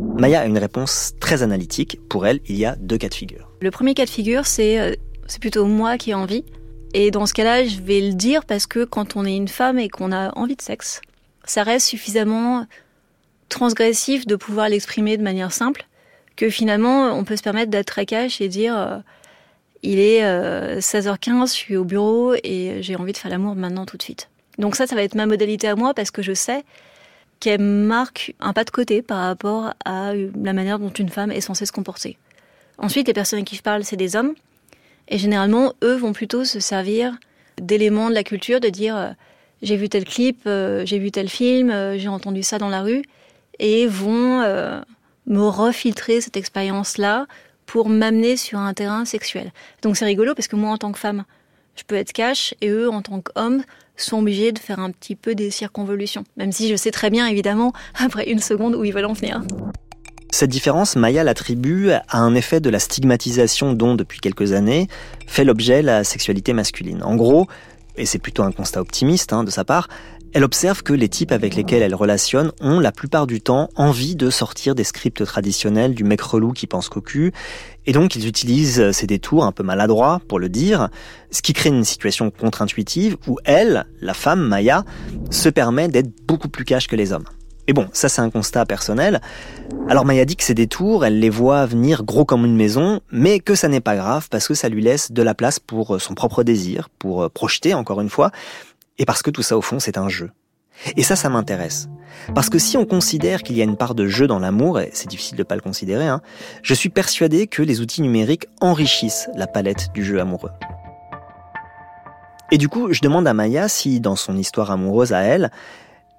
Maya 0.00 0.40
a 0.40 0.46
une 0.46 0.58
réponse 0.58 1.12
très 1.20 1.42
analytique. 1.42 2.00
Pour 2.08 2.26
elle, 2.26 2.40
il 2.46 2.56
y 2.56 2.64
a 2.64 2.76
deux 2.76 2.98
cas 2.98 3.08
de 3.08 3.14
figure. 3.14 3.50
Le 3.60 3.70
premier 3.70 3.94
cas 3.94 4.04
de 4.04 4.10
figure, 4.10 4.46
c'est 4.46 4.78
euh, 4.78 4.94
c'est 5.26 5.40
plutôt 5.40 5.66
moi 5.66 5.98
qui 5.98 6.10
ai 6.10 6.14
envie. 6.14 6.44
Et 6.92 7.10
dans 7.10 7.26
ce 7.26 7.34
cas-là, 7.34 7.64
je 7.64 7.80
vais 7.80 8.00
le 8.00 8.14
dire 8.14 8.44
parce 8.44 8.66
que 8.66 8.84
quand 8.84 9.16
on 9.16 9.24
est 9.24 9.36
une 9.36 9.48
femme 9.48 9.78
et 9.78 9.88
qu'on 9.88 10.12
a 10.12 10.36
envie 10.36 10.56
de 10.56 10.62
sexe, 10.62 11.00
ça 11.44 11.62
reste 11.62 11.86
suffisamment 11.86 12.66
transgressif 13.48 14.26
de 14.26 14.36
pouvoir 14.36 14.68
l'exprimer 14.68 15.16
de 15.16 15.22
manière 15.22 15.52
simple 15.52 15.86
que 16.36 16.48
finalement 16.48 17.12
on 17.12 17.24
peut 17.24 17.36
se 17.36 17.42
permettre 17.42 17.70
d'être 17.70 17.86
très 17.86 18.06
cash 18.06 18.40
et 18.40 18.48
dire 18.48 18.76
euh, 18.78 18.98
il 19.82 19.98
est 19.98 20.22
16h15, 20.22 21.42
euh, 21.42 21.46
je 21.46 21.52
suis 21.52 21.76
au 21.76 21.84
bureau 21.84 22.34
et 22.42 22.78
j'ai 22.80 22.96
envie 22.96 23.12
de 23.12 23.18
faire 23.18 23.30
l'amour 23.30 23.54
maintenant 23.54 23.86
tout 23.86 23.96
de 23.96 24.02
suite. 24.02 24.30
Donc 24.58 24.76
ça, 24.76 24.86
ça 24.86 24.94
va 24.94 25.02
être 25.02 25.14
ma 25.14 25.26
modalité 25.26 25.68
à 25.68 25.76
moi 25.76 25.94
parce 25.94 26.10
que 26.10 26.22
je 26.22 26.32
sais 26.32 26.64
qu'elle 27.40 27.60
marque 27.60 28.34
un 28.38 28.52
pas 28.52 28.64
de 28.64 28.70
côté 28.70 29.02
par 29.02 29.18
rapport 29.18 29.74
à 29.84 30.12
la 30.14 30.52
manière 30.52 30.78
dont 30.78 30.90
une 30.90 31.08
femme 31.08 31.32
est 31.32 31.40
censée 31.40 31.66
se 31.66 31.72
comporter. 31.72 32.18
Ensuite, 32.78 33.06
les 33.08 33.14
personnes 33.14 33.40
à 33.40 33.42
qui 33.42 33.56
je 33.56 33.62
parle, 33.62 33.84
c'est 33.84 33.96
des 33.96 34.14
hommes. 34.14 34.34
Et 35.08 35.18
généralement, 35.18 35.74
eux 35.82 35.96
vont 35.96 36.12
plutôt 36.12 36.44
se 36.44 36.60
servir 36.60 37.18
d'éléments 37.60 38.08
de 38.08 38.14
la 38.14 38.22
culture, 38.22 38.60
de 38.60 38.68
dire 38.68 38.96
euh, 38.96 39.10
j'ai 39.62 39.76
vu 39.76 39.88
tel 39.88 40.04
clip, 40.04 40.42
euh, 40.46 40.84
j'ai 40.86 40.98
vu 40.98 41.10
tel 41.10 41.28
film, 41.28 41.70
euh, 41.70 41.98
j'ai 41.98 42.08
entendu 42.08 42.42
ça 42.42 42.58
dans 42.58 42.68
la 42.68 42.82
rue, 42.82 43.02
et 43.58 43.86
vont 43.86 44.40
me 45.26 45.42
refiltrer 45.42 46.20
cette 46.20 46.36
expérience-là 46.36 47.26
pour 47.66 47.88
m'amener 47.88 48.36
sur 48.36 48.58
un 48.58 48.72
terrain 48.72 49.04
sexuel. 49.04 49.52
Donc 49.82 49.96
c'est 49.96 50.06
rigolo 50.06 50.34
parce 50.34 50.48
que 50.48 50.56
moi, 50.56 50.70
en 50.70 50.78
tant 50.78 50.92
que 50.92 50.98
femme, 50.98 51.24
je 51.76 51.84
peux 51.84 51.96
être 51.96 52.12
cash, 52.12 52.54
et 52.60 52.68
eux, 52.68 52.90
en 52.90 53.02
tant 53.02 53.20
qu'hommes, 53.20 53.62
sont 54.04 54.18
obligés 54.18 54.52
de 54.52 54.58
faire 54.58 54.78
un 54.78 54.90
petit 54.90 55.16
peu 55.16 55.34
des 55.34 55.50
circonvolutions. 55.50 56.24
Même 56.36 56.52
si 56.52 56.68
je 56.68 56.76
sais 56.76 56.90
très 56.90 57.10
bien, 57.10 57.26
évidemment, 57.26 57.72
après 57.98 58.30
une 58.30 58.40
seconde 58.40 58.74
où 58.74 58.84
ils 58.84 58.92
veulent 58.92 59.06
en 59.06 59.12
venir. 59.12 59.42
Cette 60.32 60.50
différence, 60.50 60.94
Maya 60.94 61.24
l'attribue 61.24 61.90
à 61.90 62.18
un 62.18 62.34
effet 62.34 62.60
de 62.60 62.70
la 62.70 62.78
stigmatisation 62.78 63.72
dont, 63.72 63.96
depuis 63.96 64.20
quelques 64.20 64.52
années, 64.52 64.86
fait 65.26 65.44
l'objet 65.44 65.82
la 65.82 66.04
sexualité 66.04 66.52
masculine. 66.52 67.02
En 67.02 67.16
gros, 67.16 67.48
et 67.96 68.06
c'est 68.06 68.18
plutôt 68.18 68.42
un 68.44 68.52
constat 68.52 68.80
optimiste 68.80 69.32
hein, 69.32 69.44
de 69.44 69.50
sa 69.50 69.64
part, 69.64 69.88
elle 70.32 70.44
observe 70.44 70.82
que 70.82 70.92
les 70.92 71.08
types 71.08 71.32
avec 71.32 71.54
lesquels 71.54 71.82
elle 71.82 71.94
relationne 71.94 72.52
ont 72.60 72.80
la 72.80 72.92
plupart 72.92 73.26
du 73.26 73.40
temps 73.40 73.68
envie 73.76 74.16
de 74.16 74.30
sortir 74.30 74.74
des 74.74 74.84
scripts 74.84 75.24
traditionnels 75.24 75.94
du 75.94 76.04
mec 76.04 76.20
relou 76.20 76.52
qui 76.52 76.66
pense 76.66 76.88
cocu, 76.88 77.32
et 77.86 77.92
donc 77.92 78.14
ils 78.14 78.26
utilisent 78.26 78.92
ces 78.92 79.06
détours 79.06 79.44
un 79.44 79.52
peu 79.52 79.62
maladroits, 79.62 80.20
pour 80.28 80.38
le 80.38 80.48
dire, 80.48 80.88
ce 81.30 81.42
qui 81.42 81.52
crée 81.52 81.70
une 81.70 81.84
situation 81.84 82.30
contre-intuitive 82.30 83.16
où 83.26 83.38
elle, 83.44 83.86
la 84.00 84.14
femme 84.14 84.46
Maya, 84.46 84.84
se 85.30 85.48
permet 85.48 85.88
d'être 85.88 86.10
beaucoup 86.26 86.48
plus 86.48 86.64
cash 86.64 86.86
que 86.86 86.96
les 86.96 87.12
hommes. 87.12 87.24
Et 87.66 87.72
bon, 87.72 87.88
ça 87.92 88.08
c'est 88.08 88.20
un 88.20 88.30
constat 88.30 88.66
personnel. 88.66 89.20
Alors 89.88 90.04
Maya 90.04 90.24
dit 90.24 90.34
que 90.34 90.42
ces 90.42 90.54
détours, 90.54 91.04
elle 91.04 91.20
les 91.20 91.30
voit 91.30 91.66
venir 91.66 92.02
gros 92.02 92.24
comme 92.24 92.44
une 92.44 92.56
maison, 92.56 93.00
mais 93.12 93.38
que 93.38 93.54
ça 93.54 93.68
n'est 93.68 93.80
pas 93.80 93.94
grave 93.94 94.28
parce 94.28 94.48
que 94.48 94.54
ça 94.54 94.68
lui 94.68 94.82
laisse 94.82 95.12
de 95.12 95.22
la 95.22 95.34
place 95.34 95.60
pour 95.60 96.00
son 96.00 96.14
propre 96.14 96.42
désir, 96.42 96.88
pour 96.98 97.22
euh, 97.22 97.28
projeter 97.28 97.74
encore 97.74 98.00
une 98.00 98.08
fois, 98.08 98.32
et 99.00 99.04
parce 99.04 99.22
que 99.22 99.30
tout 99.30 99.42
ça 99.42 99.58
au 99.58 99.62
fond 99.62 99.80
c'est 99.80 99.98
un 99.98 100.08
jeu. 100.08 100.30
Et 100.96 101.02
ça, 101.02 101.16
ça 101.16 101.28
m'intéresse. 101.28 101.88
Parce 102.34 102.48
que 102.48 102.58
si 102.58 102.76
on 102.76 102.86
considère 102.86 103.42
qu'il 103.42 103.56
y 103.56 103.60
a 103.60 103.64
une 103.64 103.76
part 103.76 103.94
de 103.94 104.06
jeu 104.06 104.26
dans 104.26 104.38
l'amour, 104.38 104.80
et 104.80 104.90
c'est 104.92 105.08
difficile 105.08 105.36
de 105.36 105.42
pas 105.42 105.54
le 105.54 105.60
considérer, 105.60 106.06
hein, 106.06 106.22
je 106.62 106.74
suis 106.74 106.88
persuadé 106.88 107.46
que 107.46 107.62
les 107.62 107.80
outils 107.80 108.02
numériques 108.02 108.46
enrichissent 108.60 109.28
la 109.36 109.46
palette 109.46 109.90
du 109.92 110.04
jeu 110.04 110.20
amoureux. 110.20 110.50
Et 112.50 112.58
du 112.58 112.68
coup, 112.68 112.92
je 112.92 113.00
demande 113.00 113.28
à 113.28 113.34
Maya 113.34 113.68
si, 113.68 114.00
dans 114.00 114.16
son 114.16 114.36
histoire 114.36 114.70
amoureuse 114.70 115.12
à 115.12 115.20
elle, 115.20 115.50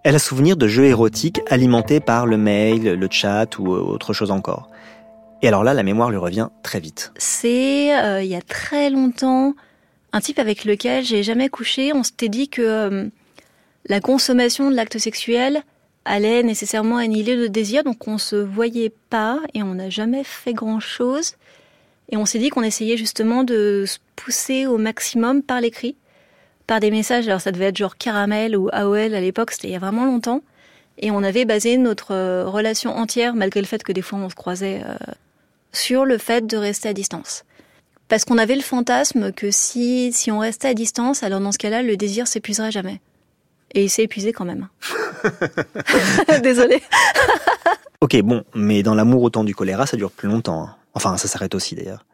elle 0.04 0.15
a 0.15 0.20
souvenir 0.20 0.58
de 0.58 0.67
jeux 0.67 0.86
érotiques 0.86 1.41
alimentés 1.50 2.00
par 2.00 2.26
le 2.26 2.38
mail, 2.38 2.94
le 2.94 3.08
chat 3.12 3.60
ou 3.60 3.74
euh, 3.74 3.80
autre 3.80 4.13
chose 4.13 4.32
encore. 4.32 4.70
Et 5.41 5.48
alors 5.48 5.63
là, 5.63 5.74
la 5.74 5.84
mémoire 5.84 6.10
lui 6.10 6.17
revient 6.17 6.50
très 6.63 6.80
vite. 6.80 7.12
C'est 7.17 7.96
euh, 7.96 8.24
il 8.24 8.30
y 8.30 8.36
a 8.36 8.41
très 8.41 8.89
longtemps 8.89 9.54
un 10.13 10.19
type 10.21 10.39
avec 10.39 10.65
lequel 10.65 11.04
j'ai 11.04 11.24
jamais 11.24 11.50
couché. 11.50 11.93
On 11.93 12.04
s'était 12.04 12.30
dit 12.30 12.50
que 12.50 12.62
euh, 12.62 13.08
la 13.88 14.00
consommation 14.00 14.69
de 14.69 14.76
l'acte 14.76 14.97
sexuel 14.97 15.63
allait 16.06 16.43
nécessairement 16.43 16.97
annihiler 16.97 17.36
le 17.36 17.50
désir, 17.50 17.84
donc 17.84 18.08
on 18.08 18.17
se 18.17 18.36
voyait 18.36 18.93
pas 19.10 19.39
et 19.54 19.63
on 19.63 19.76
n'a 19.76 19.89
jamais 19.89 20.24
fait 20.24 20.54
grand 20.54 20.80
chose. 20.80 21.36
Et 22.10 22.17
on 22.17 22.26
s'est 22.26 22.39
dit 22.39 22.50
qu'on 22.50 22.63
essayait 22.63 22.97
justement 22.97 23.43
de 23.43 23.86
se 23.88 24.00
pousser 24.15 24.65
au 24.65 24.78
maximum 24.78 25.43
par 25.43 25.62
l'écrit 25.62 25.95
par 26.67 26.80
des 26.80 26.91
messages. 26.91 27.28
Alors 27.28 27.41
ça 27.41 27.52
devait 27.52 27.65
être 27.65 27.78
genre 27.78 27.97
Caramel 27.97 28.56
ou 28.56 28.69
AOL 28.71 29.13
à 29.13 29.19
l'époque, 29.19 29.52
c'était 29.52 29.67
il 29.67 29.71
y 29.71 29.76
a 29.76 29.80
vraiment 29.80 30.06
longtemps. 30.06 30.41
Et 31.00 31.12
on 31.12 31.21
avait 31.24 31.43
basé 31.43 31.78
notre 31.78 32.13
euh, 32.13 32.45
relation 32.47 32.95
entière, 32.95 33.34
malgré 33.34 33.60
le 33.60 33.67
fait 33.67 33.84
que 33.84 33.91
des 33.91 34.02
fois 34.02 34.19
on 34.19 34.30
se 34.30 34.36
croisait, 34.36 34.82
euh, 34.86 34.95
sur 35.74 36.06
le 36.06 36.17
fait 36.17 36.47
de 36.47 36.56
rester 36.56 36.88
à 36.88 36.93
distance. 36.93 37.43
Parce 38.12 38.26
qu'on 38.26 38.38
avait 38.38 38.58
le 38.58 38.62
fantasme 38.62 39.32
que 39.32 39.52
si, 39.52 40.12
si 40.12 40.32
on 40.32 40.39
restait 40.39 40.67
à 40.67 40.74
distance, 40.74 41.24
alors 41.24 41.39
dans 41.39 41.54
ce 41.54 41.58
cas-là, 41.58 41.82
le 41.82 41.95
désir 41.95 42.28
s'épuiserait 42.28 42.69
jamais. 42.69 43.00
Et 43.74 43.86
il 43.86 43.89
s'est 43.89 44.04
épuisé 44.04 44.34
quand 44.34 44.43
même. 44.43 44.67
Désolé. 46.43 46.84
ok, 48.02 48.21
bon, 48.21 48.43
mais 48.54 48.84
dans 48.84 48.95
l'amour 48.95 49.24
autant 49.24 49.45
du 49.45 49.56
choléra, 49.56 49.86
ça 49.86 49.95
dure 49.95 50.12
plus 50.12 50.28
longtemps. 50.28 50.63
Hein. 50.63 50.76
Enfin, 50.93 51.15
ça 51.15 51.30
s'arrête 51.30 51.56
aussi 51.56 51.74
d'ailleurs. 51.74 52.06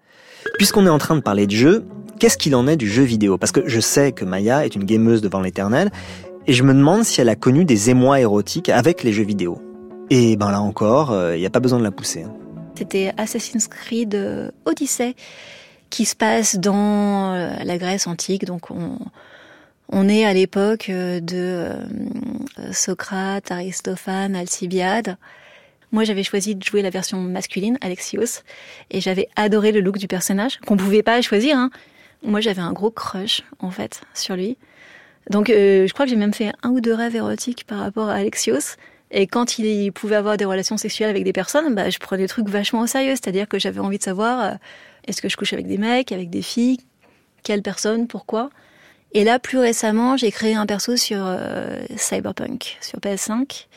Puisqu'on 0.60 0.86
est 0.86 0.90
en 0.90 1.00
train 1.00 1.16
de 1.16 1.22
parler 1.22 1.48
de 1.48 1.56
jeu, 1.56 1.84
qu'est-ce 2.20 2.38
qu'il 2.38 2.54
en 2.54 2.68
est 2.68 2.78
du 2.78 2.88
jeu 2.88 3.02
vidéo? 3.02 3.40
Parce 3.40 3.52
que 3.52 3.68
je 3.68 3.80
sais 3.80 4.12
que 4.12 4.24
Maya 4.24 4.68
est 4.68 4.76
une 4.76 4.84
gameuse 4.84 5.24
devant 5.24 5.42
l'éternel, 5.42 5.90
et 6.46 6.54
je 6.54 6.62
me 6.62 6.76
demande 6.76 7.06
si 7.06 7.22
elle 7.22 7.30
a 7.30 7.36
connu 7.36 7.66
des 7.66 7.90
émois 7.90 8.20
érotiques 8.20 8.70
avec 8.70 9.02
les 9.02 9.14
jeux 9.14 9.26
vidéo. 9.26 9.60
Et 10.12 10.36
ben 10.36 10.52
là 10.52 10.62
encore, 10.62 11.10
il 11.10 11.16
euh, 11.16 11.38
n'y 11.40 11.46
a 11.48 11.50
pas 11.50 11.60
besoin 11.60 11.80
de 11.80 11.84
la 11.84 11.92
pousser. 11.92 12.22
Hein. 12.22 12.36
C'était 12.78 13.12
Assassin's 13.18 13.68
Creed 13.68 14.14
euh, 14.14 14.52
Odyssey, 14.66 15.16
qui 15.90 16.06
se 16.06 16.16
passe 16.16 16.58
dans 16.58 17.34
euh, 17.34 17.50
la 17.64 17.78
Grèce 17.78 18.08
antique, 18.08 18.46
donc 18.46 18.70
on, 18.72 20.10
est 20.10 20.26
à 20.26 20.34
l'époque 20.34 20.90
de 20.90 21.72
Socrate, 22.72 23.52
Aristophane, 23.52 24.36
Alcibiade. 24.36 25.18
Moi, 25.92 26.04
j'avais 26.04 26.24
choisi 26.24 26.56
de 26.56 26.64
jouer 26.64 26.82
la 26.82 26.90
version 26.90 27.20
masculine, 27.20 27.78
Alexios, 27.82 28.44
et 28.92 29.00
j'avais 29.00 29.30
adoré 29.36 29.72
le 29.72 29.80
look 29.80 29.98
du 29.98 30.08
personnage, 30.08 30.60
qu'on 30.66 30.76
pouvait 30.76 31.04
pas 31.04 31.22
choisir. 31.22 31.58
Hein. 31.58 31.70
Moi, 32.24 32.42
j'avais 32.42 32.62
un 32.62 32.74
gros 32.74 32.92
crush, 32.92 33.44
en 33.60 33.72
fait, 33.72 34.02
sur 34.14 34.36
lui. 34.36 34.58
Donc, 35.30 35.50
euh, 35.50 35.88
je 35.88 35.94
crois 35.94 36.06
que 36.06 36.10
j'ai 36.10 36.18
même 36.18 36.34
fait 36.34 36.52
un 36.64 36.70
ou 36.70 36.82
deux 36.82 36.94
rêves 36.94 37.16
érotiques 37.16 37.66
par 37.66 37.80
rapport 37.80 38.10
à 38.10 38.16
Alexios. 38.16 38.76
Et 39.12 39.28
quand 39.28 39.58
il 39.58 39.92
pouvait 39.92 40.16
avoir 40.16 40.38
des 40.38 40.46
relations 40.46 40.78
sexuelles 40.78 41.10
avec 41.10 41.24
des 41.24 41.34
personnes, 41.34 41.74
bah, 41.76 41.90
je 41.90 41.98
prenais 41.98 42.24
des 42.24 42.28
trucs 42.28 42.50
vachement 42.50 42.82
au 42.82 42.88
sérieux. 42.88 43.12
C'est-à-dire 43.12 43.48
que 43.48 43.58
j'avais 43.58 43.80
envie 43.80 43.98
de 43.98 44.04
savoir, 44.04 44.44
euh, 44.44 44.56
est-ce 45.08 45.22
que 45.22 45.30
je 45.30 45.38
couche 45.38 45.54
avec 45.54 45.68
des 45.68 45.78
mecs, 45.78 46.12
avec 46.12 46.30
des 46.30 46.42
filles, 46.42 46.80
quelle 47.44 47.62
personne, 47.62 48.08
pourquoi? 48.08 48.50
Et 49.14 49.24
là, 49.24 49.40
plus 49.40 49.58
récemment, 49.58 50.18
j'ai 50.18 50.32
créé 50.32 50.56
un 50.56 50.66
perso 50.66 50.98
sur 50.98 51.20
euh, 51.22 51.80
Cyberpunk, 51.96 52.78
sur 52.82 53.00
PS5. 53.00 53.68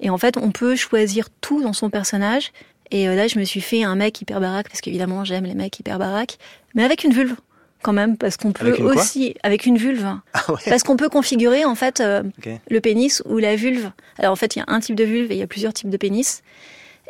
Et 0.00 0.10
en 0.10 0.18
fait, 0.18 0.36
on 0.36 0.50
peut 0.50 0.74
choisir 0.74 1.28
tout 1.40 1.62
dans 1.62 1.72
son 1.72 1.90
personnage. 1.90 2.52
Et 2.90 3.08
euh, 3.08 3.14
là, 3.14 3.28
je 3.28 3.38
me 3.38 3.44
suis 3.44 3.60
fait 3.60 3.84
un 3.84 3.94
mec 3.94 4.20
hyper 4.20 4.40
baraque, 4.40 4.68
parce 4.68 4.80
qu'évidemment, 4.80 5.24
j'aime 5.24 5.44
les 5.44 5.54
mecs 5.54 5.78
hyper 5.78 5.98
baraques, 5.98 6.38
mais 6.74 6.82
avec 6.82 7.04
une 7.04 7.12
vulve 7.12 7.36
quand 7.82 7.92
même, 7.92 8.16
parce 8.16 8.36
qu'on 8.36 8.52
peut 8.52 8.82
aussi 8.82 9.34
avec 9.42 9.66
une 9.66 9.76
vulve, 9.76 10.06
ah 10.34 10.40
parce 10.66 10.82
qu'on 10.82 10.96
peut 10.96 11.08
configurer 11.08 11.64
en 11.64 11.74
fait 11.74 12.00
euh, 12.00 12.22
le 12.68 12.80
pénis 12.80 13.22
ou 13.26 13.38
la 13.38 13.56
vulve. 13.56 13.90
Alors 14.18 14.32
en 14.32 14.36
fait, 14.36 14.56
il 14.56 14.60
y 14.60 14.62
a 14.62 14.66
un 14.68 14.80
type 14.80 14.96
de 14.96 15.04
vulve 15.04 15.30
et 15.30 15.34
il 15.34 15.38
y 15.38 15.42
a 15.42 15.46
plusieurs 15.46 15.72
types 15.72 15.90
de 15.90 15.96
pénis. 15.96 16.42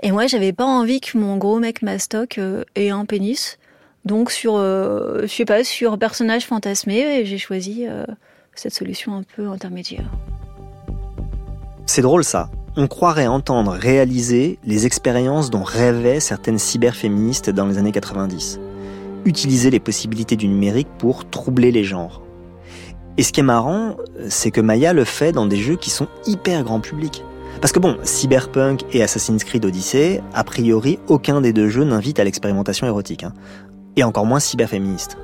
Et 0.02 0.12
moi, 0.12 0.26
j'avais 0.26 0.52
pas 0.52 0.64
envie 0.64 1.00
que 1.00 1.18
mon 1.18 1.37
gros 1.37 1.59
mec 1.59 1.83
mastoc 1.83 2.38
euh, 2.38 2.64
ait 2.74 2.90
un 2.90 3.04
pénis. 3.04 3.59
Donc 4.04 4.30
sur, 4.30 4.56
je 4.56 5.26
sais 5.26 5.44
pas, 5.44 5.62
sur 5.62 5.98
personnage 5.98 6.46
fantasmé, 6.46 7.26
j'ai 7.26 7.37
choisi 7.37 7.85
cette 8.54 8.72
solution 8.72 9.14
un 9.14 9.24
peu 9.37 9.48
intermédiaire. 9.48 10.11
C'est 11.85 12.00
drôle 12.00 12.24
ça 12.24 12.48
on 12.76 12.87
croirait 12.87 13.26
entendre 13.26 13.72
réaliser 13.72 14.59
les 14.64 14.87
expériences 14.87 15.50
dont 15.50 15.62
rêvaient 15.62 16.20
certaines 16.20 16.59
cyberféministes 16.59 17.50
dans 17.50 17.66
les 17.66 17.78
années 17.78 17.92
90. 17.92 18.61
Utiliser 19.24 19.70
les 19.70 19.80
possibilités 19.80 20.37
du 20.37 20.48
numérique 20.48 20.88
pour 20.98 21.28
troubler 21.28 21.70
les 21.70 21.85
genres. 21.85 22.22
Et 23.18 23.22
ce 23.22 23.33
qui 23.33 23.40
est 23.40 23.44
marrant, 23.44 23.96
c'est 24.28 24.50
que 24.50 24.61
Maya 24.61 24.92
le 24.92 25.04
fait 25.04 25.33
dans 25.33 25.46
des 25.46 25.59
jeux 25.59 25.76
qui 25.76 25.90
sont 25.90 26.09
hyper 26.26 26.64
grand 26.64 26.80
public. 26.80 27.22
Parce 27.61 27.72
que 27.72 27.78
bon, 27.78 27.98
Cyberpunk 28.02 28.85
et 28.92 29.02
Assassin's 29.02 29.44
Creed 29.44 29.64
Odyssey, 29.64 30.22
a 30.33 30.44
priori, 30.44 30.98
aucun 31.09 31.42
des 31.42 31.52
deux 31.52 31.68
jeux 31.68 31.85
n'invite 31.85 32.18
à 32.18 32.24
l'expérimentation 32.24 32.87
érotique. 32.87 33.24
Hein. 33.24 33.35
Et 33.96 34.04
encore 34.04 34.24
moins 34.24 34.40
cyberféministe. 34.40 35.18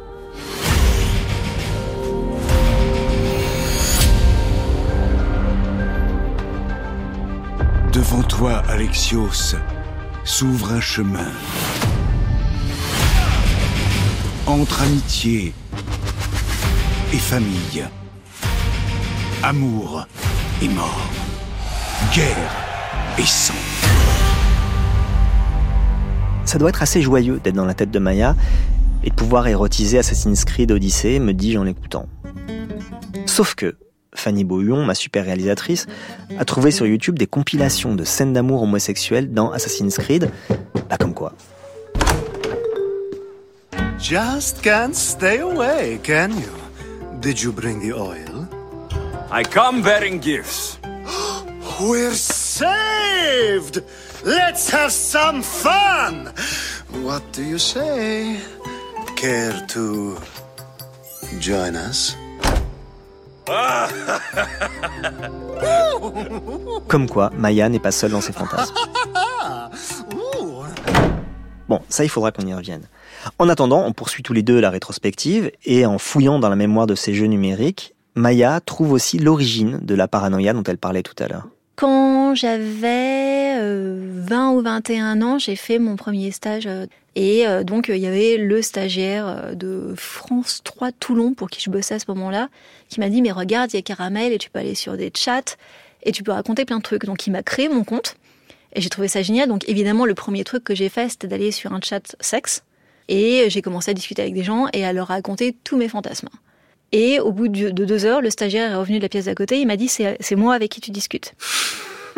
Devant 7.94 8.22
toi, 8.24 8.62
Alexios, 8.68 9.56
s'ouvre 10.22 10.72
un 10.72 10.80
chemin. 10.82 11.32
Entre 14.46 14.82
amitié 14.82 15.52
et 17.12 17.16
famille. 17.16 17.84
Amour 19.42 20.06
et 20.62 20.68
mort. 20.68 21.10
Guerre 22.14 22.36
et 23.18 23.26
sang. 23.26 23.54
Ça 26.44 26.58
doit 26.58 26.68
être 26.68 26.82
assez 26.82 27.02
joyeux 27.02 27.40
d'être 27.42 27.56
dans 27.56 27.64
la 27.64 27.74
tête 27.74 27.90
de 27.90 27.98
Maya 27.98 28.36
et 29.02 29.10
de 29.10 29.14
pouvoir 29.16 29.48
érotiser 29.48 29.98
Assassin's 29.98 30.44
Creed 30.44 30.70
Odyssey, 30.70 31.18
me 31.18 31.34
dis-je 31.34 31.58
en 31.58 31.64
l'écoutant. 31.64 32.06
Sauf 33.26 33.56
que, 33.56 33.76
Fanny 34.14 34.44
Beauhuon, 34.44 34.84
ma 34.84 34.94
super 34.94 35.24
réalisatrice, 35.24 35.88
a 36.38 36.44
trouvé 36.44 36.70
sur 36.70 36.86
YouTube 36.86 37.18
des 37.18 37.26
compilations 37.26 37.96
de 37.96 38.04
scènes 38.04 38.32
d'amour 38.32 38.62
homosexuelles 38.62 39.32
dans 39.32 39.50
Assassin's 39.50 39.96
Creed. 39.96 40.30
Bah 40.88 40.98
comme 40.98 41.14
quoi. 41.14 41.32
Just 43.98 44.62
can't 44.62 44.94
stay 44.94 45.38
away, 45.38 45.98
can 46.02 46.36
you? 46.36 46.52
Did 47.20 47.42
you 47.42 47.50
bring 47.50 47.80
the 47.80 47.94
oil? 47.94 48.46
I 49.30 49.42
come 49.42 49.82
bearing 49.82 50.18
gifts. 50.20 50.78
We're 51.80 52.12
saved! 52.12 53.82
Let's 54.24 54.68
have 54.70 54.92
some 54.92 55.42
fun! 55.42 56.32
What 57.02 57.22
do 57.32 57.42
you 57.42 57.58
say? 57.58 58.38
Care 59.16 59.64
to 59.68 60.18
join 61.40 61.74
us? 61.74 62.14
Comme 66.88 67.08
quoi, 67.08 67.30
Maya 67.30 67.68
n'est 67.68 67.78
pas 67.78 67.92
seule 67.92 68.10
dans 68.10 68.20
ses 68.20 68.32
fantasmes. 68.32 68.74
Bon, 71.68 71.80
ça, 71.88 72.04
il 72.04 72.08
faudra 72.08 72.30
qu'on 72.30 72.46
y 72.46 72.54
revienne. 72.54 72.86
En 73.38 73.48
attendant, 73.48 73.84
on 73.86 73.92
poursuit 73.92 74.22
tous 74.22 74.32
les 74.32 74.42
deux 74.42 74.60
la 74.60 74.70
rétrospective 74.70 75.50
et 75.64 75.86
en 75.86 75.98
fouillant 75.98 76.38
dans 76.38 76.48
la 76.48 76.56
mémoire 76.56 76.86
de 76.86 76.94
ces 76.94 77.14
jeux 77.14 77.26
numériques, 77.26 77.94
Maya 78.14 78.60
trouve 78.60 78.92
aussi 78.92 79.18
l'origine 79.18 79.78
de 79.82 79.94
la 79.94 80.08
paranoïa 80.08 80.52
dont 80.52 80.62
elle 80.62 80.78
parlait 80.78 81.02
tout 81.02 81.14
à 81.22 81.28
l'heure. 81.28 81.48
Quand 81.76 82.34
j'avais 82.34 83.58
20 83.58 83.60
euh, 83.60 84.54
ou 84.54 84.62
21 84.62 85.20
ans, 85.20 85.38
j'ai 85.38 85.56
fait 85.56 85.78
mon 85.78 85.96
premier 85.96 86.30
stage. 86.30 86.66
Euh, 86.66 86.86
et 87.14 87.46
euh, 87.46 87.64
donc, 87.64 87.88
il 87.88 87.98
y 87.98 88.06
avait 88.06 88.38
le 88.38 88.62
stagiaire 88.62 89.54
de 89.54 89.92
France 89.94 90.62
3 90.64 90.92
Toulon, 90.92 91.34
pour 91.34 91.50
qui 91.50 91.60
je 91.60 91.68
bossais 91.68 91.96
à 91.96 91.98
ce 91.98 92.06
moment-là, 92.08 92.48
qui 92.88 93.00
m'a 93.00 93.10
dit, 93.10 93.20
mais 93.20 93.30
regarde, 93.30 93.72
il 93.74 93.76
y 93.76 93.78
a 93.78 93.82
Caramel 93.82 94.32
et 94.32 94.38
tu 94.38 94.48
peux 94.48 94.58
aller 94.58 94.74
sur 94.74 94.96
des 94.96 95.12
chats 95.14 95.56
et 96.02 96.12
tu 96.12 96.22
peux 96.22 96.32
raconter 96.32 96.64
plein 96.64 96.78
de 96.78 96.82
trucs. 96.82 97.04
Donc, 97.04 97.26
il 97.26 97.30
m'a 97.30 97.42
créé 97.42 97.68
mon 97.68 97.84
compte. 97.84 98.16
Et 98.72 98.80
j'ai 98.80 98.88
trouvé 98.88 99.08
ça 99.08 99.20
génial. 99.20 99.48
Donc, 99.48 99.68
évidemment, 99.68 100.06
le 100.06 100.14
premier 100.14 100.44
truc 100.44 100.64
que 100.64 100.74
j'ai 100.74 100.88
fait, 100.88 101.10
c'était 101.10 101.28
d'aller 101.28 101.50
sur 101.50 101.74
un 101.74 101.80
chat 101.82 102.16
sexe. 102.20 102.62
Et 103.08 103.48
j'ai 103.48 103.62
commencé 103.62 103.90
à 103.90 103.94
discuter 103.94 104.22
avec 104.22 104.34
des 104.34 104.42
gens 104.42 104.66
et 104.72 104.84
à 104.84 104.92
leur 104.92 105.08
raconter 105.08 105.56
tous 105.64 105.76
mes 105.76 105.88
fantasmes. 105.88 106.28
Et 106.92 107.20
au 107.20 107.32
bout 107.32 107.48
de 107.48 107.70
deux 107.70 108.04
heures, 108.04 108.20
le 108.20 108.30
stagiaire 108.30 108.72
est 108.72 108.76
revenu 108.76 108.98
de 108.98 109.02
la 109.02 109.08
pièce 109.08 109.26
d'à 109.26 109.34
côté. 109.34 109.60
Il 109.60 109.66
m'a 109.66 109.76
dit 109.76 109.88
c'est 109.88 110.36
moi 110.36 110.54
avec 110.54 110.70
qui 110.70 110.80
tu 110.80 110.90
discutes. 110.90 111.34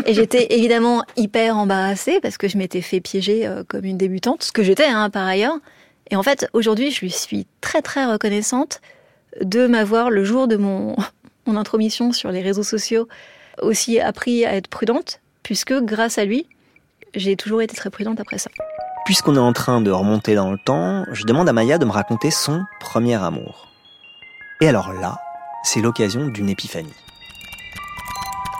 Et 0.06 0.14
j'étais 0.14 0.54
évidemment 0.54 1.04
hyper 1.16 1.56
embarrassée 1.56 2.20
parce 2.20 2.38
que 2.38 2.48
je 2.48 2.56
m'étais 2.56 2.82
fait 2.82 3.00
piéger 3.00 3.46
euh, 3.46 3.64
comme 3.66 3.84
une 3.84 3.98
débutante, 3.98 4.44
ce 4.44 4.52
que 4.52 4.62
j'étais 4.62 4.86
hein, 4.86 5.10
par 5.10 5.26
ailleurs. 5.26 5.58
Et 6.10 6.16
en 6.16 6.22
fait, 6.22 6.48
aujourd'hui, 6.52 6.90
je 6.90 7.00
lui 7.00 7.10
suis 7.10 7.46
très 7.60 7.82
très 7.82 8.06
reconnaissante 8.06 8.80
de 9.42 9.66
m'avoir 9.66 10.10
le 10.10 10.24
jour 10.24 10.46
de 10.46 10.56
mon, 10.56 10.96
mon 11.46 11.56
intromission 11.56 12.12
sur 12.12 12.30
les 12.30 12.42
réseaux 12.42 12.62
sociaux 12.62 13.08
aussi 13.60 13.98
appris 13.98 14.44
à 14.44 14.54
être 14.54 14.68
prudente, 14.68 15.20
puisque 15.42 15.74
grâce 15.82 16.18
à 16.18 16.24
lui, 16.24 16.46
j'ai 17.14 17.36
toujours 17.36 17.62
été 17.62 17.74
très 17.74 17.90
prudente 17.90 18.20
après 18.20 18.38
ça. 18.38 18.50
Puisqu'on 19.08 19.36
est 19.36 19.38
en 19.38 19.54
train 19.54 19.80
de 19.80 19.90
remonter 19.90 20.34
dans 20.34 20.52
le 20.52 20.58
temps, 20.58 21.06
je 21.12 21.24
demande 21.24 21.48
à 21.48 21.54
Maya 21.54 21.78
de 21.78 21.86
me 21.86 21.90
raconter 21.90 22.30
son 22.30 22.66
premier 22.78 23.14
amour. 23.14 23.66
Et 24.60 24.68
alors 24.68 24.92
là, 24.92 25.16
c'est 25.62 25.80
l'occasion 25.80 26.26
d'une 26.26 26.50
épiphanie. 26.50 26.92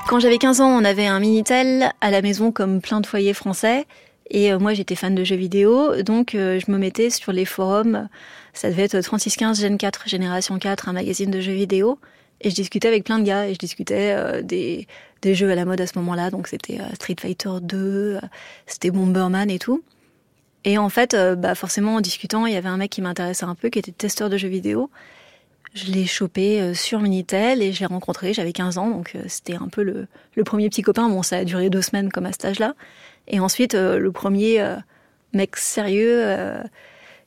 Quand 0.09 0.21
j'avais 0.21 0.39
15 0.39 0.63
ans, 0.63 0.71
on 0.71 0.87
avait 0.87 1.07
un 1.07 1.21
Minitel 1.21 1.93
à 2.01 2.11
la 2.11 2.23
maison 2.23 2.51
comme 2.51 2.81
plein 2.81 3.03
de 3.03 3.07
foyers 3.07 3.35
français. 3.35 3.87
Et 4.31 4.51
euh, 4.51 4.59
moi, 4.59 4.73
j'étais 4.73 4.95
fan 4.95 5.15
de 5.15 5.23
jeux 5.23 5.37
vidéo, 5.37 6.01
donc 6.01 6.35
euh, 6.35 6.59
je 6.59 6.73
me 6.73 6.79
mettais 6.79 7.11
sur 7.11 7.33
les 7.33 7.45
forums. 7.45 8.09
Ça 8.55 8.71
devait 8.71 8.85
être 8.85 8.99
3615 8.99 9.61
Gen 9.61 9.77
4, 9.77 10.09
Génération 10.09 10.59
4, 10.59 10.89
un 10.89 10.95
magazine 10.95 11.31
de 11.31 11.43
jeux 11.43 11.53
vidéo. 11.53 11.99
Et 12.41 12.49
je 12.49 12.55
discutais 12.55 12.89
avec 12.89 13.05
plein 13.05 13.19
de 13.19 13.25
gars, 13.25 13.49
et 13.49 13.53
je 13.53 13.59
discutais 13.59 14.15
euh, 14.17 14.41
des, 14.41 14.89
des 15.21 15.35
jeux 15.35 15.51
à 15.51 15.55
la 15.55 15.67
mode 15.67 15.83
à 15.83 15.87
ce 15.87 15.99
moment-là. 15.99 16.31
Donc 16.31 16.49
c'était 16.49 16.79
Street 16.95 17.17
Fighter 17.21 17.61
2, 17.61 18.19
c'était 18.67 18.91
Bomberman 18.91 19.51
et 19.51 19.59
tout. 19.59 19.83
Et 20.65 20.77
en 20.79 20.89
fait, 20.89 21.17
bah 21.37 21.55
forcément, 21.55 21.97
en 21.97 22.01
discutant, 22.01 22.47
il 22.47 22.53
y 22.53 22.57
avait 22.57 22.69
un 22.69 22.77
mec 22.77 22.91
qui 22.91 23.01
m'intéressait 23.01 23.45
un 23.45 23.55
peu, 23.55 23.69
qui 23.69 23.79
était 23.79 23.93
testeur 23.93 24.29
de 24.29 24.37
jeux 24.37 24.49
vidéo. 24.49 24.91
Je 25.75 25.93
l'ai 25.93 26.07
chopé 26.07 26.61
euh, 26.61 26.75
sur 26.75 27.01
Minitel 27.01 27.63
et 27.63 27.73
je 27.73 27.81
l'ai 27.81 27.87
rencontré, 27.87 28.33
j'avais 28.33 28.53
15 28.53 28.79
ans, 28.79 28.91
donc 28.91 29.13
euh, 29.15 29.23
c'était 29.29 29.55
un 29.55 29.69
peu 29.69 29.83
le, 29.83 30.45
premier 30.45 30.69
petit 30.69 30.83
copain. 30.83 31.09
Bon, 31.09 31.23
ça 31.23 31.39
a 31.39 31.45
duré 31.45 31.69
deux 31.69 31.83
semaines 31.83 32.11
comme 32.11 32.27
à 32.27 32.33
cet 32.33 32.47
âge-là. 32.47 32.75
Et 33.27 33.41
ensuite, 33.41 33.75
euh, 33.75 33.99
le 33.99 34.11
premier 34.11 34.65
mec 35.35 35.57
sérieux, 35.57 36.25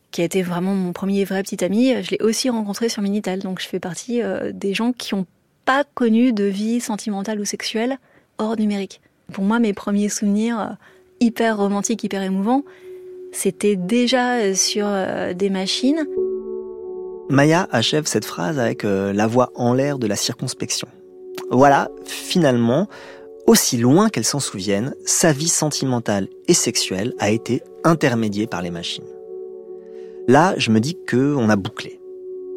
qui 0.09 0.21
a 0.21 0.25
été 0.25 0.41
vraiment 0.41 0.73
mon 0.73 0.91
premier 0.91 1.23
vrai 1.23 1.43
petit 1.43 1.63
ami, 1.63 1.93
je 2.03 2.11
l'ai 2.11 2.21
aussi 2.21 2.49
rencontré 2.49 2.89
sur 2.89 3.01
Minitel. 3.01 3.39
Donc 3.39 3.61
je 3.61 3.67
fais 3.67 3.79
partie 3.79 4.21
des 4.51 4.73
gens 4.73 4.91
qui 4.91 5.13
n'ont 5.13 5.27
pas 5.65 5.83
connu 5.83 6.33
de 6.33 6.45
vie 6.45 6.81
sentimentale 6.81 7.39
ou 7.39 7.45
sexuelle 7.45 7.99
hors 8.39 8.57
numérique. 8.57 9.01
Pour 9.31 9.43
moi, 9.43 9.59
mes 9.59 9.73
premiers 9.73 10.09
souvenirs 10.09 10.77
hyper 11.19 11.57
romantiques, 11.57 12.03
hyper 12.03 12.23
émouvants, 12.23 12.63
c'était 13.31 13.75
déjà 13.75 14.53
sur 14.55 14.87
des 15.35 15.49
machines. 15.49 16.05
Maya 17.31 17.69
achève 17.71 18.07
cette 18.07 18.25
phrase 18.25 18.59
avec 18.59 18.83
euh, 18.83 19.13
la 19.13 19.25
voix 19.25 19.51
en 19.55 19.73
l'air 19.73 19.99
de 19.99 20.05
la 20.05 20.17
circonspection. 20.17 20.89
Voilà, 21.49 21.89
finalement, 22.05 22.87
aussi 23.47 23.77
loin 23.77 24.09
qu'elle 24.09 24.25
s'en 24.25 24.41
souvienne, 24.41 24.93
sa 25.05 25.31
vie 25.31 25.47
sentimentale 25.47 26.27
et 26.49 26.53
sexuelle 26.53 27.13
a 27.19 27.31
été 27.31 27.63
intermédiée 27.85 28.47
par 28.47 28.61
les 28.61 28.69
machines. 28.69 29.05
Là, 30.27 30.53
je 30.57 30.71
me 30.71 30.81
dis 30.81 30.97
que 31.07 31.33
on 31.35 31.49
a 31.49 31.55
bouclé. 31.55 32.01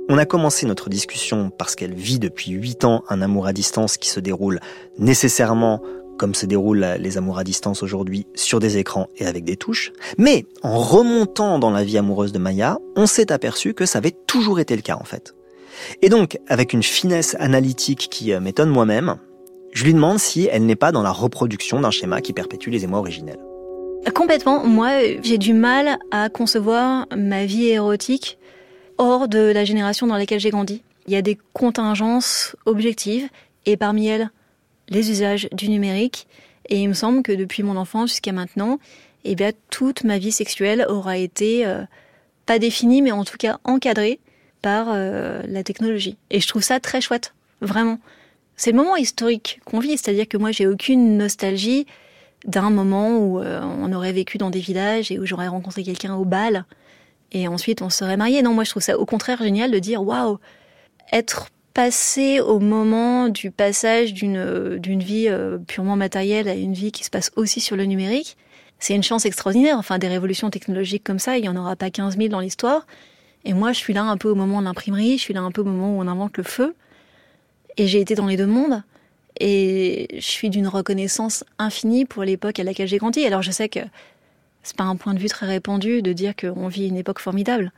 On 0.08 0.18
a 0.18 0.26
commencé 0.26 0.66
notre 0.66 0.90
discussion 0.90 1.50
parce 1.50 1.76
qu'elle 1.76 1.94
vit 1.94 2.18
depuis 2.18 2.50
8 2.50 2.84
ans 2.84 3.04
un 3.08 3.22
amour 3.22 3.46
à 3.46 3.52
distance 3.52 3.96
qui 3.96 4.10
se 4.10 4.18
déroule 4.18 4.58
nécessairement 4.98 5.82
comme 6.18 6.34
se 6.34 6.46
déroulent 6.46 6.96
les 6.98 7.18
amours 7.18 7.38
à 7.38 7.44
distance 7.44 7.82
aujourd'hui 7.82 8.26
sur 8.34 8.60
des 8.60 8.78
écrans 8.78 9.08
et 9.16 9.26
avec 9.26 9.44
des 9.44 9.56
touches. 9.56 9.92
Mais 10.18 10.46
en 10.62 10.78
remontant 10.78 11.58
dans 11.58 11.70
la 11.70 11.84
vie 11.84 11.98
amoureuse 11.98 12.32
de 12.32 12.38
Maya, 12.38 12.78
on 12.96 13.06
s'est 13.06 13.32
aperçu 13.32 13.74
que 13.74 13.86
ça 13.86 13.98
avait 13.98 14.16
toujours 14.26 14.60
été 14.60 14.76
le 14.76 14.82
cas 14.82 14.96
en 14.96 15.04
fait. 15.04 15.34
Et 16.02 16.08
donc, 16.08 16.38
avec 16.48 16.72
une 16.72 16.82
finesse 16.82 17.36
analytique 17.38 18.08
qui 18.10 18.32
euh, 18.32 18.40
m'étonne 18.40 18.70
moi-même, 18.70 19.16
je 19.72 19.84
lui 19.84 19.94
demande 19.94 20.18
si 20.18 20.48
elle 20.50 20.66
n'est 20.66 20.76
pas 20.76 20.92
dans 20.92 21.02
la 21.02 21.10
reproduction 21.10 21.80
d'un 21.80 21.90
schéma 21.90 22.20
qui 22.20 22.32
perpétue 22.32 22.70
les 22.70 22.84
émois 22.84 23.00
originels. 23.00 23.40
Complètement. 24.14 24.64
Moi, 24.64 24.90
j'ai 25.22 25.38
du 25.38 25.54
mal 25.54 25.98
à 26.10 26.28
concevoir 26.28 27.06
ma 27.16 27.44
vie 27.44 27.68
érotique 27.68 28.38
hors 28.98 29.28
de 29.28 29.50
la 29.52 29.64
génération 29.64 30.06
dans 30.06 30.16
laquelle 30.16 30.40
j'ai 30.40 30.50
grandi. 30.50 30.82
Il 31.06 31.12
y 31.12 31.16
a 31.16 31.22
des 31.22 31.38
contingences 31.52 32.54
objectives, 32.66 33.28
et 33.66 33.76
parmi 33.76 34.06
elles, 34.06 34.30
les 34.88 35.10
usages 35.10 35.48
du 35.52 35.68
numérique. 35.68 36.26
Et 36.68 36.80
il 36.80 36.88
me 36.88 36.94
semble 36.94 37.22
que 37.22 37.32
depuis 37.32 37.62
mon 37.62 37.76
enfance 37.76 38.10
jusqu'à 38.10 38.32
maintenant, 38.32 38.78
eh 39.24 39.34
bien, 39.34 39.50
toute 39.70 40.04
ma 40.04 40.18
vie 40.18 40.32
sexuelle 40.32 40.86
aura 40.88 41.16
été 41.16 41.66
euh, 41.66 41.82
pas 42.46 42.58
définie, 42.58 43.02
mais 43.02 43.12
en 43.12 43.24
tout 43.24 43.36
cas 43.36 43.58
encadrée 43.64 44.20
par 44.62 44.88
euh, 44.90 45.42
la 45.46 45.62
technologie. 45.62 46.16
Et 46.30 46.40
je 46.40 46.48
trouve 46.48 46.62
ça 46.62 46.80
très 46.80 47.00
chouette, 47.00 47.34
vraiment. 47.60 47.98
C'est 48.56 48.70
le 48.70 48.76
moment 48.76 48.96
historique 48.96 49.60
qu'on 49.64 49.80
vit, 49.80 49.98
c'est-à-dire 49.98 50.28
que 50.28 50.36
moi, 50.36 50.52
j'ai 50.52 50.66
aucune 50.66 51.18
nostalgie 51.18 51.86
d'un 52.46 52.70
moment 52.70 53.18
où 53.18 53.40
euh, 53.40 53.60
on 53.62 53.92
aurait 53.92 54.12
vécu 54.12 54.38
dans 54.38 54.50
des 54.50 54.60
villages 54.60 55.10
et 55.10 55.18
où 55.18 55.26
j'aurais 55.26 55.48
rencontré 55.48 55.82
quelqu'un 55.82 56.14
au 56.14 56.24
bal 56.24 56.64
et 57.34 57.48
ensuite 57.48 57.82
on 57.82 57.90
serait 57.90 58.16
marié. 58.16 58.42
Non, 58.42 58.54
moi, 58.54 58.64
je 58.64 58.70
trouve 58.70 58.82
ça 58.82 58.98
au 58.98 59.04
contraire 59.04 59.42
génial 59.42 59.70
de 59.70 59.78
dire 59.78 60.02
waouh, 60.02 60.38
être 61.12 61.50
passer 61.74 62.40
au 62.40 62.60
moment 62.60 63.28
du 63.28 63.50
passage 63.50 64.14
d'une 64.14 64.78
d'une 64.78 65.02
vie 65.02 65.28
euh, 65.28 65.58
purement 65.58 65.96
matérielle 65.96 66.48
à 66.48 66.54
une 66.54 66.72
vie 66.72 66.92
qui 66.92 67.04
se 67.04 67.10
passe 67.10 67.32
aussi 67.36 67.60
sur 67.60 67.76
le 67.76 67.84
numérique, 67.84 68.36
c'est 68.78 68.94
une 68.94 69.02
chance 69.02 69.24
extraordinaire. 69.26 69.78
Enfin, 69.78 69.98
des 69.98 70.08
révolutions 70.08 70.50
technologiques 70.50 71.04
comme 71.04 71.18
ça, 71.18 71.36
il 71.36 71.42
n'y 71.42 71.48
en 71.48 71.56
aura 71.56 71.76
pas 71.76 71.90
15 71.90 72.16
000 72.16 72.28
dans 72.28 72.40
l'histoire. 72.40 72.86
Et 73.44 73.52
moi, 73.52 73.72
je 73.72 73.78
suis 73.78 73.92
là 73.92 74.04
un 74.04 74.16
peu 74.16 74.28
au 74.28 74.34
moment 74.34 74.60
de 74.60 74.64
l'imprimerie, 74.64 75.18
je 75.18 75.22
suis 75.22 75.34
là 75.34 75.40
un 75.40 75.50
peu 75.50 75.60
au 75.60 75.64
moment 75.64 75.96
où 75.96 76.00
on 76.00 76.06
invente 76.06 76.36
le 76.36 76.44
feu. 76.44 76.74
Et 77.76 77.86
j'ai 77.86 78.00
été 78.00 78.14
dans 78.14 78.26
les 78.26 78.36
deux 78.36 78.46
mondes. 78.46 78.82
Et 79.40 80.08
je 80.14 80.26
suis 80.26 80.48
d'une 80.48 80.68
reconnaissance 80.68 81.44
infinie 81.58 82.04
pour 82.04 82.22
l'époque 82.22 82.60
à 82.60 82.62
laquelle 82.62 82.86
j'ai 82.86 82.98
grandi. 82.98 83.24
Alors 83.26 83.42
je 83.42 83.50
sais 83.50 83.68
que 83.68 83.80
c'est 84.62 84.76
pas 84.76 84.84
un 84.84 84.96
point 84.96 85.12
de 85.12 85.18
vue 85.18 85.28
très 85.28 85.46
répandu 85.46 86.00
de 86.00 86.12
dire 86.12 86.36
qu'on 86.36 86.68
vit 86.68 86.86
une 86.86 86.96
époque 86.96 87.18
formidable. 87.18 87.72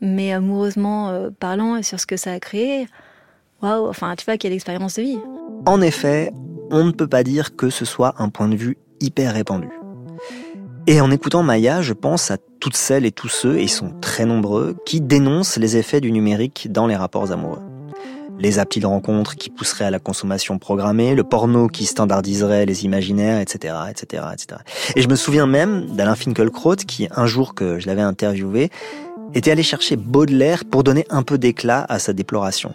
Mais 0.00 0.32
amoureusement 0.32 1.10
euh, 1.10 1.30
parlant 1.30 1.76
et 1.76 1.82
sur 1.82 2.00
ce 2.00 2.06
que 2.06 2.16
ça 2.16 2.32
a 2.32 2.40
créé, 2.40 2.86
waouh, 3.62 3.88
enfin, 3.88 4.14
tu 4.16 4.24
vois, 4.24 4.36
quelle 4.36 4.52
expérience 4.52 4.96
de 4.96 5.02
vie. 5.02 5.18
En 5.66 5.80
effet, 5.80 6.32
on 6.70 6.84
ne 6.84 6.90
peut 6.90 7.06
pas 7.06 7.22
dire 7.22 7.56
que 7.56 7.70
ce 7.70 7.84
soit 7.84 8.14
un 8.18 8.28
point 8.28 8.48
de 8.48 8.56
vue 8.56 8.78
hyper 9.00 9.34
répandu. 9.34 9.68
Et 10.86 11.00
en 11.00 11.10
écoutant 11.12 11.44
Maya, 11.44 11.80
je 11.80 11.92
pense 11.92 12.30
à 12.32 12.38
toutes 12.58 12.76
celles 12.76 13.06
et 13.06 13.12
tous 13.12 13.28
ceux, 13.28 13.58
et 13.58 13.62
ils 13.62 13.70
sont 13.70 13.92
très 14.00 14.24
nombreux, 14.24 14.76
qui 14.84 15.00
dénoncent 15.00 15.56
les 15.56 15.76
effets 15.76 16.00
du 16.00 16.10
numérique 16.10 16.68
dans 16.70 16.88
les 16.88 16.96
rapports 16.96 17.30
amoureux. 17.30 17.62
Les 18.40 18.58
applis 18.58 18.80
de 18.80 18.86
rencontres 18.86 19.36
qui 19.36 19.50
pousseraient 19.50 19.84
à 19.84 19.90
la 19.90 20.00
consommation 20.00 20.58
programmée, 20.58 21.14
le 21.14 21.22
porno 21.22 21.68
qui 21.68 21.86
standardiserait 21.86 22.66
les 22.66 22.84
imaginaires, 22.84 23.38
etc., 23.38 23.74
etc., 23.90 24.24
etc. 24.32 24.60
Et 24.96 25.02
je 25.02 25.08
me 25.08 25.14
souviens 25.14 25.46
même 25.46 25.94
d'Alain 25.94 26.16
Finkielkraut 26.16 26.76
qui, 26.76 27.06
un 27.14 27.26
jour 27.26 27.54
que 27.54 27.78
je 27.78 27.86
l'avais 27.86 28.02
interviewé, 28.02 28.70
était 29.34 29.52
allé 29.52 29.62
chercher 29.62 29.94
Baudelaire 29.96 30.64
pour 30.64 30.82
donner 30.82 31.06
un 31.10 31.22
peu 31.22 31.38
d'éclat 31.38 31.86
à 31.88 32.00
sa 32.00 32.12
déploration. 32.12 32.74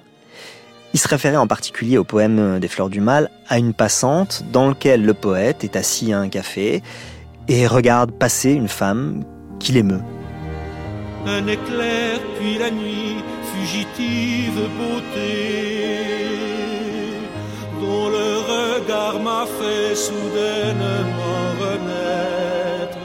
Il 0.93 0.99
se 0.99 1.07
référait 1.07 1.37
en 1.37 1.47
particulier 1.47 1.97
au 1.97 2.03
poème 2.03 2.59
des 2.59 2.67
Fleurs 2.67 2.89
du 2.89 3.01
Mal 3.01 3.29
à 3.47 3.57
une 3.57 3.73
passante 3.73 4.43
dans 4.51 4.69
lequel 4.69 5.05
le 5.05 5.13
poète 5.13 5.63
est 5.63 5.75
assis 5.75 6.13
à 6.13 6.19
un 6.19 6.29
café 6.29 6.81
et 7.47 7.67
regarde 7.67 8.11
passer 8.11 8.51
une 8.51 8.67
femme 8.67 9.23
qu'il 9.59 9.77
émeut. 9.77 10.01
Un 11.25 11.45
éclair 11.47 12.19
puis 12.39 12.57
la 12.57 12.71
nuit, 12.71 13.17
fugitive 13.53 14.59
beauté, 14.77 15.97
dont 17.81 18.09
le 18.09 18.37
regard 18.53 19.19
m'a 19.19 19.45
fait 19.45 19.95
soudainement 19.95 21.51
renaître. 21.59 22.97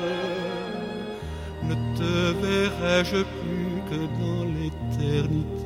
Ne 1.64 1.74
te 1.98 2.32
verrai-je 2.44 3.22
plus 3.22 3.82
que 3.90 4.00
dans 4.20 4.44
l'éternité? 4.44 5.61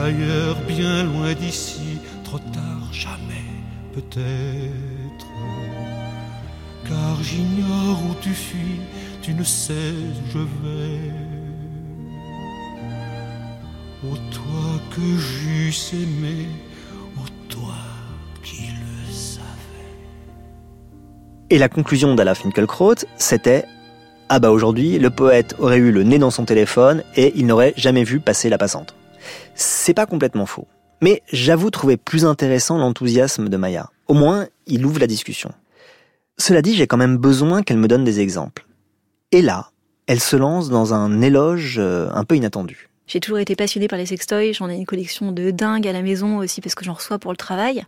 Ailleurs, 0.00 0.56
bien 0.66 1.04
loin 1.04 1.34
d'ici, 1.34 1.98
trop 2.24 2.38
tard, 2.38 2.92
jamais, 2.92 3.44
peut-être. 3.94 5.26
Car 6.88 7.22
j'ignore 7.22 8.02
où 8.10 8.14
tu 8.20 8.30
fuis, 8.30 8.80
tu 9.22 9.34
ne 9.34 9.44
sais 9.44 9.72
où 9.72 10.30
je 10.32 10.38
vais. 10.38 11.12
Ô 14.04 14.16
toi 14.32 14.80
que 14.90 15.00
j'eusse 15.16 15.94
aimé, 15.94 16.48
ô 17.16 17.26
toi 17.48 17.74
qui 18.42 18.66
le 18.66 19.12
savais. 19.12 19.46
Et 21.50 21.58
la 21.58 21.68
conclusion 21.68 22.14
d'Ala 22.14 22.34
Finkielkraut, 22.34 23.06
c'était 23.16 23.64
Ah 24.28 24.40
bah 24.40 24.50
aujourd'hui, 24.50 24.98
le 24.98 25.08
poète 25.08 25.54
aurait 25.58 25.78
eu 25.78 25.92
le 25.92 26.02
nez 26.02 26.18
dans 26.18 26.30
son 26.30 26.44
téléphone 26.44 27.02
et 27.16 27.32
il 27.36 27.46
n'aurait 27.46 27.72
jamais 27.76 28.04
vu 28.04 28.20
passer 28.20 28.50
la 28.50 28.58
passante. 28.58 28.94
C'est 29.54 29.94
pas 29.94 30.06
complètement 30.06 30.46
faux. 30.46 30.66
Mais 31.00 31.22
j'avoue 31.32 31.70
trouver 31.70 31.96
plus 31.96 32.24
intéressant 32.24 32.78
l'enthousiasme 32.78 33.48
de 33.48 33.56
Maya. 33.56 33.90
Au 34.08 34.14
moins, 34.14 34.46
il 34.66 34.86
ouvre 34.86 35.00
la 35.00 35.06
discussion. 35.06 35.52
Cela 36.38 36.62
dit, 36.62 36.74
j'ai 36.74 36.86
quand 36.86 36.96
même 36.96 37.16
besoin 37.16 37.62
qu'elle 37.62 37.78
me 37.78 37.88
donne 37.88 38.04
des 38.04 38.20
exemples. 38.20 38.66
Et 39.30 39.42
là, 39.42 39.70
elle 40.06 40.20
se 40.20 40.36
lance 40.36 40.68
dans 40.68 40.94
un 40.94 41.20
éloge 41.20 41.76
euh, 41.78 42.08
un 42.12 42.24
peu 42.24 42.36
inattendu. 42.36 42.88
J'ai 43.06 43.20
toujours 43.20 43.38
été 43.38 43.54
passionnée 43.54 43.88
par 43.88 43.98
les 43.98 44.06
sextoys, 44.06 44.52
j'en 44.52 44.70
ai 44.70 44.76
une 44.76 44.86
collection 44.86 45.32
de 45.32 45.50
dingue 45.50 45.86
à 45.86 45.92
la 45.92 46.02
maison 46.02 46.38
aussi 46.38 46.60
parce 46.60 46.74
que 46.74 46.84
j'en 46.84 46.94
reçois 46.94 47.18
pour 47.18 47.32
le 47.32 47.36
travail. 47.36 47.84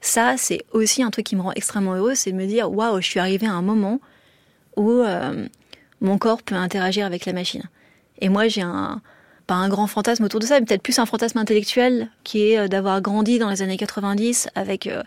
Ça, 0.00 0.34
c'est 0.36 0.64
aussi 0.72 1.02
un 1.02 1.10
truc 1.10 1.26
qui 1.26 1.36
me 1.36 1.40
rend 1.40 1.52
extrêmement 1.52 1.94
heureuse, 1.94 2.18
c'est 2.18 2.32
de 2.32 2.36
me 2.36 2.46
dire 2.46 2.70
waouh, 2.70 3.00
je 3.00 3.06
suis 3.06 3.20
arrivée 3.20 3.46
à 3.46 3.52
un 3.52 3.62
moment 3.62 4.00
où 4.76 4.90
euh, 4.90 5.46
mon 6.00 6.18
corps 6.18 6.42
peut 6.42 6.56
interagir 6.56 7.06
avec 7.06 7.26
la 7.26 7.32
machine. 7.32 7.62
Et 8.20 8.28
moi, 8.28 8.48
j'ai 8.48 8.62
un 8.62 9.00
pas 9.46 9.54
un 9.54 9.68
grand 9.68 9.86
fantasme 9.86 10.24
autour 10.24 10.40
de 10.40 10.46
ça, 10.46 10.58
mais 10.58 10.66
peut-être 10.66 10.82
plus 10.82 10.98
un 10.98 11.06
fantasme 11.06 11.38
intellectuel 11.38 12.10
qui 12.24 12.50
est 12.50 12.58
euh, 12.58 12.68
d'avoir 12.68 13.00
grandi 13.00 13.38
dans 13.38 13.50
les 13.50 13.62
années 13.62 13.76
90 13.76 14.48
avec 14.54 14.86
euh, 14.86 15.02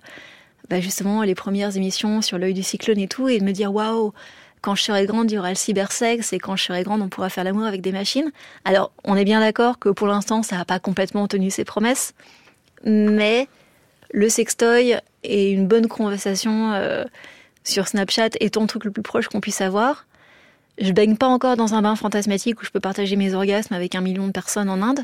bah, 0.70 0.80
justement 0.80 1.24
les 1.24 1.36
premières 1.36 1.76
émissions 1.76 2.22
sur 2.22 2.38
l'œil 2.38 2.54
du 2.54 2.64
cyclone 2.64 3.00
et 3.00 3.08
tout, 3.08 3.28
et 3.28 3.40
de 3.40 3.44
me 3.44 3.52
dire 3.52 3.74
waouh, 3.74 4.14
quand 4.62 4.76
je 4.76 4.84
serai 4.84 5.06
grande, 5.06 5.32
il 5.32 5.36
y 5.36 5.38
aura 5.38 5.50
le 5.50 5.56
cybersex, 5.56 6.34
et 6.34 6.40
quand 6.40 6.56
je 6.56 6.64
serai 6.64 6.84
grande, 6.84 7.02
on 7.02 7.10
pourra 7.10 7.30
faire 7.30 7.44
l'amour 7.44 7.66
avec 7.66 7.82
des 7.82 7.92
machines. 7.92 8.32
Alors, 8.66 8.92
on 9.04 9.16
est 9.16 9.24
bien 9.24 9.40
d'accord 9.40 9.80
que 9.80 9.90
pour 9.90 10.08
l'instant, 10.08 10.44
ça 10.44 10.58
n'a 10.58 10.66
pas 10.66 10.80
complètement 10.80 11.28
tenu 11.28 11.52
ses 11.52 11.64
promesses, 11.64 12.14
mais 12.84 13.48
le 14.12 14.30
sextoy 14.30 14.96
et 15.24 15.52
une 15.52 15.68
bonne 15.68 15.88
conversation 15.88 16.74
euh, 16.74 17.04
sur 17.64 17.88
Snapchat 17.88 18.30
étant 18.40 18.62
le 18.62 18.68
truc 18.68 18.86
le 18.86 18.92
plus 18.92 19.04
proche 19.04 19.28
qu'on 19.28 19.42
puisse 19.42 19.62
avoir. 19.62 20.07
Je 20.80 20.92
baigne 20.92 21.16
pas 21.16 21.28
encore 21.28 21.58
dans 21.58 21.74
un 21.74 21.82
bain 21.82 21.96
fantasmatique 21.96 22.62
où 22.62 22.66
je 22.66 22.70
peux 22.70 22.80
partager 22.80 23.16
mes 23.16 23.34
orgasmes 23.34 23.74
avec 23.74 23.96
un 23.96 24.02
million 24.02 24.28
de 24.28 24.32
personnes 24.32 24.70
en 24.70 24.82
Inde, 24.82 25.04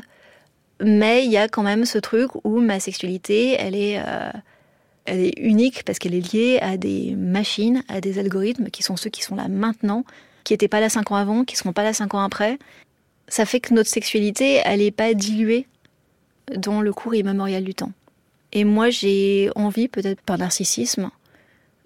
mais 0.80 1.24
il 1.24 1.30
y 1.30 1.36
a 1.36 1.48
quand 1.48 1.62
même 1.62 1.84
ce 1.84 1.98
truc 1.98 2.30
où 2.44 2.60
ma 2.60 2.80
sexualité, 2.80 3.56
elle 3.58 3.74
est, 3.74 4.00
euh, 4.00 5.30
unique 5.36 5.84
parce 5.84 5.98
qu'elle 5.98 6.14
est 6.14 6.32
liée 6.32 6.58
à 6.62 6.76
des 6.76 7.14
machines, 7.16 7.82
à 7.88 8.00
des 8.00 8.18
algorithmes 8.18 8.70
qui 8.70 8.82
sont 8.82 8.96
ceux 8.96 9.10
qui 9.10 9.22
sont 9.22 9.34
là 9.34 9.48
maintenant, 9.48 10.04
qui 10.44 10.52
n'étaient 10.52 10.68
pas 10.68 10.80
là 10.80 10.88
cinq 10.88 11.10
ans 11.10 11.16
avant, 11.16 11.44
qui 11.44 11.56
seront 11.56 11.72
pas 11.72 11.82
là 11.82 11.92
cinq 11.92 12.14
ans 12.14 12.22
après. 12.22 12.58
Ça 13.28 13.44
fait 13.44 13.60
que 13.60 13.74
notre 13.74 13.90
sexualité, 13.90 14.60
elle 14.64 14.80
n'est 14.80 14.90
pas 14.90 15.12
diluée 15.14 15.66
dans 16.56 16.80
le 16.80 16.92
cours 16.92 17.14
immémorial 17.14 17.64
du 17.64 17.74
temps. 17.74 17.92
Et 18.52 18.64
moi, 18.64 18.90
j'ai 18.90 19.50
envie, 19.56 19.88
peut-être 19.88 20.20
par 20.20 20.38
narcissisme, 20.38 21.10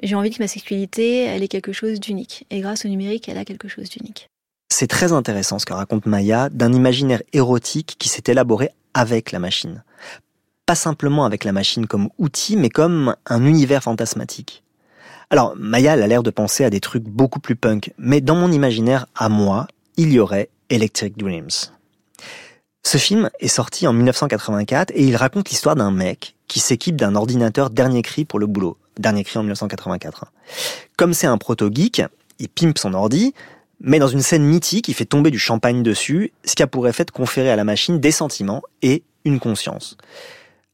j'ai 0.03 0.15
envie 0.15 0.31
que 0.31 0.43
ma 0.43 0.49
sexualité, 0.49 1.25
elle 1.25 1.43
ait 1.43 1.49
quelque 1.49 1.73
chose 1.73 2.01
d'unique. 2.01 2.47
Et 2.51 2.61
grâce 2.61 2.85
au 2.85 2.89
numérique, 2.89 3.29
elle 3.29 3.39
a 3.39 3.45
quelque 3.45 3.69
chose 3.69 3.89
d'unique. 3.89 4.29
C'est 4.71 4.87
très 4.87 5.13
intéressant 5.13 5.59
ce 5.59 5.67
que 5.67 5.73
raconte 5.73 6.07
Maya 6.07 6.51
d'un 6.51 6.73
imaginaire 6.73 7.23
érotique 7.33 7.97
qui 7.99 8.09
s'est 8.09 8.25
élaboré 8.27 8.71
avec 8.95 9.33
la 9.33 9.39
machine. 9.39 9.83
Pas 10.67 10.75
simplement 10.75 11.25
avec 11.25 11.45
la 11.45 11.53
machine 11.53 11.87
comme 11.87 12.11
outil, 12.19 12.57
mais 12.57 12.69
comme 12.69 13.17
un 13.27 13.45
univers 13.45 13.83
fantasmatique. 13.83 14.63
Alors, 15.31 15.55
Maya 15.57 15.95
elle 15.95 16.03
a 16.03 16.07
l'air 16.07 16.23
de 16.23 16.31
penser 16.31 16.65
à 16.65 16.71
des 16.71 16.81
trucs 16.81 17.05
beaucoup 17.05 17.41
plus 17.41 17.57
punk, 17.57 17.93
mais 17.99 18.21
dans 18.21 18.35
mon 18.35 18.53
imaginaire, 18.53 19.07
à 19.15 19.29
moi, 19.29 19.67
il 19.97 20.13
y 20.13 20.21
aurait 20.21 20.49
Electric 20.71 21.19
Dreams. 21.19 21.51
Ce 22.83 22.99
film 22.99 23.29
est 23.41 23.49
sorti 23.49 23.87
en 23.87 23.93
1984 23.93 24.93
et 24.95 25.05
il 25.05 25.17
raconte 25.17 25.51
l'histoire 25.51 25.77
d'un 25.77 25.91
mec 25.91 26.37
qui 26.47 26.61
s'équipe 26.61 26.97
d'un 26.97 27.15
ordinateur 27.15 27.69
dernier 27.69 28.03
cri 28.03 28.25
pour 28.25 28.39
le 28.39 28.47
boulot. 28.47 28.79
Dernier 28.99 29.25
cri 29.25 29.39
en 29.39 29.43
1984. 29.43 30.27
Comme 30.97 31.15
c'est 31.15 31.27
un 31.27 31.39
proto-geek, 31.39 32.03
il 32.39 32.49
pimpe 32.49 32.79
son 32.79 32.95
ordi, 32.95 33.35
mais 33.81 33.99
dans 33.99 34.09
une 34.09 34.23
scène 34.23 34.45
mythique, 34.45 34.89
il 34.89 34.95
fait 34.95 35.05
tomber 35.05 35.31
du 35.31 35.39
champagne 35.39 35.83
dessus, 35.83 36.33
ce 36.45 36.55
qui 36.55 36.63
a 36.63 36.67
pour 36.67 36.89
effet 36.89 37.05
de 37.05 37.11
conférer 37.11 37.51
à 37.51 37.57
la 37.57 37.65
machine 37.65 38.01
des 38.01 38.11
sentiments 38.11 38.63
et 38.83 39.05
une 39.25 39.39
conscience. 39.39 39.97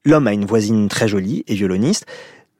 L'homme 0.05 0.27
a 0.27 0.33
une 0.33 0.45
voisine 0.45 0.89
très 0.89 1.09
jolie 1.09 1.45
et 1.47 1.55
violoniste, 1.55 2.07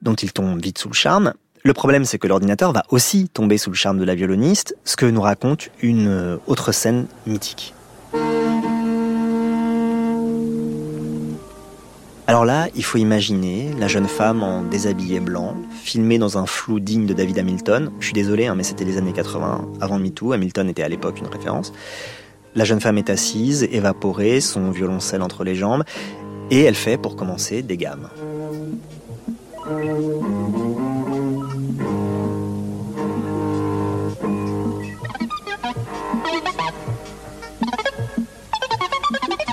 dont 0.01 0.15
il 0.15 0.33
tombe 0.33 0.61
vite 0.61 0.77
sous 0.77 0.89
le 0.89 0.93
charme. 0.93 1.33
Le 1.63 1.73
problème, 1.73 2.05
c'est 2.05 2.19
que 2.19 2.27
l'ordinateur 2.27 2.71
va 2.71 2.83
aussi 2.89 3.27
tomber 3.27 3.57
sous 3.57 3.71
le 3.71 3.75
charme 3.75 3.97
de 3.97 4.03
la 4.03 4.13
violoniste, 4.13 4.75
ce 4.83 4.95
que 4.95 5.05
nous 5.07 5.21
raconte 5.21 5.69
une 5.81 6.07
euh, 6.07 6.37
autre 6.45 6.71
scène 6.71 7.07
mythique. 7.25 7.73
Alors 12.27 12.43
là, 12.43 12.69
il 12.75 12.83
faut 12.83 12.97
imaginer 12.97 13.69
la 13.77 13.87
jeune 13.87 14.07
femme 14.07 14.41
en 14.41 14.63
déshabillé 14.63 15.19
blanc, 15.19 15.55
filmée 15.83 16.17
dans 16.17 16.39
un 16.39 16.47
flou 16.47 16.79
digne 16.79 17.05
de 17.05 17.13
David 17.13 17.37
Hamilton. 17.37 17.91
Je 17.99 18.05
suis 18.05 18.13
désolé, 18.13 18.47
hein, 18.47 18.55
mais 18.55 18.63
c'était 18.63 18.83
les 18.83 18.97
années 18.97 19.13
80, 19.13 19.67
avant 19.79 19.99
MeToo. 19.99 20.33
Hamilton 20.33 20.67
était 20.67 20.81
à 20.81 20.89
l'époque 20.89 21.19
une 21.19 21.27
référence. 21.27 21.71
La 22.55 22.63
jeune 22.63 22.81
femme 22.81 22.97
est 22.97 23.11
assise, 23.11 23.67
évaporée, 23.71 24.41
son 24.41 24.71
violoncelle 24.71 25.21
entre 25.21 25.43
les 25.43 25.53
jambes, 25.53 25.83
et 26.49 26.63
elle 26.63 26.73
fait, 26.73 26.97
pour 26.97 27.15
commencer, 27.15 27.61
des 27.61 27.77
gammes. 27.77 28.09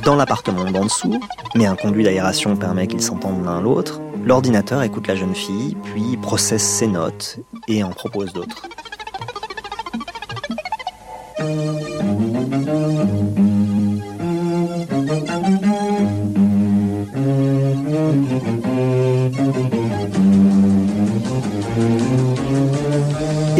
Dans 0.05 0.17
l'appartement 0.17 0.71
d'en 0.71 0.85
dessous, 0.85 1.21
mais 1.55 1.67
un 1.67 1.77
conduit 1.77 2.03
d'aération 2.03 2.57
permet 2.57 2.89
qu'ils 2.89 3.03
s'entendent 3.03 3.45
l'un 3.45 3.61
l'autre, 3.61 4.01
l'ordinateur 4.25 4.83
écoute 4.83 5.07
la 5.07 5.15
jeune 5.15 5.35
fille, 5.35 5.77
puis 5.85 6.17
processe 6.17 6.65
ses 6.65 6.89
notes 6.89 7.39
et 7.69 7.85
en 7.85 7.91
propose 7.91 8.33
d'autres. 8.33 8.69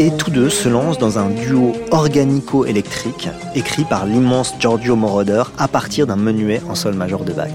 Et 0.03 0.11
tous 0.17 0.31
deux 0.31 0.49
se 0.49 0.67
lancent 0.67 0.97
dans 0.97 1.17
un 1.17 1.29
duo 1.29 1.71
organico-électrique 1.91 3.29
écrit 3.55 3.85
par 3.85 4.05
l'immense 4.05 4.53
Giorgio 4.59 4.97
Moroder 4.97 5.43
à 5.57 5.69
partir 5.69 6.05
d'un 6.07 6.17
menuet 6.17 6.61
en 6.67 6.75
sol 6.75 6.93
majeur 6.93 7.23
de 7.23 7.31
Bach. 7.31 7.47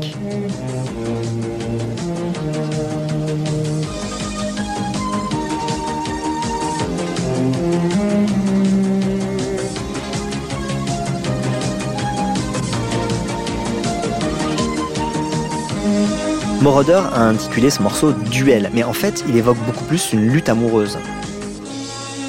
Moroder 16.63 17.03
a 17.13 17.25
intitulé 17.25 17.69
ce 17.69 17.83
morceau 17.83 18.13
Duel, 18.31 18.71
mais 18.73 18.85
en 18.85 18.95
fait, 18.95 19.23
il 19.29 19.37
évoque 19.37 19.59
beaucoup 19.67 19.85
plus 19.85 20.15
une 20.15 20.31
lutte 20.31 20.49
amoureuse. 20.49 20.97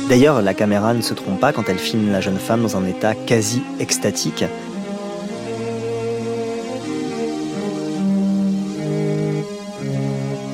D'ailleurs, 0.09 0.41
la 0.41 0.55
caméra 0.55 0.95
ne 0.95 1.03
se 1.03 1.13
trompe 1.13 1.39
pas 1.39 1.53
quand 1.53 1.69
elle 1.69 1.77
filme 1.77 2.11
la 2.11 2.19
jeune 2.19 2.39
femme 2.39 2.63
dans 2.63 2.75
un 2.75 2.87
état 2.87 3.13
quasi 3.13 3.61
extatique. 3.79 4.43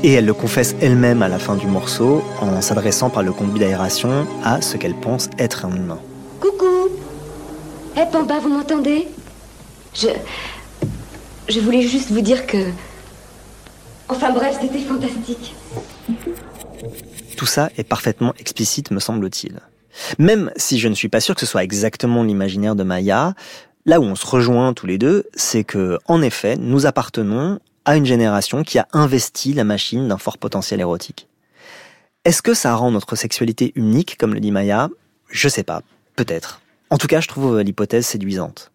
Et 0.03 0.11
elle 0.11 0.25
le 0.25 0.33
confesse 0.33 0.75
elle-même 0.81 1.21
à 1.23 1.29
la 1.29 1.39
fin 1.39 1.55
du 1.55 1.67
morceau 1.67 2.21
en 2.41 2.59
s'adressant 2.59 3.09
par 3.09 3.23
le 3.23 3.31
conduit 3.31 3.61
d'aération 3.61 4.27
à 4.43 4.61
ce 4.61 4.75
qu'elle 4.75 4.93
pense 4.93 5.29
être 5.39 5.63
un 5.63 5.73
humain. 5.73 5.99
Coucou 6.41 6.89
Eh 7.95 8.03
Pamba, 8.11 8.39
vous 8.39 8.49
m'entendez? 8.49 9.07
Je... 9.93 10.09
Je 11.47 11.61
voulais 11.61 11.83
juste 11.83 12.11
vous 12.11 12.19
dire 12.19 12.45
que... 12.45 12.57
Enfin 14.09 14.33
bref, 14.33 14.57
c'était 14.61 14.79
fantastique. 14.79 15.55
Tout 17.35 17.45
ça 17.45 17.69
est 17.77 17.83
parfaitement 17.83 18.33
explicite, 18.39 18.91
me 18.91 18.99
semble-t-il. 18.99 19.59
Même 20.19 20.51
si 20.57 20.79
je 20.79 20.87
ne 20.87 20.93
suis 20.93 21.09
pas 21.09 21.19
sûr 21.19 21.35
que 21.35 21.41
ce 21.41 21.45
soit 21.45 21.63
exactement 21.63 22.23
l'imaginaire 22.23 22.75
de 22.75 22.83
Maya, 22.83 23.33
là 23.85 23.99
où 23.99 24.03
on 24.03 24.15
se 24.15 24.25
rejoint 24.25 24.73
tous 24.73 24.87
les 24.87 24.97
deux, 24.97 25.25
c'est 25.35 25.63
que, 25.63 25.99
en 26.07 26.21
effet, 26.21 26.57
nous 26.57 26.85
appartenons 26.85 27.59
à 27.85 27.95
une 27.95 28.05
génération 28.05 28.63
qui 28.63 28.79
a 28.79 28.87
investi 28.93 29.53
la 29.53 29.63
machine 29.63 30.07
d'un 30.07 30.17
fort 30.17 30.37
potentiel 30.37 30.79
érotique. 30.79 31.27
Est-ce 32.23 32.41
que 32.41 32.53
ça 32.53 32.73
rend 32.75 32.91
notre 32.91 33.15
sexualité 33.15 33.71
unique, 33.75 34.17
comme 34.17 34.33
le 34.33 34.39
dit 34.39 34.51
Maya? 34.51 34.89
Je 35.29 35.47
sais 35.47 35.63
pas, 35.63 35.81
peut-être. 36.15 36.61
En 36.89 36.97
tout 36.97 37.07
cas, 37.07 37.21
je 37.21 37.27
trouve 37.27 37.59
l'hypothèse 37.59 38.05
séduisante. 38.05 38.71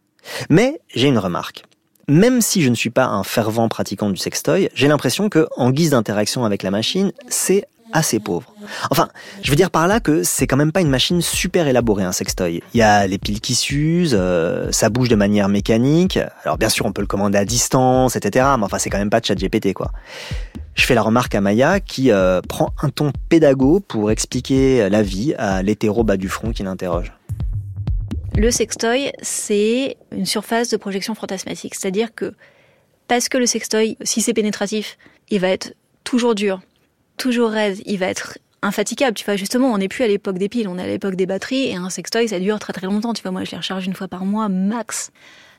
Mais 0.48 0.80
j'ai 0.94 1.08
une 1.08 1.18
remarque. 1.18 1.64
Même 2.06 2.40
si 2.40 2.62
je 2.62 2.68
ne 2.68 2.74
suis 2.74 2.90
pas 2.90 3.06
un 3.06 3.24
fervent 3.24 3.68
pratiquant 3.68 4.10
du 4.10 4.16
sextoy, 4.16 4.68
j'ai 4.74 4.88
l'impression 4.88 5.28
que, 5.28 5.48
en 5.56 5.70
guise 5.70 5.90
d'interaction 5.90 6.44
avec 6.44 6.62
la 6.62 6.70
machine, 6.70 7.12
c'est 7.28 7.66
assez 7.92 8.20
pauvre. 8.20 8.54
Enfin, 8.90 9.08
je 9.42 9.50
veux 9.50 9.56
dire 9.56 9.70
par 9.70 9.86
là 9.88 10.00
que 10.00 10.22
c'est 10.22 10.46
quand 10.46 10.56
même 10.56 10.72
pas 10.72 10.80
une 10.80 10.90
machine 10.90 11.20
super 11.22 11.66
élaborée, 11.66 12.04
un 12.04 12.12
sextoy. 12.12 12.62
Il 12.74 12.78
y 12.78 12.82
a 12.82 13.06
les 13.06 13.18
piles 13.18 13.40
qui 13.40 13.54
s'usent, 13.54 14.16
euh, 14.18 14.70
ça 14.72 14.88
bouge 14.88 15.08
de 15.08 15.16
manière 15.16 15.48
mécanique. 15.48 16.18
Alors 16.44 16.58
bien 16.58 16.68
sûr, 16.68 16.86
on 16.86 16.92
peut 16.92 17.00
le 17.00 17.06
commander 17.06 17.38
à 17.38 17.44
distance, 17.44 18.16
etc. 18.16 18.46
Mais 18.58 18.64
enfin, 18.64 18.78
c'est 18.78 18.90
quand 18.90 18.98
même 18.98 19.10
pas 19.10 19.20
de 19.20 19.26
chat 19.26 19.34
GPT, 19.34 19.72
quoi. 19.72 19.92
Je 20.74 20.84
fais 20.84 20.94
la 20.94 21.02
remarque 21.02 21.34
à 21.34 21.40
Maya 21.40 21.80
qui 21.80 22.10
euh, 22.10 22.40
prend 22.48 22.72
un 22.80 22.90
ton 22.90 23.12
pédago 23.28 23.80
pour 23.80 24.10
expliquer 24.10 24.88
la 24.88 25.02
vie 25.02 25.34
à 25.34 25.62
l'hétéro 25.62 26.04
bas 26.04 26.16
du 26.16 26.28
front 26.28 26.52
qui 26.52 26.62
l'interroge. 26.62 27.12
Le 28.36 28.50
sextoy, 28.50 29.12
c'est 29.20 29.96
une 30.12 30.26
surface 30.26 30.70
de 30.70 30.76
projection 30.76 31.14
fantasmatique. 31.14 31.74
C'est-à-dire 31.74 32.14
que 32.14 32.34
parce 33.08 33.28
que 33.28 33.38
le 33.38 33.46
sextoy, 33.46 33.96
si 34.02 34.22
c'est 34.22 34.32
pénétratif, 34.32 34.96
il 35.30 35.40
va 35.40 35.48
être 35.48 35.74
toujours 36.04 36.36
dur, 36.36 36.60
toujours 37.20 37.50
raide, 37.50 37.80
il 37.84 37.98
va 37.98 38.06
être 38.06 38.38
infatigable. 38.62 39.14
Tu 39.14 39.24
vois, 39.24 39.36
justement, 39.36 39.72
on 39.72 39.78
n'est 39.78 39.88
plus 39.88 40.04
à 40.04 40.08
l'époque 40.08 40.38
des 40.38 40.48
piles, 40.48 40.66
on 40.66 40.78
est 40.78 40.82
à 40.82 40.86
l'époque 40.86 41.14
des 41.14 41.26
batteries 41.26 41.68
et 41.68 41.76
un 41.76 41.90
sextoy, 41.90 42.28
ça 42.28 42.40
dure 42.40 42.58
très 42.58 42.72
très 42.72 42.86
longtemps. 42.86 43.12
Tu 43.12 43.22
vois, 43.22 43.30
moi, 43.30 43.44
je 43.44 43.52
les 43.52 43.58
recharge 43.58 43.86
une 43.86 43.94
fois 43.94 44.08
par 44.08 44.24
mois 44.24 44.48
max. 44.48 45.12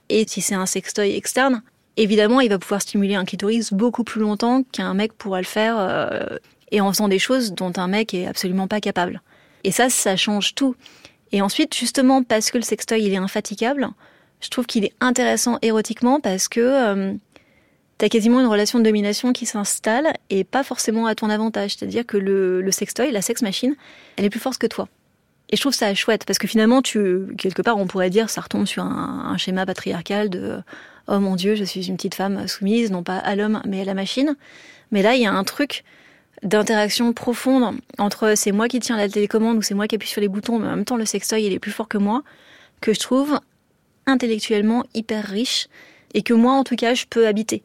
Et 0.10 0.26
si 0.28 0.42
c'est 0.42 0.56
un 0.56 0.66
sextoy 0.66 1.16
externe, 1.16 1.62
évidemment, 1.98 2.42
il 2.42 2.50
va 2.50 2.60
pouvoir 2.60 2.82
stimuler 2.82 3.16
un 3.16 3.26
clitoris 3.26 3.72
beaucoup 3.72 4.04
plus 4.04 4.22
longtemps 4.22 4.64
qu'un 4.72 4.94
mec 4.94 5.14
pourra 5.14 5.40
le 5.40 5.46
faire 5.46 5.76
euh, 5.78 6.38
et 6.72 6.82
en 6.82 6.92
faisant 6.92 7.08
des 7.08 7.20
choses 7.20 7.54
dont 7.54 7.72
un 7.78 7.88
mec 7.88 8.14
est 8.14 8.26
absolument 8.26 8.68
pas 8.68 8.82
capable. 8.82 9.22
Et 9.64 9.72
ça, 9.72 9.90
ça 9.90 10.18
change 10.18 10.56
tout. 10.56 10.76
Et 11.32 11.42
ensuite, 11.42 11.76
justement, 11.76 12.24
parce 12.24 12.52
que 12.52 12.58
le 12.58 12.64
sextoy, 12.64 13.04
il 13.04 13.14
est 13.14 13.18
infatigable, 13.18 13.90
je 14.42 14.50
trouve 14.50 14.66
qu'il 14.66 14.84
est 14.84 14.94
intéressant 15.00 15.60
érotiquement 15.62 16.20
parce 16.20 16.48
que 16.48 16.60
euh, 16.60 17.14
tu 18.02 18.06
as 18.06 18.10
quasiment 18.10 18.40
une 18.40 18.48
relation 18.48 18.80
de 18.80 18.84
domination 18.84 19.32
qui 19.32 19.46
s'installe 19.46 20.12
et 20.32 20.44
pas 20.44 20.64
forcément 20.64 21.06
à 21.06 21.14
ton 21.14 21.30
avantage. 21.30 21.76
C'est-à-dire 21.76 22.04
que 22.04 22.18
le, 22.18 22.60
le 22.60 22.72
sextoy, 22.72 23.12
la 23.12 23.22
sex 23.22 23.44
machine, 23.44 23.76
elle 24.16 24.26
est 24.26 24.32
plus 24.32 24.40
forte 24.40 24.58
que 24.58 24.66
toi. 24.66 24.88
Et 25.52 25.56
je 25.56 25.62
trouve 25.62 25.74
ça 25.74 25.94
chouette 25.94 26.26
parce 26.26 26.40
que 26.40 26.48
finalement, 26.48 26.82
tu, 26.82 27.28
quelque 27.38 27.62
part, 27.62 27.78
on 27.78 27.86
pourrait 27.86 28.10
dire, 28.10 28.32
ça 28.32 28.42
retombe 28.42 28.66
sur 28.66 28.82
un, 28.82 29.32
un 29.32 29.38
schéma 29.38 29.68
patriarcal 29.68 30.32
de 30.32 30.64
oh 31.10 31.20
mon 31.20 31.36
dieu, 31.36 31.54
je 31.54 31.64
suis 31.64 31.90
une 31.90 31.96
petite 31.96 32.16
femme 32.16 32.48
soumise, 32.48 32.90
non 32.90 33.04
pas 33.04 33.18
à 33.18 33.36
l'homme, 33.36 33.62
mais 33.68 33.82
à 33.82 33.86
la 33.86 33.94
machine. 33.94 34.36
Mais 34.90 35.04
là, 35.04 35.14
il 35.14 35.22
y 35.22 35.28
a 35.28 35.32
un 35.32 35.44
truc 35.44 35.84
d'interaction 36.42 37.14
profonde 37.14 37.76
entre 38.00 38.34
c'est 38.36 38.52
moi 38.52 38.68
qui 38.68 38.80
tiens 38.80 38.98
la 38.98 39.10
télécommande 39.10 39.58
ou 39.58 39.62
c'est 39.62 39.76
moi 39.76 39.86
qui 39.86 39.94
appuie 39.94 40.10
sur 40.10 40.22
les 40.22 40.28
boutons, 40.28 40.58
mais 40.58 40.66
en 40.70 40.76
même 40.76 40.86
temps 40.86 40.98
le 40.98 41.06
sextoy 41.06 41.44
il 41.44 41.54
est 41.54 41.60
plus 41.60 41.70
fort 41.70 41.88
que 41.88 42.00
moi, 42.00 42.24
que 42.80 42.94
je 42.94 43.00
trouve 43.00 43.40
intellectuellement 44.08 44.86
hyper 44.96 45.24
riche 45.24 45.68
et 46.16 46.24
que 46.24 46.34
moi 46.34 46.54
en 46.54 46.64
tout 46.64 46.76
cas 46.76 46.96
je 46.96 47.06
peux 47.08 47.28
habiter. 47.28 47.62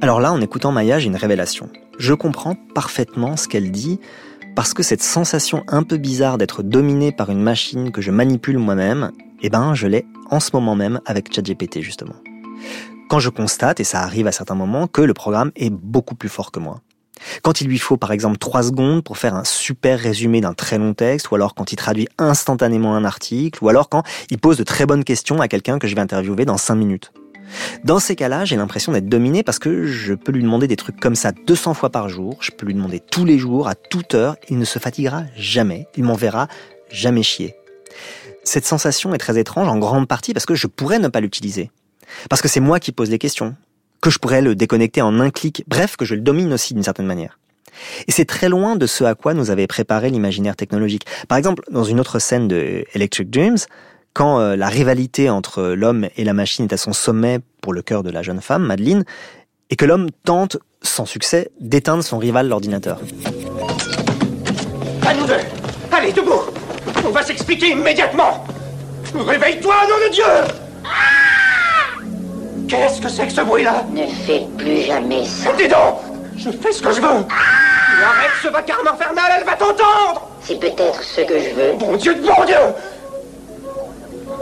Alors 0.00 0.20
là, 0.20 0.32
en 0.32 0.40
écoutant 0.40 0.72
Maya, 0.72 0.98
j'ai 0.98 1.06
une 1.06 1.16
révélation. 1.16 1.68
Je 1.98 2.14
comprends 2.14 2.56
parfaitement 2.74 3.36
ce 3.36 3.46
qu'elle 3.48 3.70
dit 3.70 4.00
parce 4.56 4.74
que 4.74 4.82
cette 4.82 5.02
sensation 5.02 5.64
un 5.68 5.82
peu 5.82 5.96
bizarre 5.96 6.38
d'être 6.38 6.62
dominé 6.62 7.12
par 7.12 7.30
une 7.30 7.42
machine 7.42 7.92
que 7.92 8.02
je 8.02 8.10
manipule 8.10 8.58
moi-même, 8.58 9.12
eh 9.42 9.48
ben 9.48 9.74
je 9.74 9.86
l'ai 9.86 10.04
en 10.30 10.40
ce 10.40 10.50
moment 10.52 10.74
même 10.74 11.00
avec 11.06 11.32
ChatGPT 11.32 11.80
justement. 11.80 12.16
Quand 13.08 13.18
je 13.18 13.28
constate, 13.28 13.80
et 13.80 13.84
ça 13.84 14.00
arrive 14.00 14.26
à 14.26 14.32
certains 14.32 14.54
moments, 14.54 14.86
que 14.86 15.02
le 15.02 15.14
programme 15.14 15.52
est 15.56 15.70
beaucoup 15.70 16.14
plus 16.14 16.28
fort 16.28 16.50
que 16.50 16.60
moi. 16.60 16.80
Quand 17.42 17.60
il 17.60 17.68
lui 17.68 17.78
faut 17.78 17.96
par 17.96 18.12
exemple 18.12 18.38
3 18.38 18.64
secondes 18.64 19.04
pour 19.04 19.18
faire 19.18 19.34
un 19.34 19.44
super 19.44 19.98
résumé 19.98 20.40
d'un 20.40 20.54
très 20.54 20.78
long 20.78 20.94
texte, 20.94 21.30
ou 21.30 21.34
alors 21.34 21.54
quand 21.54 21.72
il 21.72 21.76
traduit 21.76 22.08
instantanément 22.18 22.96
un 22.96 23.04
article, 23.04 23.62
ou 23.62 23.68
alors 23.68 23.88
quand 23.88 24.02
il 24.30 24.38
pose 24.38 24.56
de 24.56 24.64
très 24.64 24.86
bonnes 24.86 25.04
questions 25.04 25.40
à 25.40 25.48
quelqu'un 25.48 25.78
que 25.78 25.86
je 25.86 25.94
vais 25.94 26.00
interviewer 26.00 26.44
dans 26.44 26.58
5 26.58 26.74
minutes. 26.74 27.12
Dans 27.84 27.98
ces 27.98 28.16
cas-là, 28.16 28.44
j'ai 28.44 28.56
l'impression 28.56 28.92
d'être 28.92 29.08
dominé 29.08 29.42
parce 29.42 29.58
que 29.58 29.84
je 29.84 30.14
peux 30.14 30.32
lui 30.32 30.42
demander 30.42 30.66
des 30.66 30.76
trucs 30.76 30.98
comme 30.98 31.14
ça 31.14 31.32
200 31.32 31.74
fois 31.74 31.90
par 31.90 32.08
jour, 32.08 32.36
je 32.40 32.50
peux 32.50 32.66
lui 32.66 32.74
demander 32.74 33.00
tous 33.00 33.24
les 33.24 33.38
jours, 33.38 33.68
à 33.68 33.74
toute 33.74 34.14
heure, 34.14 34.36
il 34.48 34.58
ne 34.58 34.64
se 34.64 34.78
fatiguera 34.78 35.24
jamais, 35.36 35.86
il 35.96 36.04
m'enverra 36.04 36.48
jamais 36.90 37.22
chier. 37.22 37.54
Cette 38.44 38.66
sensation 38.66 39.14
est 39.14 39.18
très 39.18 39.38
étrange 39.38 39.68
en 39.68 39.78
grande 39.78 40.08
partie 40.08 40.32
parce 40.32 40.46
que 40.46 40.54
je 40.54 40.66
pourrais 40.66 40.98
ne 40.98 41.08
pas 41.08 41.20
l'utiliser. 41.20 41.70
Parce 42.28 42.42
que 42.42 42.48
c'est 42.48 42.60
moi 42.60 42.80
qui 42.80 42.92
pose 42.92 43.10
les 43.10 43.18
questions, 43.18 43.54
que 44.00 44.10
je 44.10 44.18
pourrais 44.18 44.42
le 44.42 44.54
déconnecter 44.54 45.00
en 45.00 45.20
un 45.20 45.30
clic, 45.30 45.64
bref, 45.68 45.96
que 45.96 46.04
je 46.04 46.14
le 46.14 46.20
domine 46.20 46.52
aussi 46.52 46.74
d'une 46.74 46.82
certaine 46.82 47.06
manière. 47.06 47.38
Et 48.06 48.12
c'est 48.12 48.24
très 48.24 48.48
loin 48.48 48.76
de 48.76 48.86
ce 48.86 49.04
à 49.04 49.14
quoi 49.14 49.34
nous 49.34 49.50
avait 49.50 49.66
préparé 49.66 50.10
l'imaginaire 50.10 50.56
technologique. 50.56 51.06
Par 51.28 51.38
exemple, 51.38 51.62
dans 51.70 51.84
une 51.84 52.00
autre 52.00 52.18
scène 52.18 52.48
de 52.48 52.84
Electric 52.94 53.30
Dreams, 53.30 53.58
quand 54.14 54.40
euh, 54.40 54.56
la 54.56 54.68
rivalité 54.68 55.30
entre 55.30 55.62
l'homme 55.62 56.08
et 56.16 56.24
la 56.24 56.32
machine 56.32 56.66
est 56.66 56.72
à 56.72 56.76
son 56.76 56.92
sommet 56.92 57.38
pour 57.60 57.72
le 57.72 57.82
cœur 57.82 58.02
de 58.02 58.10
la 58.10 58.22
jeune 58.22 58.40
femme, 58.40 58.64
Madeleine, 58.64 59.04
et 59.70 59.76
que 59.76 59.84
l'homme 59.84 60.08
tente, 60.24 60.58
sans 60.82 61.06
succès, 61.06 61.50
d'éteindre 61.60 62.04
son 62.04 62.18
rival 62.18 62.48
l'ordinateur. 62.48 62.98
À 65.06 65.14
nous 65.14 65.26
deux 65.26 65.34
Allez, 65.90 66.12
debout. 66.12 66.42
On 67.06 67.10
va 67.10 67.22
s'expliquer 67.22 67.70
immédiatement. 67.70 68.44
Réveille-toi, 69.14 69.74
nom 69.88 70.06
de 70.08 70.12
Dieu. 70.12 70.24
Qu'est-ce 72.68 73.00
que 73.00 73.08
c'est 73.08 73.26
que 73.26 73.32
ce 73.32 73.42
bruit-là? 73.42 73.84
Ne 73.92 74.06
fais 74.06 74.46
plus 74.56 74.82
jamais 74.82 75.24
ça. 75.24 75.52
Dis 75.52 75.68
donc. 75.68 75.98
Je 76.36 76.50
fais 76.50 76.72
ce 76.72 76.82
que 76.82 76.92
je 76.92 77.00
veux. 77.00 77.06
Arrête 77.08 78.30
ce 78.42 78.48
vacarme 78.48 78.88
infernal, 78.88 79.24
elle 79.38 79.44
va 79.44 79.52
t'entendre. 79.52 80.28
C'est 80.40 80.58
peut-être 80.58 81.02
ce 81.02 81.20
que 81.20 81.38
je 81.38 81.50
veux. 81.54 81.72
Bon 81.78 81.96
Dieu 81.96 82.14
de 82.14 82.20
bon 82.22 82.44
Dieu 82.46 82.56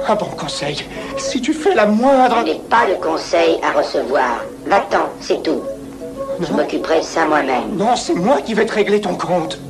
Un 0.09 0.14
bon 0.16 0.26
conseil, 0.26 0.76
si 1.16 1.41
tu 1.41 1.53
fais 1.53 1.74
la 1.74 1.86
moindre... 1.86 2.38
Je 2.41 2.53
n'ai 2.53 2.61
pas 2.68 2.86
de 2.86 2.95
conseil 3.01 3.59
à 3.62 3.78
recevoir. 3.78 4.45
Va-t'en, 4.66 5.09
c'est 5.20 5.43
tout. 5.43 5.62
Je 6.41 6.53
m'occuperai 6.53 7.01
de 7.01 7.05
ça 7.05 7.26
moi-même. 7.26 7.76
Non, 7.76 7.95
c'est 7.97 8.14
moi 8.14 8.41
qui 8.41 8.55
vais 8.55 8.66
te 8.66 8.72
régler 8.72 9.01
ton 9.01 9.14
compte. 9.14 9.61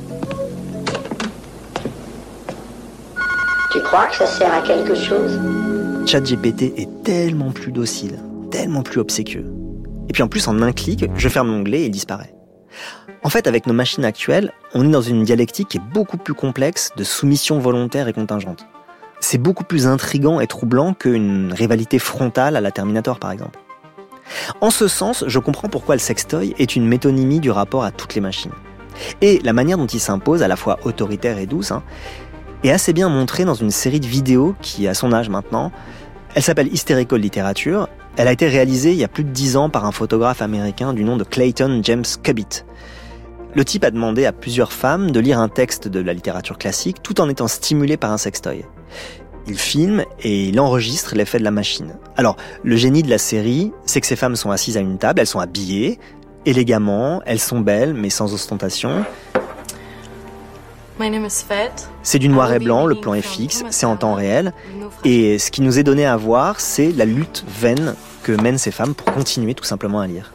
Tu 3.71 3.81
crois 3.83 4.07
que 4.07 4.15
ça 4.15 4.25
sert 4.25 4.53
à 4.53 4.61
quelque 4.61 4.95
chose? 4.95 5.39
ChatGPT 6.05 6.73
est 6.77 7.03
tellement 7.03 7.51
plus 7.51 7.71
docile, 7.71 8.19
tellement 8.49 8.83
plus 8.83 8.99
obséquieux. 8.99 9.45
Et 10.09 10.13
puis 10.13 10.23
en 10.23 10.27
plus, 10.27 10.47
en 10.47 10.61
un 10.61 10.71
clic, 10.71 11.05
je 11.15 11.29
ferme 11.29 11.51
l'onglet 11.51 11.81
et 11.81 11.85
il 11.85 11.91
disparaît. 11.91 12.33
En 13.23 13.29
fait, 13.29 13.47
avec 13.47 13.67
nos 13.67 13.73
machines 13.73 14.03
actuelles, 14.03 14.51
on 14.73 14.85
est 14.85 14.91
dans 14.91 15.01
une 15.01 15.23
dialectique 15.23 15.69
qui 15.69 15.77
est 15.77 15.93
beaucoup 15.93 16.17
plus 16.17 16.33
complexe 16.33 16.91
de 16.97 17.03
soumission 17.03 17.59
volontaire 17.59 18.07
et 18.07 18.13
contingente. 18.13 18.65
C'est 19.21 19.37
beaucoup 19.37 19.63
plus 19.63 19.87
intrigant 19.87 20.39
et 20.39 20.47
troublant 20.47 20.93
qu'une 20.93 21.53
rivalité 21.53 21.99
frontale 21.99 22.55
à 22.55 22.61
la 22.61 22.71
Terminator, 22.71 23.19
par 23.19 23.31
exemple. 23.31 23.59
En 24.61 24.71
ce 24.71 24.87
sens, 24.87 25.23
je 25.27 25.39
comprends 25.39 25.69
pourquoi 25.69 25.95
le 25.95 25.99
sextoy 25.99 26.55
est 26.57 26.75
une 26.75 26.87
métonymie 26.87 27.39
du 27.39 27.51
rapport 27.51 27.83
à 27.83 27.91
toutes 27.91 28.15
les 28.15 28.21
machines. 28.21 28.51
Et 29.21 29.39
la 29.43 29.53
manière 29.53 29.77
dont 29.77 29.85
il 29.85 29.99
s'impose, 29.99 30.41
à 30.41 30.47
la 30.47 30.55
fois 30.55 30.79
autoritaire 30.83 31.37
et 31.37 31.45
douce, 31.45 31.71
hein, 31.71 31.83
est 32.63 32.71
assez 32.71 32.93
bien 32.93 33.09
montrée 33.09 33.45
dans 33.45 33.53
une 33.53 33.71
série 33.71 33.99
de 33.99 34.07
vidéos 34.07 34.55
qui 34.61 34.87
a 34.87 34.93
son 34.93 35.13
âge 35.13 35.29
maintenant. 35.29 35.71
Elle 36.33 36.43
s'appelle 36.43 36.73
Hysterical 36.73 37.19
Literature. 37.19 37.89
Elle 38.17 38.27
a 38.27 38.31
été 38.31 38.47
réalisée 38.47 38.91
il 38.91 38.97
y 38.97 39.03
a 39.03 39.07
plus 39.07 39.23
de 39.23 39.29
dix 39.29 39.55
ans 39.55 39.69
par 39.69 39.85
un 39.85 39.91
photographe 39.91 40.41
américain 40.41 40.93
du 40.93 41.03
nom 41.03 41.15
de 41.15 41.23
Clayton 41.23 41.81
James 41.83 42.05
Cubitt. 42.23 42.65
Le 43.53 43.65
type 43.65 43.83
a 43.83 43.91
demandé 43.91 44.25
à 44.25 44.31
plusieurs 44.31 44.71
femmes 44.71 45.11
de 45.11 45.19
lire 45.19 45.37
un 45.39 45.49
texte 45.49 45.89
de 45.89 45.99
la 45.99 46.13
littérature 46.13 46.57
classique 46.57 47.03
tout 47.03 47.19
en 47.19 47.27
étant 47.27 47.49
stimulé 47.49 47.97
par 47.97 48.11
un 48.11 48.17
sextoy. 48.17 48.63
Il 49.45 49.57
filme 49.57 50.05
et 50.21 50.45
il 50.45 50.59
enregistre 50.59 51.15
l'effet 51.15 51.37
de 51.37 51.43
la 51.43 51.51
machine. 51.51 51.95
Alors, 52.15 52.37
le 52.63 52.75
génie 52.77 53.03
de 53.03 53.09
la 53.09 53.17
série, 53.17 53.73
c'est 53.85 53.99
que 53.99 54.07
ces 54.07 54.15
femmes 54.15 54.37
sont 54.37 54.51
assises 54.51 54.77
à 54.77 54.79
une 54.79 54.97
table, 54.97 55.19
elles 55.19 55.27
sont 55.27 55.39
habillées, 55.39 55.99
élégamment, 56.45 57.21
elles 57.25 57.39
sont 57.39 57.59
belles, 57.59 57.93
mais 57.93 58.09
sans 58.09 58.33
ostentation. 58.33 59.03
C'est 62.03 62.19
du 62.19 62.29
noir 62.29 62.53
et 62.53 62.59
blanc, 62.59 62.85
le 62.85 62.95
plan 62.95 63.15
est 63.15 63.21
fixe, 63.21 63.63
c'est 63.69 63.87
en 63.87 63.97
temps 63.97 64.13
réel. 64.13 64.53
Et 65.03 65.39
ce 65.39 65.51
qui 65.51 65.61
nous 65.61 65.79
est 65.79 65.83
donné 65.83 66.05
à 66.05 66.15
voir, 66.15 66.59
c'est 66.59 66.91
la 66.91 67.05
lutte 67.05 67.43
vaine 67.47 67.95
que 68.23 68.31
mènent 68.31 68.59
ces 68.59 68.71
femmes 68.71 68.93
pour 68.93 69.11
continuer 69.11 69.55
tout 69.55 69.63
simplement 69.63 69.99
à 69.99 70.07
lire. 70.07 70.31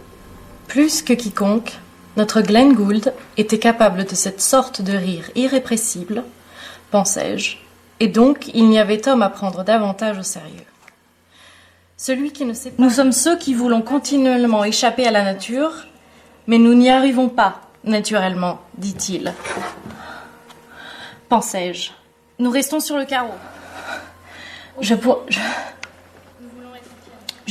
Plus 0.67 1.03
que 1.03 1.13
quiconque, 1.13 1.79
notre 2.17 2.41
Glenn 2.41 2.75
Gould 2.75 3.13
était 3.37 3.59
capable 3.59 4.05
de 4.05 4.15
cette 4.15 4.41
sorte 4.41 4.81
de 4.83 4.97
rire 4.97 5.31
irrépressible, 5.35 6.25
pensais-je, 6.91 7.59
et 8.01 8.09
donc 8.09 8.51
il 8.55 8.69
n'y 8.69 8.79
avait 8.79 9.07
homme 9.09 9.23
à 9.23 9.29
prendre 9.29 9.65
davantage 9.65 10.19
au 10.19 10.23
sérieux. 10.23 10.65
Nous 12.79 12.91
sommes 12.91 13.13
ceux 13.13 13.39
qui 13.39 13.55
voulons 13.55 13.83
continuellement 13.83 14.65
échapper 14.65 15.07
à 15.07 15.11
la 15.11 15.25
nature, 15.25 15.73
mais 16.47 16.59
nous 16.59 16.75
n'y 16.75 16.91
arrivons 16.91 17.29
pas, 17.29 17.63
naturellement, 17.85 18.61
dit-il. 18.77 19.33
Pensais-je. 21.29 21.91
Nous 22.39 22.51
restons 22.51 22.81
sur 22.81 22.99
le 22.99 23.07
carreau. 23.07 23.35
Je 24.81 24.95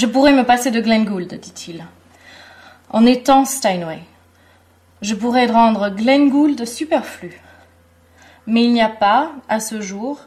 pourrais 0.05 0.33
me 0.33 0.43
passer 0.43 0.69
de 0.69 0.79
Glenn 0.79 1.05
Gould, 1.05 1.33
dit-il. 1.33 1.83
En 2.91 3.05
étant 3.05 3.45
Steinway, 3.45 4.01
je 5.05 5.13
pourrais 5.13 5.45
rendre 5.45 5.89
Glenn 5.89 6.29
Gould 6.29 6.65
superflu. 6.65 7.39
Mais 8.47 8.63
il 8.63 8.73
n'y 8.73 8.81
a 8.81 8.89
pas, 8.89 9.33
à 9.47 9.59
ce 9.59 9.79
jour, 9.81 10.19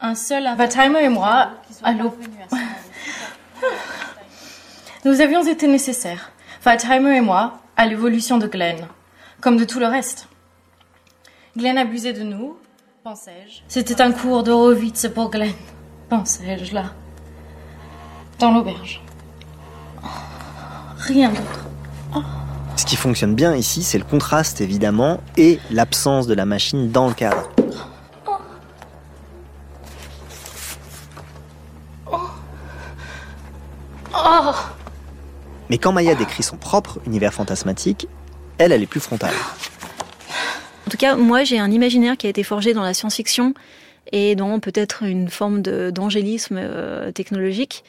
un 0.00 0.14
seul 0.16 0.48
Vatheimer 0.56 1.04
et 1.04 1.08
moi, 1.08 1.52
allô. 1.82 2.14
Nous 5.04 5.20
avions 5.20 5.44
été 5.44 5.68
nécessaires, 5.68 6.32
Vatheimer 6.62 7.16
et 7.16 7.20
moi, 7.20 7.60
à 7.76 7.86
l'évolution 7.86 8.38
de 8.38 8.46
Glenn, 8.48 8.88
comme 9.40 9.56
de 9.56 9.64
tout 9.64 9.78
le 9.78 9.86
reste. 9.86 10.28
Glenn 11.56 11.78
abusait 11.78 12.12
de 12.12 12.22
nous, 12.22 12.56
pensais-je. 13.04 13.60
C'était 13.68 14.00
un 14.00 14.10
cours 14.10 14.42
d'Horowitz 14.42 15.08
pour 15.14 15.30
Glenn, 15.30 15.54
pensais-je 16.08 16.74
là, 16.74 16.86
dans 18.40 18.52
l'auberge. 18.52 19.00
Rien 20.98 21.28
d'autre. 21.28 21.66
Ce 22.76 22.84
qui 22.84 22.96
fonctionne 22.96 23.34
bien 23.34 23.54
ici, 23.54 23.82
c'est 23.82 23.98
le 23.98 24.04
contraste 24.04 24.60
évidemment 24.60 25.20
et 25.36 25.58
l'absence 25.70 26.26
de 26.26 26.34
la 26.34 26.46
machine 26.46 26.90
dans 26.90 27.08
le 27.08 27.14
cadre. 27.14 27.48
Mais 35.72 35.78
quand 35.78 35.92
Maya 35.92 36.14
décrit 36.14 36.42
son 36.42 36.58
propre 36.58 37.00
univers 37.06 37.32
fantasmatique, 37.32 38.06
elle, 38.58 38.72
est 38.72 38.86
plus 38.86 39.00
frontale. 39.00 39.32
En 40.86 40.90
tout 40.90 40.98
cas, 40.98 41.16
moi, 41.16 41.44
j'ai 41.44 41.58
un 41.58 41.70
imaginaire 41.70 42.18
qui 42.18 42.26
a 42.26 42.30
été 42.30 42.42
forgé 42.42 42.74
dans 42.74 42.82
la 42.82 42.92
science-fiction 42.92 43.54
et 44.12 44.34
dans 44.34 44.60
peut-être 44.60 45.02
une 45.02 45.28
forme 45.30 45.62
d'angélisme 45.62 46.58
euh, 46.60 47.10
technologique 47.10 47.84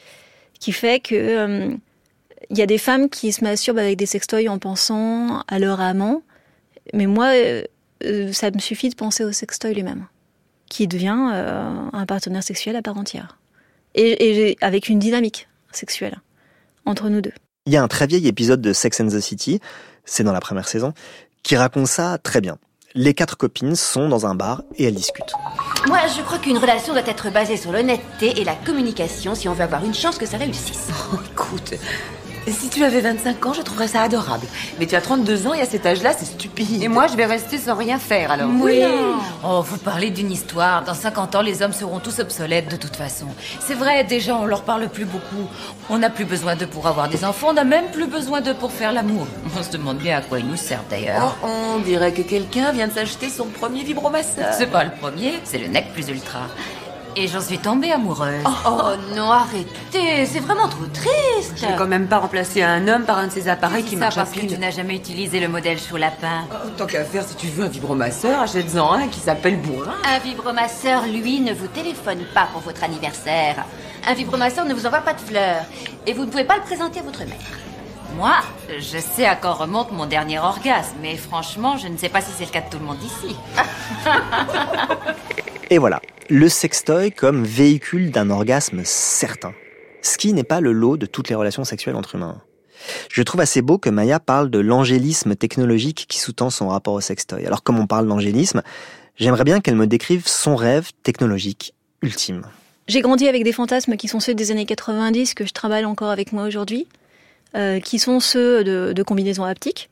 qui 0.58 0.72
fait 0.72 0.98
que 1.00 1.14
euh, 1.14 1.74
il 2.50 2.58
y 2.58 2.62
a 2.62 2.66
des 2.66 2.78
femmes 2.78 3.08
qui 3.08 3.32
se 3.32 3.42
masturbent 3.44 3.78
avec 3.78 3.96
des 3.96 4.06
sextoys 4.06 4.48
en 4.48 4.58
pensant 4.58 5.42
à 5.48 5.58
leur 5.58 5.80
amant, 5.80 6.22
mais 6.92 7.06
moi, 7.06 7.26
euh, 7.34 7.62
euh, 8.04 8.32
ça 8.32 8.50
me 8.50 8.58
suffit 8.58 8.88
de 8.88 8.94
penser 8.94 9.24
au 9.24 9.32
sextoy 9.32 9.74
lui-même, 9.74 10.06
qui 10.68 10.86
devient 10.86 11.30
euh, 11.32 11.88
un 11.92 12.06
partenaire 12.06 12.42
sexuel 12.42 12.76
à 12.76 12.82
part 12.82 12.98
entière, 12.98 13.38
et, 13.94 14.50
et 14.50 14.56
avec 14.60 14.88
une 14.88 14.98
dynamique 14.98 15.48
sexuelle 15.72 16.20
entre 16.84 17.08
nous 17.08 17.20
deux. 17.20 17.32
Il 17.66 17.72
y 17.72 17.76
a 17.76 17.82
un 17.82 17.88
très 17.88 18.06
vieil 18.06 18.26
épisode 18.28 18.60
de 18.60 18.72
Sex 18.72 19.00
and 19.00 19.08
the 19.08 19.20
City, 19.20 19.60
c'est 20.04 20.24
dans 20.24 20.32
la 20.32 20.40
première 20.40 20.68
saison, 20.68 20.92
qui 21.42 21.56
raconte 21.56 21.86
ça 21.86 22.18
très 22.18 22.40
bien. 22.40 22.58
Les 22.96 23.12
quatre 23.12 23.36
copines 23.36 23.74
sont 23.74 24.08
dans 24.08 24.24
un 24.24 24.36
bar 24.36 24.62
et 24.76 24.84
elles 24.84 24.94
discutent. 24.94 25.32
Moi, 25.88 25.98
je 26.16 26.22
crois 26.22 26.38
qu'une 26.38 26.58
relation 26.58 26.92
doit 26.92 27.06
être 27.06 27.32
basée 27.32 27.56
sur 27.56 27.72
l'honnêteté 27.72 28.40
et 28.40 28.44
la 28.44 28.54
communication 28.54 29.34
si 29.34 29.48
on 29.48 29.52
veut 29.52 29.64
avoir 29.64 29.84
une 29.84 29.94
chance 29.94 30.16
que 30.16 30.26
ça 30.26 30.36
réussisse. 30.36 30.90
Écoute, 31.32 31.74
si 32.52 32.68
tu 32.68 32.84
avais 32.84 33.00
25 33.00 33.46
ans, 33.46 33.52
je 33.52 33.62
trouverais 33.62 33.88
ça 33.88 34.02
adorable. 34.02 34.46
Mais 34.78 34.86
tu 34.86 34.94
as 34.94 35.00
32 35.00 35.46
ans 35.46 35.54
et 35.54 35.60
à 35.60 35.66
cet 35.66 35.86
âge-là, 35.86 36.12
c'est 36.16 36.24
stupide. 36.24 36.82
Et 36.82 36.88
moi, 36.88 37.06
je 37.06 37.16
vais 37.16 37.24
rester 37.24 37.58
sans 37.58 37.74
rien 37.74 37.98
faire 37.98 38.30
alors. 38.30 38.50
Oui. 38.60 38.82
Oh, 39.44 39.62
vous 39.62 39.78
parlez 39.78 40.10
d'une 40.10 40.30
histoire. 40.30 40.84
Dans 40.84 40.94
50 40.94 41.34
ans, 41.36 41.42
les 41.42 41.62
hommes 41.62 41.72
seront 41.72 42.00
tous 42.00 42.18
obsolètes 42.18 42.70
de 42.70 42.76
toute 42.76 42.96
façon. 42.96 43.26
C'est 43.60 43.74
vrai, 43.74 44.04
déjà, 44.04 44.36
on 44.36 44.44
leur 44.44 44.62
parle 44.62 44.88
plus 44.88 45.04
beaucoup. 45.04 45.48
On 45.90 45.98
n'a 45.98 46.10
plus 46.10 46.24
besoin 46.24 46.56
d'eux 46.56 46.66
pour 46.66 46.86
avoir 46.86 47.08
des 47.08 47.24
enfants. 47.24 47.48
On 47.50 47.54
n'a 47.54 47.64
même 47.64 47.90
plus 47.90 48.06
besoin 48.06 48.40
d'eux 48.40 48.54
pour 48.54 48.72
faire 48.72 48.92
l'amour. 48.92 49.26
On 49.58 49.62
se 49.62 49.70
demande 49.70 49.98
bien 49.98 50.18
à 50.18 50.20
quoi 50.20 50.38
ils 50.38 50.46
nous 50.46 50.56
servent 50.56 50.88
d'ailleurs. 50.90 51.36
Oh, 51.42 51.46
on 51.76 51.78
dirait 51.78 52.12
que 52.12 52.22
quelqu'un 52.22 52.72
vient 52.72 52.88
de 52.88 52.92
s'acheter 52.92 53.28
son 53.28 53.46
premier 53.46 53.82
vibromasseur. 53.82 54.52
C'est 54.56 54.70
pas 54.70 54.84
le 54.84 54.90
premier, 54.90 55.34
c'est 55.44 55.58
le 55.58 55.68
nec 55.68 55.92
plus 55.92 56.08
ultra. 56.08 56.40
Et 57.16 57.28
j'en 57.28 57.40
suis 57.40 57.58
tombée 57.58 57.92
amoureuse. 57.92 58.42
Oh, 58.66 58.90
non, 59.14 59.30
arrêtez, 59.30 60.26
c'est 60.26 60.40
vraiment 60.40 60.68
trop 60.68 60.86
triste. 60.92 61.54
Je 61.56 61.66
vais 61.66 61.76
quand 61.76 61.86
même 61.86 62.08
pas 62.08 62.18
remplacer 62.18 62.62
un 62.62 62.88
homme 62.88 63.04
par 63.04 63.18
un 63.18 63.28
de 63.28 63.32
ces 63.32 63.48
appareils 63.48 63.84
qui 63.84 63.92
ça 63.94 63.98
marche 64.00 64.16
parce 64.16 64.30
que 64.30 64.40
tu 64.40 64.58
n'as 64.58 64.70
jamais 64.70 64.96
utilisé 64.96 65.38
le 65.38 65.46
modèle 65.48 65.78
sous 65.78 65.96
lapin. 65.96 66.44
Oh, 66.50 66.70
Tant 66.76 66.86
qu'à 66.86 67.04
faire, 67.04 67.22
si 67.24 67.36
tu 67.36 67.46
veux 67.46 67.64
un 67.64 67.68
vibromasseur, 67.68 68.40
achète-en 68.40 68.92
un 68.94 69.06
qui 69.08 69.20
s'appelle 69.20 69.60
bourrin. 69.60 69.94
Un 70.04 70.18
vibromasseur, 70.18 71.06
lui, 71.06 71.40
ne 71.40 71.54
vous 71.54 71.68
téléphone 71.68 72.24
pas 72.34 72.48
pour 72.52 72.62
votre 72.62 72.82
anniversaire. 72.82 73.64
Un 74.06 74.14
vibromasseur 74.14 74.64
ne 74.64 74.74
vous 74.74 74.86
envoie 74.86 75.00
pas 75.00 75.12
de 75.14 75.20
fleurs. 75.20 75.64
Et 76.06 76.14
vous 76.14 76.24
ne 76.24 76.30
pouvez 76.30 76.44
pas 76.44 76.56
le 76.56 76.62
présenter 76.62 76.98
à 76.98 77.02
votre 77.04 77.20
mère. 77.20 77.38
Moi, 78.16 78.34
je 78.78 78.98
sais 78.98 79.26
à 79.26 79.36
quand 79.36 79.54
remonte 79.54 79.92
mon 79.92 80.06
dernier 80.06 80.38
orgasme, 80.38 80.96
mais 81.00 81.16
franchement, 81.16 81.76
je 81.76 81.88
ne 81.88 81.96
sais 81.96 82.08
pas 82.08 82.20
si 82.20 82.30
c'est 82.36 82.44
le 82.44 82.50
cas 82.50 82.60
de 82.60 82.70
tout 82.70 82.78
le 82.78 82.84
monde 82.84 83.02
ici. 83.02 83.36
Et 85.70 85.78
voilà, 85.78 86.02
le 86.28 86.48
sextoy 86.48 87.10
comme 87.10 87.44
véhicule 87.44 88.10
d'un 88.10 88.30
orgasme 88.30 88.82
certain. 88.84 89.54
Ce 90.02 90.18
qui 90.18 90.32
n'est 90.32 90.44
pas 90.44 90.60
le 90.60 90.72
lot 90.72 90.96
de 90.96 91.06
toutes 91.06 91.30
les 91.30 91.34
relations 91.34 91.64
sexuelles 91.64 91.96
entre 91.96 92.16
humains. 92.16 92.42
Je 93.10 93.22
trouve 93.22 93.40
assez 93.40 93.62
beau 93.62 93.78
que 93.78 93.88
Maya 93.88 94.20
parle 94.20 94.50
de 94.50 94.58
l'angélisme 94.58 95.34
technologique 95.36 96.04
qui 96.06 96.18
sous-tend 96.20 96.50
son 96.50 96.68
rapport 96.68 96.92
au 96.92 97.00
sextoy. 97.00 97.46
Alors 97.46 97.62
comme 97.62 97.78
on 97.78 97.86
parle 97.86 98.06
d'angélisme, 98.06 98.62
j'aimerais 99.16 99.44
bien 99.44 99.60
qu'elle 99.60 99.76
me 99.76 99.86
décrive 99.86 100.28
son 100.28 100.54
rêve 100.54 100.90
technologique 101.02 101.72
ultime. 102.02 102.42
J'ai 102.86 103.00
grandi 103.00 103.26
avec 103.26 103.44
des 103.44 103.52
fantasmes 103.52 103.96
qui 103.96 104.08
sont 104.08 104.20
ceux 104.20 104.34
des 104.34 104.50
années 104.50 104.66
90 104.66 105.32
que 105.32 105.46
je 105.46 105.52
travaille 105.52 105.86
encore 105.86 106.10
avec 106.10 106.32
moi 106.32 106.44
aujourd'hui, 106.44 106.86
euh, 107.54 107.80
qui 107.80 107.98
sont 107.98 108.20
ceux 108.20 108.62
de, 108.62 109.02
combinaisons 109.02 109.44
haptiques, 109.44 109.88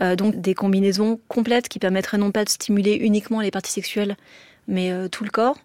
euh, 0.00 0.16
donc 0.16 0.40
des 0.40 0.54
combinaisons 0.54 1.20
complètes 1.28 1.68
qui 1.68 1.78
permettraient 1.78 2.16
non 2.16 2.30
pas 2.30 2.44
de 2.44 2.48
stimuler 2.48 2.94
uniquement 2.94 3.42
les 3.42 3.50
parties 3.50 3.72
sexuelles, 3.72 4.16
mais 4.70 4.90
euh, 4.92 5.08
tout 5.08 5.24
le 5.24 5.30
corps. 5.30 5.58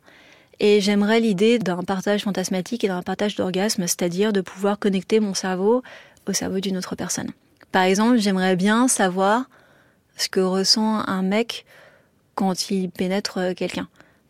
Et 0.59 0.81
j'aimerais 0.81 1.19
l'idée 1.19 1.59
d'un 1.59 1.83
partage 1.83 2.23
fantasmatique 2.23 2.83
et 2.83 2.87
d'un 2.87 3.01
partage 3.01 3.35
d'orgasme, 3.35 3.83
c'est-à-dire 3.83 4.33
de 4.33 4.41
pouvoir 4.41 4.79
connecter 4.79 5.19
mon 5.19 5.33
cerveau 5.33 5.83
au 6.27 6.33
cerveau 6.33 6.59
d'une 6.59 6.77
autre 6.77 6.95
personne. 6.95 7.31
Par 7.71 7.83
exemple, 7.83 8.17
j'aimerais 8.17 8.55
bien 8.55 8.87
savoir 8.87 9.45
ce 10.17 10.29
que 10.29 10.39
ressent 10.39 11.03
un 11.07 11.21
mec 11.21 11.65
quand 12.35 12.71
il 12.71 12.89
pénètre 12.89 13.37
euh, 13.37 13.53
quelqu'un. 13.53 13.87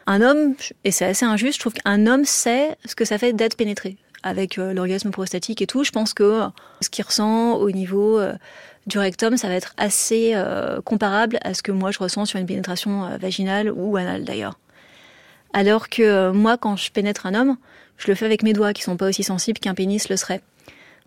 Un 0.08 0.22
homme, 0.22 0.56
et 0.84 0.92
c'est 0.92 1.06
assez 1.06 1.26
injuste, 1.26 1.56
je 1.56 1.60
trouve 1.60 1.74
qu'un 1.74 2.06
homme 2.06 2.26
sait 2.26 2.76
ce 2.86 2.96
que 2.96 3.06
ça 3.06 3.18
fait 3.18 3.34
d'être 3.34 3.56
pénétré. 3.56 3.98
Avec 4.22 4.58
euh, 4.58 4.74
l'orgasme 4.74 5.12
prostatique 5.12 5.62
et 5.62 5.68
tout, 5.68 5.84
je 5.84 5.92
pense 5.92 6.14
que 6.14 6.42
ce 6.82 6.90
qu'il 6.90 7.06
ressent 7.06 7.54
au 7.54 7.72
niveau 7.72 8.20
du 8.88 8.98
rectum, 9.00 9.38
ça 9.38 9.48
va 9.48 9.54
être 9.54 9.74
assez 9.78 10.36
comparable 10.84 11.38
à 11.44 11.54
ce 11.54 11.64
que 11.64 11.72
moi 11.72 11.92
je 11.92 12.00
ressens 12.00 12.26
sur 12.26 12.40
une 12.40 12.46
pénétration 12.46 13.18
vaginale 13.18 13.72
ou 13.72 13.98
anale 13.98 14.26
d'ailleurs. 14.26 14.58
Alors 15.56 15.88
que 15.88 16.04
euh, 16.04 16.34
moi, 16.34 16.58
quand 16.58 16.76
je 16.76 16.92
pénètre 16.92 17.26
un 17.26 17.34
homme, 17.34 17.56
je 17.98 18.10
le 18.10 18.16
fais 18.16 18.26
avec 18.26 18.44
mes 18.44 18.52
doigts 18.52 18.74
qui 18.74 18.84
sont 18.84 18.98
pas 18.98 19.08
aussi 19.08 19.24
sensibles 19.24 19.58
qu'un 19.58 19.74
pénis 19.74 20.10
le 20.10 20.18
serait. 20.18 20.42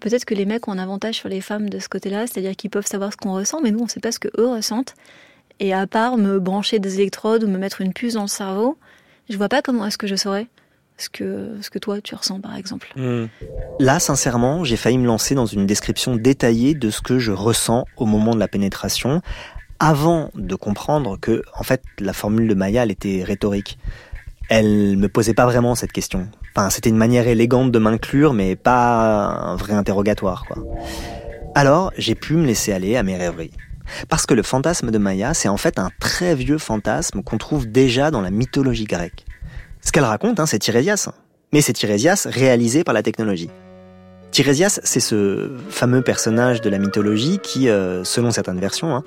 Peut-être 0.00 0.24
que 0.24 0.34
les 0.34 0.46
mecs 0.46 0.66
ont 0.68 0.72
un 0.72 0.78
avantage 0.78 1.16
sur 1.16 1.28
les 1.28 1.42
femmes 1.42 1.68
de 1.68 1.78
ce 1.78 1.90
côté-là, 1.90 2.26
c'est-à-dire 2.26 2.56
qu'ils 2.56 2.70
peuvent 2.70 2.86
savoir 2.86 3.12
ce 3.12 3.18
qu'on 3.18 3.34
ressent, 3.34 3.60
mais 3.62 3.72
nous, 3.72 3.80
on 3.80 3.84
ne 3.84 3.90
sait 3.90 4.00
pas 4.00 4.10
ce 4.10 4.18
que 4.18 4.28
eux 4.38 4.48
ressentent. 4.48 4.94
Et 5.60 5.74
à 5.74 5.86
part 5.86 6.16
me 6.16 6.38
brancher 6.38 6.78
des 6.78 6.94
électrodes 6.94 7.44
ou 7.44 7.46
me 7.46 7.58
mettre 7.58 7.82
une 7.82 7.92
puce 7.92 8.14
dans 8.14 8.22
le 8.22 8.28
cerveau, 8.28 8.78
je 9.28 9.36
vois 9.36 9.50
pas 9.50 9.60
comment 9.60 9.84
est-ce 9.84 9.98
que 9.98 10.06
je 10.06 10.16
saurais 10.16 10.46
ce 10.96 11.10
que, 11.10 11.58
ce 11.60 11.68
que 11.68 11.78
toi 11.78 12.00
tu 12.00 12.14
ressens 12.14 12.40
par 12.40 12.56
exemple. 12.56 12.92
Là, 13.78 14.00
sincèrement, 14.00 14.64
j'ai 14.64 14.76
failli 14.76 14.96
me 14.96 15.06
lancer 15.06 15.34
dans 15.34 15.46
une 15.46 15.66
description 15.66 16.16
détaillée 16.16 16.74
de 16.74 16.90
ce 16.90 17.02
que 17.02 17.18
je 17.18 17.32
ressens 17.32 17.84
au 17.98 18.06
moment 18.06 18.34
de 18.34 18.40
la 18.40 18.48
pénétration, 18.48 19.20
avant 19.78 20.30
de 20.34 20.54
comprendre 20.54 21.18
que, 21.20 21.42
en 21.54 21.62
fait, 21.62 21.82
la 22.00 22.12
formule 22.12 22.48
de 22.48 22.54
Maya, 22.54 22.82
elle 22.82 22.90
était 22.90 23.22
rhétorique. 23.22 23.78
Elle 24.48 24.96
me 24.96 25.08
posait 25.08 25.34
pas 25.34 25.44
vraiment 25.44 25.74
cette 25.74 25.92
question. 25.92 26.28
Enfin, 26.56 26.70
c'était 26.70 26.88
une 26.88 26.96
manière 26.96 27.28
élégante 27.28 27.70
de 27.70 27.78
m'inclure, 27.78 28.32
mais 28.32 28.56
pas 28.56 29.26
un 29.26 29.56
vrai 29.56 29.74
interrogatoire, 29.74 30.44
quoi. 30.46 30.62
Alors, 31.54 31.92
j'ai 31.98 32.14
pu 32.14 32.34
me 32.34 32.46
laisser 32.46 32.72
aller 32.72 32.96
à 32.96 33.02
mes 33.02 33.16
rêveries. 33.16 33.52
Parce 34.08 34.26
que 34.26 34.34
le 34.34 34.42
fantasme 34.42 34.90
de 34.90 34.98
Maya, 34.98 35.34
c'est 35.34 35.48
en 35.48 35.56
fait 35.56 35.78
un 35.78 35.90
très 35.98 36.34
vieux 36.34 36.58
fantasme 36.58 37.22
qu'on 37.22 37.38
trouve 37.38 37.66
déjà 37.66 38.10
dans 38.10 38.20
la 38.20 38.30
mythologie 38.30 38.84
grecque. 38.84 39.24
Ce 39.80 39.92
qu'elle 39.92 40.04
raconte, 40.04 40.40
hein, 40.40 40.46
c'est 40.46 40.58
Tirésias. 40.58 41.08
Mais 41.52 41.60
c'est 41.60 41.72
Tirésias 41.72 42.26
réalisé 42.30 42.84
par 42.84 42.94
la 42.94 43.02
technologie. 43.02 43.50
Tirésias, 44.30 44.80
c'est 44.84 45.00
ce 45.00 45.50
fameux 45.70 46.02
personnage 46.02 46.60
de 46.60 46.68
la 46.68 46.78
mythologie 46.78 47.38
qui, 47.42 47.68
euh, 47.68 48.04
selon 48.04 48.30
certaines 48.30 48.60
versions, 48.60 48.94
hein, 48.94 49.02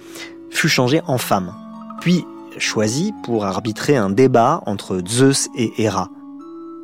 fut 0.49 0.69
changé 0.69 1.01
en 1.05 1.17
femme, 1.17 1.53
puis 2.01 2.25
choisi 2.57 3.13
pour 3.23 3.45
arbitrer 3.45 3.95
un 3.95 4.09
débat 4.09 4.61
entre 4.65 5.01
Zeus 5.07 5.49
et 5.55 5.71
Héra. 5.77 6.09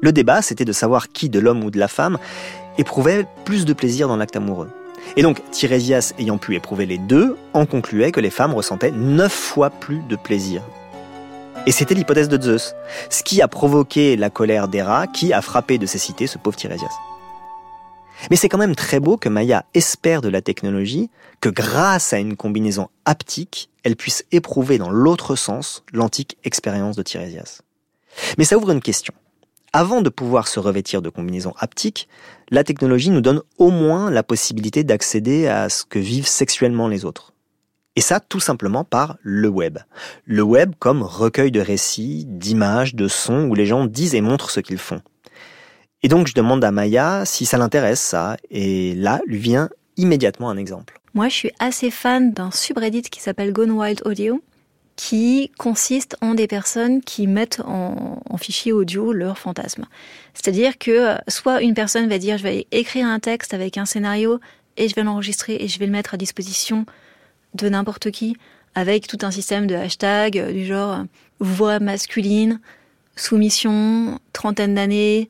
Le 0.02 0.12
débat, 0.12 0.42
c'était 0.42 0.66
de 0.66 0.72
savoir 0.72 1.10
qui, 1.10 1.30
de 1.30 1.40
l'homme 1.40 1.64
ou 1.64 1.72
de 1.72 1.80
la 1.80 1.88
femme, 1.88 2.18
éprouvait 2.78 3.28
plus 3.46 3.66
de 3.66 3.74
plaisir 3.74 4.08
dans 4.08 4.18
l'acte 4.18 4.36
amoureux. 4.36 4.70
Et 5.16 5.24
donc, 5.24 5.42
Tirésias 5.52 6.14
ayant 6.20 6.38
pu 6.38 6.56
éprouver 6.56 6.86
les 6.86 6.98
deux, 6.98 7.36
en 7.54 7.66
concluait 7.66 8.12
que 8.12 8.20
les 8.20 8.30
femmes 8.30 8.54
ressentaient 8.54 8.92
neuf 8.92 9.34
fois 9.34 9.70
plus 9.70 10.02
de 10.10 10.16
plaisir. 10.16 10.62
Et 11.66 11.72
c'était 11.72 11.96
l'hypothèse 11.96 12.30
de 12.30 12.42
Zeus, 12.42 12.76
ce 13.10 13.24
qui 13.24 13.42
a 13.42 13.48
provoqué 13.48 14.16
la 14.16 14.30
colère 14.30 14.68
d'Héra, 14.68 15.08
qui 15.08 15.34
a 15.34 15.42
frappé 15.42 15.78
de 15.78 15.86
cécité 15.86 16.28
ce 16.28 16.38
pauvre 16.38 16.56
Tirésias. 16.56 16.94
Mais 18.30 18.36
c'est 18.36 18.50
quand 18.50 18.58
même 18.58 18.76
très 18.76 19.00
beau 19.00 19.18
que 19.18 19.30
Maya 19.30 19.66
espère 19.74 20.22
de 20.22 20.30
la 20.30 20.42
technologie 20.42 21.10
que 21.42 21.50
grâce 21.50 22.14
à 22.14 22.20
une 22.20 22.36
combinaison 22.36 22.90
haptique, 23.06 23.70
elle 23.84 23.96
puisse 23.96 24.26
éprouver 24.32 24.78
dans 24.78 24.90
l'autre 24.90 25.36
sens 25.36 25.84
l'antique 25.94 26.38
expérience 26.44 26.96
de 26.96 27.04
Tirésias. 27.04 27.62
Mais 28.38 28.46
ça 28.46 28.58
ouvre 28.58 28.72
une 28.72 28.82
question. 28.82 29.14
avant 29.74 30.02
de 30.02 30.10
pouvoir 30.10 30.48
se 30.48 30.60
revêtir 30.60 31.02
de 31.02 31.10
combinaisons 31.10 31.54
haptiques, 31.60 32.08
la 32.50 32.64
technologie 32.64 33.12
nous 33.12 33.22
donne 33.22 33.44
au 33.58 33.70
moins 33.70 34.10
la 34.10 34.24
possibilité 34.24 34.84
d'accéder 34.84 35.48
à 35.48 35.70
ce 35.70 35.84
que 35.84 36.00
vivent 36.00 36.28
sexuellement 36.28 36.88
les 36.88 37.06
autres. 37.06 37.34
Et 37.96 38.02
ça, 38.02 38.20
tout 38.20 38.40
simplement 38.40 38.84
par 38.84 39.18
le 39.22 39.50
web. 39.50 39.80
Le 40.26 40.42
web 40.42 40.74
comme 40.80 41.02
recueil 41.02 41.52
de 41.52 41.60
récits, 41.60 42.26
d'images, 42.28 42.96
de 42.96 43.08
sons 43.08 43.48
où 43.50 43.56
les 43.56 43.66
gens 43.66 43.86
disent 43.86 44.16
et 44.16 44.22
montrent 44.22 44.52
ce 44.52 44.60
qu'ils 44.60 44.78
font. 44.78 45.02
Et 46.08 46.10
donc, 46.10 46.28
je 46.28 46.34
demande 46.34 46.64
à 46.64 46.72
Maya 46.72 47.24
si 47.26 47.46
ça 47.46 47.58
l'intéresse, 47.58 48.00
ça, 48.00 48.38
et 48.50 48.96
là, 48.96 49.20
lui 49.28 49.40
vient 49.40 49.70
immédiatement 49.98 50.50
un 50.50 50.56
exemple. 50.56 51.02
Moi, 51.14 51.28
je 51.28 51.34
suis 51.34 51.52
assez 51.60 51.92
fan 51.92 52.32
d'un 52.32 52.50
subreddit 52.50 53.02
qui 53.02 53.20
s'appelle 53.20 53.52
Gone 53.52 53.72
Wild 53.72 54.04
Audio, 54.06 54.42
qui 54.96 55.52
consiste 55.58 56.16
en 56.22 56.34
des 56.34 56.48
personnes 56.48 57.02
qui 57.02 57.28
mettent 57.28 57.60
en, 57.66 58.22
fichier 58.38 58.72
audio 58.72 59.12
leurs 59.12 59.38
fantasmes. 59.38 59.84
C'est-à-dire 60.34 60.78
que 60.78 60.92
euh, 60.92 61.18
soit 61.28 61.62
une 61.62 61.74
personne 61.74 62.08
va 62.08 62.20
dire 62.20 62.38
je 62.38 62.44
vais 62.44 62.68
écrire 62.72 63.06
un 63.06 63.20
texte 63.20 63.54
avec 63.54 63.78
un 63.78 63.86
scénario 63.86 64.40
et 64.78 64.88
je 64.88 64.96
vais 64.96 65.04
l'enregistrer 65.04 65.58
et 65.60 65.68
je 65.68 65.78
vais 65.78 65.88
le 65.88 65.92
mettre 65.92 66.14
à 66.14 66.18
disposition 66.18 66.86
de 67.54 67.68
n'importe 67.68 68.12
qui 68.12 68.38
avec 68.76 69.08
tout 69.08 69.18
un 69.24 69.32
système 69.32 69.68
de 69.68 69.76
hashtags 69.76 70.40
euh, 70.40 70.54
du 70.54 70.66
genre 70.66 71.00
euh, 71.00 71.04
voix 71.42 71.82
masculine, 71.82 72.62
soumission, 73.18 74.22
trentaine 74.32 74.74
d'années, 74.74 75.30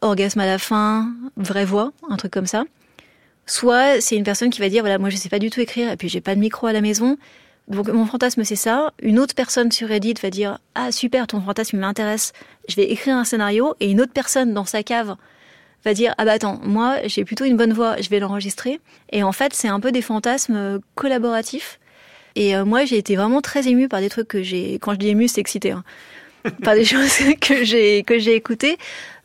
orgasme 0.00 0.40
à 0.40 0.46
la 0.46 0.58
fin, 0.58 1.12
vraie 1.36 1.64
voix, 1.64 1.92
un 2.08 2.16
truc 2.16 2.32
comme 2.32 2.46
ça. 2.46 2.64
Soit 3.46 4.00
c'est 4.00 4.16
une 4.16 4.24
personne 4.24 4.50
qui 4.50 4.60
va 4.60 4.68
dire 4.68 4.82
voilà 4.82 4.98
moi 4.98 5.08
je 5.08 5.16
sais 5.16 5.28
pas 5.28 5.38
du 5.38 5.50
tout 5.50 5.60
écrire 5.60 5.90
et 5.90 5.96
puis 5.96 6.08
j'ai 6.08 6.20
pas 6.20 6.34
de 6.34 6.40
micro 6.40 6.66
à 6.66 6.72
la 6.72 6.80
maison. 6.80 7.16
Donc 7.68 7.88
mon 7.88 8.06
fantasme 8.06 8.44
c'est 8.44 8.56
ça. 8.56 8.92
Une 9.00 9.18
autre 9.18 9.34
personne 9.34 9.70
sur 9.70 9.88
Reddit 9.88 10.14
va 10.22 10.30
dire 10.30 10.58
ah 10.74 10.90
super 10.92 11.26
ton 11.26 11.40
fantasme 11.40 11.78
m'intéresse. 11.78 12.32
Je 12.68 12.76
vais 12.76 12.90
écrire 12.90 13.16
un 13.16 13.24
scénario 13.24 13.74
et 13.80 13.90
une 13.90 14.00
autre 14.00 14.12
personne 14.12 14.52
dans 14.52 14.64
sa 14.64 14.82
cave 14.82 15.16
va 15.84 15.94
dire 15.94 16.14
ah 16.18 16.24
bah 16.24 16.32
attends 16.32 16.60
moi 16.64 16.96
j'ai 17.04 17.24
plutôt 17.24 17.44
une 17.44 17.56
bonne 17.56 17.72
voix 17.72 17.96
je 18.00 18.08
vais 18.08 18.18
l'enregistrer 18.18 18.80
et 19.12 19.22
en 19.22 19.32
fait 19.32 19.54
c'est 19.54 19.68
un 19.68 19.78
peu 19.78 19.92
des 19.92 20.02
fantasmes 20.02 20.80
collaboratifs 20.96 21.78
et 22.34 22.56
euh, 22.56 22.64
moi 22.64 22.84
j'ai 22.84 22.98
été 22.98 23.14
vraiment 23.14 23.40
très 23.40 23.68
émue 23.68 23.88
par 23.88 24.00
des 24.00 24.08
trucs 24.08 24.26
que 24.26 24.42
j'ai 24.42 24.74
quand 24.80 24.92
je 24.94 24.98
dis 24.98 25.08
émue 25.08 25.28
c'est 25.28 25.40
excité 25.40 25.70
hein. 25.70 25.84
par 26.64 26.74
des 26.74 26.84
choses 26.92 27.16
que 27.40 27.62
j'ai 27.62 28.02
que 28.02 28.18
j'ai 28.18 28.34
écoutées 28.34 28.78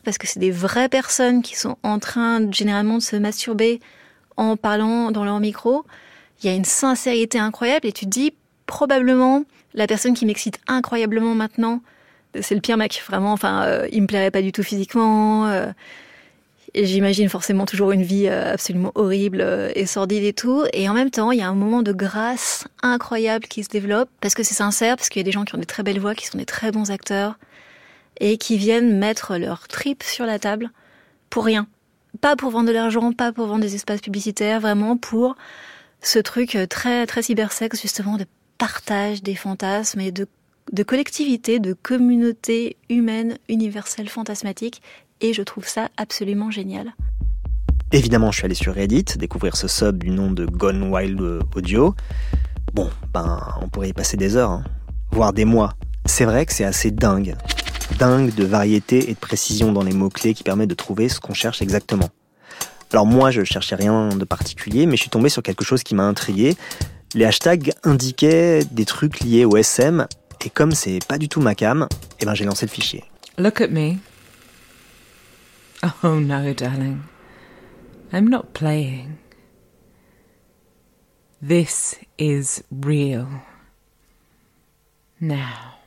parce 0.04 0.18
que 0.18 0.26
c'est 0.26 0.40
des 0.40 0.50
vraies 0.50 0.88
personnes 0.88 1.42
qui 1.42 1.56
sont 1.56 1.76
en 1.82 1.98
train 1.98 2.50
généralement 2.50 2.98
de 2.98 3.02
se 3.02 3.16
masturber 3.16 3.80
en 4.36 4.56
parlant 4.56 5.10
dans 5.10 5.24
leur 5.24 5.40
micro. 5.40 5.84
Il 6.42 6.46
y 6.46 6.52
a 6.52 6.56
une 6.56 6.64
sincérité 6.64 7.38
incroyable 7.38 7.86
et 7.86 7.92
tu 7.92 8.06
te 8.06 8.10
dis 8.10 8.34
probablement 8.66 9.44
la 9.74 9.86
personne 9.86 10.14
qui 10.14 10.26
m'excite 10.26 10.58
incroyablement 10.66 11.34
maintenant, 11.34 11.82
c'est 12.40 12.54
le 12.54 12.60
pire 12.60 12.76
mec, 12.76 13.02
vraiment. 13.06 13.32
Enfin, 13.32 13.64
euh, 13.64 13.88
il 13.92 14.02
me 14.02 14.06
plairait 14.06 14.30
pas 14.30 14.42
du 14.42 14.52
tout 14.52 14.62
physiquement. 14.62 15.46
Euh, 15.48 15.66
j'imagine 16.74 17.28
forcément 17.28 17.66
toujours 17.66 17.92
une 17.92 18.02
vie 18.02 18.26
euh, 18.28 18.54
absolument 18.54 18.92
horrible 18.94 19.44
et 19.74 19.86
sordide 19.86 20.24
et 20.24 20.32
tout. 20.32 20.64
Et 20.72 20.88
en 20.88 20.94
même 20.94 21.10
temps, 21.10 21.30
il 21.30 21.38
y 21.38 21.42
a 21.42 21.48
un 21.48 21.54
moment 21.54 21.82
de 21.82 21.92
grâce 21.92 22.66
incroyable 22.82 23.46
qui 23.46 23.64
se 23.64 23.68
développe 23.68 24.08
parce 24.20 24.34
que 24.34 24.42
c'est 24.42 24.54
sincère, 24.54 24.96
parce 24.96 25.08
qu'il 25.08 25.20
y 25.20 25.24
a 25.24 25.24
des 25.24 25.32
gens 25.32 25.44
qui 25.44 25.54
ont 25.54 25.58
des 25.58 25.66
très 25.66 25.82
belles 25.82 26.00
voix, 26.00 26.14
qui 26.14 26.26
sont 26.26 26.38
des 26.38 26.46
très 26.46 26.72
bons 26.72 26.90
acteurs 26.90 27.38
et 28.22 28.38
qui 28.38 28.56
viennent 28.56 28.96
mettre 28.96 29.36
leur 29.36 29.66
trip 29.66 30.02
sur 30.04 30.24
la 30.24 30.38
table 30.38 30.70
pour 31.28 31.44
rien. 31.44 31.66
Pas 32.20 32.36
pour 32.36 32.50
vendre 32.52 32.68
de 32.68 32.72
l'argent, 32.72 33.12
pas 33.12 33.32
pour 33.32 33.46
vendre 33.46 33.62
des 33.62 33.74
espaces 33.74 34.00
publicitaires, 34.00 34.60
vraiment 34.60 34.96
pour 34.96 35.36
ce 36.00 36.20
truc 36.20 36.56
très 36.70 37.06
très 37.06 37.22
cybersex 37.22 37.82
justement 37.82 38.16
de 38.16 38.24
partage 38.58 39.22
des 39.24 39.34
fantasmes 39.34 40.00
et 40.00 40.12
de, 40.12 40.28
de 40.72 40.82
collectivité, 40.84 41.58
de 41.58 41.72
communauté 41.72 42.76
humaine 42.88 43.38
universelle 43.48 44.08
fantasmatique 44.08 44.82
et 45.20 45.32
je 45.32 45.42
trouve 45.42 45.66
ça 45.66 45.88
absolument 45.96 46.50
génial. 46.50 46.94
Évidemment, 47.90 48.30
je 48.30 48.38
suis 48.38 48.44
allé 48.44 48.54
sur 48.54 48.74
Reddit 48.74 49.04
découvrir 49.18 49.56
ce 49.56 49.66
sub 49.66 49.98
du 49.98 50.10
nom 50.10 50.30
de 50.30 50.46
Gone 50.46 50.92
Wild 50.92 51.20
Audio. 51.56 51.94
Bon, 52.72 52.88
ben, 53.12 53.40
on 53.60 53.68
pourrait 53.68 53.88
y 53.88 53.92
passer 53.92 54.16
des 54.16 54.36
heures, 54.36 54.50
hein. 54.50 54.64
voire 55.10 55.32
des 55.32 55.44
mois. 55.44 55.74
C'est 56.06 56.24
vrai 56.24 56.46
que 56.46 56.52
c'est 56.52 56.64
assez 56.64 56.92
dingue 56.92 57.34
dingue 57.98 58.34
de 58.34 58.44
variété 58.44 59.10
et 59.10 59.14
de 59.14 59.18
précision 59.18 59.72
dans 59.72 59.82
les 59.82 59.92
mots-clés 59.92 60.34
qui 60.34 60.42
permet 60.42 60.66
de 60.66 60.74
trouver 60.74 61.08
ce 61.08 61.20
qu'on 61.20 61.34
cherche 61.34 61.62
exactement. 61.62 62.08
Alors 62.92 63.06
moi, 63.06 63.30
je 63.30 63.42
cherchais 63.44 63.74
rien 63.74 64.10
de 64.10 64.24
particulier, 64.24 64.86
mais 64.86 64.96
je 64.96 65.02
suis 65.02 65.10
tombé 65.10 65.28
sur 65.28 65.42
quelque 65.42 65.64
chose 65.64 65.82
qui 65.82 65.94
m'a 65.94 66.04
intrigué. 66.04 66.56
Les 67.14 67.24
hashtags 67.24 67.72
indiquaient 67.84 68.64
des 68.70 68.84
trucs 68.84 69.20
liés 69.20 69.44
au 69.44 69.56
SM, 69.56 70.06
et 70.44 70.50
comme 70.50 70.72
c'est 70.72 70.98
pas 71.06 71.18
du 71.18 71.28
tout 71.28 71.40
ma 71.40 71.54
cam, 71.54 71.88
eh 72.20 72.26
ben 72.26 72.34
j'ai 72.34 72.44
lancé 72.44 72.66
le 72.66 72.70
fichier. 72.70 73.04
Look 73.38 73.60
at 73.60 73.68
me. 73.68 73.96
Oh 76.04 76.20
no, 76.20 76.52
darling. 76.52 76.98
I'm 78.12 78.28
not 78.28 78.52
playing. 78.52 79.16
This 81.40 81.96
is 82.18 82.62
real. 82.70 83.26
Now. 85.20 85.81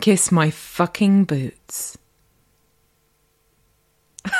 Kiss 0.00 0.32
my 0.32 0.50
fucking 0.50 1.24
boots. 1.24 1.98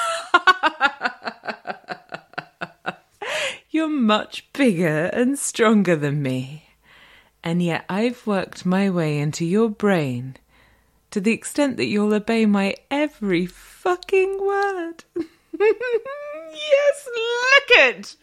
You're 3.70 3.88
much 3.88 4.52
bigger 4.52 5.06
and 5.06 5.38
stronger 5.38 5.96
than 5.96 6.22
me. 6.22 6.66
And 7.44 7.62
yet 7.62 7.84
I've 7.88 8.26
worked 8.26 8.66
my 8.66 8.90
way 8.90 9.18
into 9.18 9.44
your 9.44 9.68
brain 9.68 10.36
to 11.12 11.20
the 11.20 11.32
extent 11.32 11.76
that 11.76 11.86
you'll 11.86 12.14
obey 12.14 12.46
my 12.46 12.74
every 12.90 13.46
fucking 13.46 14.40
word. 14.40 15.04
yes, 15.60 17.08
lick 17.44 17.70
it! 17.78 18.16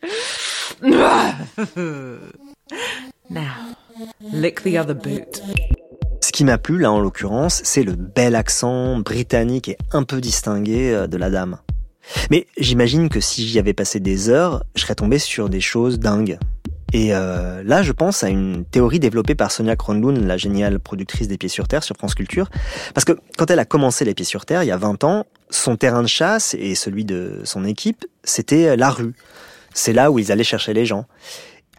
now, 3.29 3.77
lick 4.19 4.61
the 4.61 4.77
other 4.77 4.95
boot. 4.95 5.39
Qui 6.39 6.45
m'a 6.45 6.57
plu, 6.57 6.77
là 6.77 6.89
en 6.89 7.01
l'occurrence, 7.01 7.59
c'est 7.65 7.83
le 7.83 7.91
bel 7.91 8.33
accent 8.33 8.97
britannique 8.99 9.67
et 9.67 9.77
un 9.91 10.03
peu 10.03 10.21
distingué 10.21 10.89
euh, 10.89 11.05
de 11.05 11.17
la 11.17 11.29
dame. 11.29 11.57
Mais 12.31 12.47
j'imagine 12.57 13.09
que 13.09 13.19
si 13.19 13.45
j'y 13.45 13.59
avais 13.59 13.73
passé 13.73 13.99
des 13.99 14.29
heures, 14.29 14.63
je 14.73 14.83
serais 14.83 14.95
tombé 14.95 15.19
sur 15.19 15.49
des 15.49 15.59
choses 15.59 15.99
dingues. 15.99 16.39
Et 16.93 17.13
euh, 17.13 17.61
là, 17.65 17.83
je 17.83 17.91
pense 17.91 18.23
à 18.23 18.29
une 18.29 18.63
théorie 18.63 19.01
développée 19.01 19.35
par 19.35 19.51
Sonia 19.51 19.75
Kronlund, 19.75 20.25
la 20.25 20.37
géniale 20.37 20.79
productrice 20.79 21.27
des 21.27 21.37
Pieds 21.37 21.49
sur 21.49 21.67
Terre 21.67 21.83
sur 21.83 21.97
France 21.97 22.15
Culture. 22.15 22.49
Parce 22.93 23.03
que 23.03 23.19
quand 23.37 23.51
elle 23.51 23.59
a 23.59 23.65
commencé 23.65 24.05
les 24.05 24.13
Pieds 24.13 24.23
sur 24.23 24.45
Terre, 24.45 24.63
il 24.63 24.67
y 24.67 24.71
a 24.71 24.77
20 24.77 25.03
ans, 25.03 25.25
son 25.49 25.75
terrain 25.75 26.03
de 26.03 26.07
chasse 26.07 26.55
et 26.57 26.73
celui 26.73 27.03
de 27.03 27.41
son 27.43 27.65
équipe, 27.65 28.05
c'était 28.23 28.77
la 28.77 28.91
rue. 28.91 29.13
C'est 29.73 29.91
là 29.91 30.09
où 30.09 30.19
ils 30.19 30.31
allaient 30.31 30.45
chercher 30.45 30.73
les 30.73 30.85
gens. 30.85 31.05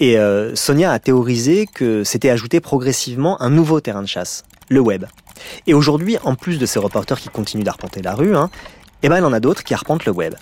Et 0.00 0.18
euh, 0.18 0.54
Sonia 0.54 0.92
a 0.92 0.98
théorisé 0.98 1.66
que 1.66 2.04
c'était 2.04 2.30
ajouté 2.30 2.60
progressivement 2.60 3.40
un 3.42 3.50
nouveau 3.50 3.82
terrain 3.82 4.00
de 4.00 4.08
chasse, 4.08 4.44
le 4.70 4.80
web. 4.80 5.04
Et 5.66 5.74
aujourd'hui, 5.74 6.16
en 6.24 6.34
plus 6.34 6.58
de 6.58 6.64
ces 6.64 6.78
reporters 6.78 7.20
qui 7.20 7.28
continuent 7.28 7.64
d'arpenter 7.64 8.00
la 8.00 8.14
rue, 8.14 8.34
hein, 8.34 8.48
eh 9.02 9.08
ben, 9.08 9.18
il 9.18 9.24
en 9.24 9.32
a 9.32 9.40
d'autres 9.40 9.64
qui 9.64 9.74
arpentent 9.74 10.06
le 10.06 10.12
web. 10.12 10.34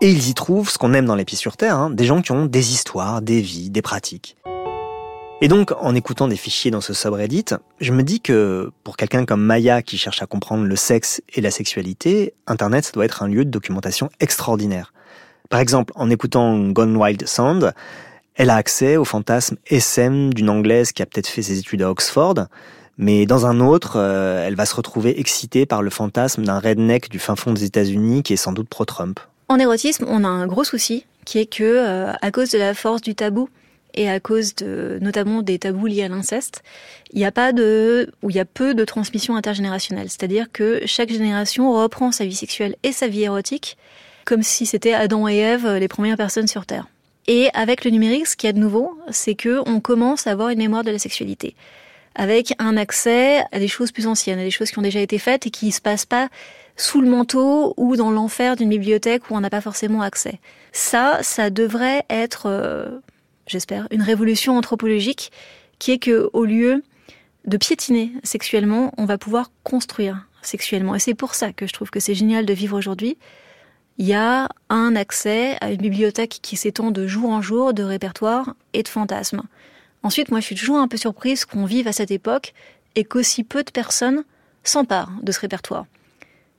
Et 0.00 0.10
ils 0.10 0.28
y 0.28 0.34
trouvent 0.34 0.68
ce 0.68 0.78
qu'on 0.78 0.92
aime 0.94 1.06
dans 1.06 1.14
les 1.14 1.24
pieds 1.24 1.38
sur 1.38 1.56
terre, 1.56 1.76
hein, 1.76 1.90
des 1.90 2.04
gens 2.04 2.22
qui 2.22 2.32
ont 2.32 2.46
des 2.46 2.72
histoires, 2.72 3.22
des 3.22 3.40
vies, 3.40 3.70
des 3.70 3.82
pratiques. 3.82 4.36
Et 5.40 5.48
donc, 5.48 5.72
en 5.78 5.94
écoutant 5.94 6.28
des 6.28 6.36
fichiers 6.36 6.70
dans 6.70 6.80
ce 6.80 6.94
subreddit, 6.94 7.44
je 7.80 7.92
me 7.92 8.02
dis 8.02 8.20
que 8.20 8.72
pour 8.82 8.96
quelqu'un 8.96 9.26
comme 9.26 9.42
Maya 9.42 9.82
qui 9.82 9.98
cherche 9.98 10.22
à 10.22 10.26
comprendre 10.26 10.64
le 10.64 10.76
sexe 10.76 11.22
et 11.34 11.40
la 11.40 11.50
sexualité, 11.50 12.34
Internet 12.46 12.92
doit 12.94 13.04
être 13.04 13.22
un 13.22 13.28
lieu 13.28 13.44
de 13.44 13.50
documentation 13.50 14.08
extraordinaire. 14.20 14.94
Par 15.50 15.60
exemple, 15.60 15.92
en 15.96 16.08
écoutant 16.08 16.56
Gone 16.70 16.96
Wild 16.96 17.26
Sound, 17.26 17.74
elle 18.36 18.50
a 18.50 18.56
accès 18.56 18.96
au 18.96 19.04
fantasme 19.04 19.56
SM 19.66 20.32
d'une 20.32 20.50
Anglaise 20.50 20.92
qui 20.92 21.02
a 21.02 21.06
peut-être 21.06 21.28
fait 21.28 21.42
ses 21.42 21.58
études 21.58 21.82
à 21.82 21.90
Oxford, 21.90 22.46
mais 22.98 23.26
dans 23.26 23.46
un 23.46 23.60
autre, 23.60 23.94
euh, 23.96 24.46
elle 24.46 24.54
va 24.54 24.66
se 24.66 24.74
retrouver 24.74 25.18
excitée 25.18 25.66
par 25.66 25.82
le 25.82 25.90
fantasme 25.90 26.44
d'un 26.44 26.58
redneck 26.58 27.10
du 27.10 27.18
fin 27.18 27.36
fond 27.36 27.52
des 27.52 27.64
États-Unis 27.64 28.22
qui 28.22 28.32
est 28.32 28.36
sans 28.36 28.52
doute 28.52 28.68
pro-Trump. 28.68 29.20
En 29.48 29.58
érotisme, 29.58 30.06
on 30.08 30.24
a 30.24 30.28
un 30.28 30.46
gros 30.46 30.64
souci 30.64 31.04
qui 31.24 31.38
est 31.38 31.46
que, 31.46 31.64
euh, 31.64 32.12
à 32.20 32.30
cause 32.30 32.50
de 32.50 32.58
la 32.58 32.74
force 32.74 33.00
du 33.00 33.14
tabou 33.14 33.48
et 33.94 34.10
à 34.10 34.18
cause 34.18 34.54
notamment 35.00 35.42
des 35.42 35.60
tabous 35.60 35.86
liés 35.86 36.02
à 36.02 36.08
l'inceste, 36.08 36.62
il 37.12 37.18
n'y 37.18 37.24
a 37.24 37.30
pas 37.30 37.52
de, 37.52 38.10
ou 38.22 38.30
il 38.30 38.36
y 38.36 38.40
a 38.40 38.44
peu 38.44 38.74
de 38.74 38.84
transmission 38.84 39.36
intergénérationnelle. 39.36 40.10
C'est-à-dire 40.10 40.50
que 40.52 40.80
chaque 40.84 41.10
génération 41.10 41.72
reprend 41.72 42.10
sa 42.10 42.24
vie 42.24 42.34
sexuelle 42.34 42.74
et 42.82 42.90
sa 42.90 43.06
vie 43.06 43.22
érotique 43.22 43.76
comme 44.24 44.42
si 44.42 44.66
c'était 44.66 44.94
Adam 44.94 45.28
et 45.28 45.36
Ève 45.36 45.68
les 45.76 45.88
premières 45.88 46.16
personnes 46.16 46.48
sur 46.48 46.66
Terre. 46.66 46.88
Et 47.26 47.48
avec 47.54 47.84
le 47.84 47.90
numérique, 47.90 48.26
ce 48.26 48.36
qu'il 48.36 48.48
y 48.48 48.50
a 48.50 48.52
de 48.52 48.58
nouveau, 48.58 48.98
c'est 49.10 49.34
que 49.34 49.62
on 49.66 49.80
commence 49.80 50.26
à 50.26 50.32
avoir 50.32 50.50
une 50.50 50.58
mémoire 50.58 50.84
de 50.84 50.90
la 50.90 50.98
sexualité, 50.98 51.54
avec 52.14 52.54
un 52.58 52.76
accès 52.76 53.44
à 53.52 53.58
des 53.58 53.68
choses 53.68 53.92
plus 53.92 54.06
anciennes, 54.06 54.38
à 54.38 54.44
des 54.44 54.50
choses 54.50 54.70
qui 54.70 54.78
ont 54.78 54.82
déjà 54.82 55.00
été 55.00 55.18
faites 55.18 55.46
et 55.46 55.50
qui 55.50 55.66
ne 55.66 55.72
se 55.72 55.80
passent 55.80 56.06
pas 56.06 56.28
sous 56.76 57.00
le 57.00 57.08
manteau 57.08 57.74
ou 57.76 57.96
dans 57.96 58.10
l'enfer 58.10 58.56
d'une 58.56 58.68
bibliothèque 58.68 59.30
où 59.30 59.34
on 59.34 59.40
n'a 59.40 59.50
pas 59.50 59.60
forcément 59.60 60.02
accès. 60.02 60.40
Ça, 60.72 61.18
ça 61.22 61.50
devrait 61.50 62.04
être, 62.10 62.46
euh, 62.46 62.98
j'espère, 63.46 63.86
une 63.90 64.02
révolution 64.02 64.56
anthropologique 64.56 65.30
qui 65.78 65.92
est 65.92 65.98
que 65.98 66.30
au 66.32 66.44
lieu 66.44 66.82
de 67.44 67.56
piétiner 67.56 68.12
sexuellement, 68.22 68.92
on 68.96 69.04
va 69.04 69.18
pouvoir 69.18 69.50
construire 69.62 70.26
sexuellement. 70.42 70.94
Et 70.94 70.98
c'est 70.98 71.14
pour 71.14 71.34
ça 71.34 71.52
que 71.52 71.66
je 71.66 71.72
trouve 71.72 71.90
que 71.90 72.00
c'est 72.00 72.14
génial 72.14 72.46
de 72.46 72.52
vivre 72.52 72.76
aujourd'hui. 72.76 73.18
Il 73.98 74.06
y 74.06 74.14
a 74.14 74.48
un 74.70 74.96
accès 74.96 75.56
à 75.60 75.70
une 75.70 75.80
bibliothèque 75.80 76.40
qui 76.42 76.56
s'étend 76.56 76.90
de 76.90 77.06
jour 77.06 77.30
en 77.30 77.40
jour 77.40 77.74
de 77.74 77.82
répertoires 77.82 78.54
et 78.72 78.82
de 78.82 78.88
fantasmes. 78.88 79.42
Ensuite, 80.04 80.30
moi, 80.30 80.38
je 80.38 80.44
suis 80.44 80.54
toujours 80.54 80.78
un 80.78 80.86
peu 80.86 80.98
surprise 80.98 81.46
qu'on 81.46 81.64
vive 81.64 81.88
à 81.88 81.92
cette 81.92 82.10
époque 82.10 82.52
et 82.94 83.04
qu'aussi 83.04 83.42
peu 83.42 83.64
de 83.64 83.70
personnes 83.70 84.24
s'emparent 84.62 85.10
de 85.22 85.32
ce 85.32 85.40
répertoire. 85.40 85.86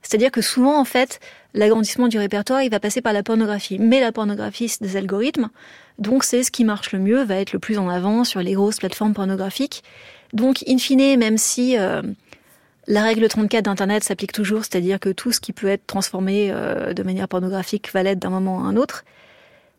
C'est-à-dire 0.01 0.31
que 0.31 0.41
souvent, 0.41 0.79
en 0.79 0.83
fait, 0.83 1.19
l'agrandissement 1.53 2.07
du 2.07 2.17
répertoire, 2.17 2.63
il 2.63 2.71
va 2.71 2.79
passer 2.79 3.01
par 3.01 3.13
la 3.13 3.21
pornographie. 3.21 3.77
Mais 3.79 3.99
la 3.99 4.11
pornographie, 4.11 4.67
c'est 4.67 4.81
des 4.81 4.97
algorithmes. 4.97 5.49
Donc, 5.99 6.23
c'est 6.23 6.43
ce 6.43 6.49
qui 6.49 6.63
marche 6.63 6.91
le 6.91 6.99
mieux, 6.99 7.23
va 7.23 7.35
être 7.35 7.53
le 7.53 7.59
plus 7.59 7.77
en 7.77 7.87
avant 7.87 8.23
sur 8.23 8.41
les 8.41 8.53
grosses 8.53 8.77
plateformes 8.77 9.13
pornographiques. 9.13 9.83
Donc, 10.33 10.63
in 10.67 10.79
fine, 10.79 11.17
même 11.17 11.37
si 11.37 11.77
euh, 11.77 12.01
la 12.87 13.03
règle 13.03 13.27
34 13.27 13.63
d'Internet 13.63 14.03
s'applique 14.03 14.31
toujours, 14.31 14.63
c'est-à-dire 14.63 14.99
que 14.99 15.09
tout 15.09 15.31
ce 15.31 15.39
qui 15.39 15.53
peut 15.53 15.67
être 15.67 15.85
transformé 15.85 16.49
euh, 16.51 16.93
de 16.93 17.03
manière 17.03 17.27
pornographique 17.27 17.91
va 17.93 18.01
l'être 18.01 18.19
d'un 18.19 18.31
moment 18.31 18.65
à 18.65 18.67
un 18.67 18.75
autre, 18.75 19.05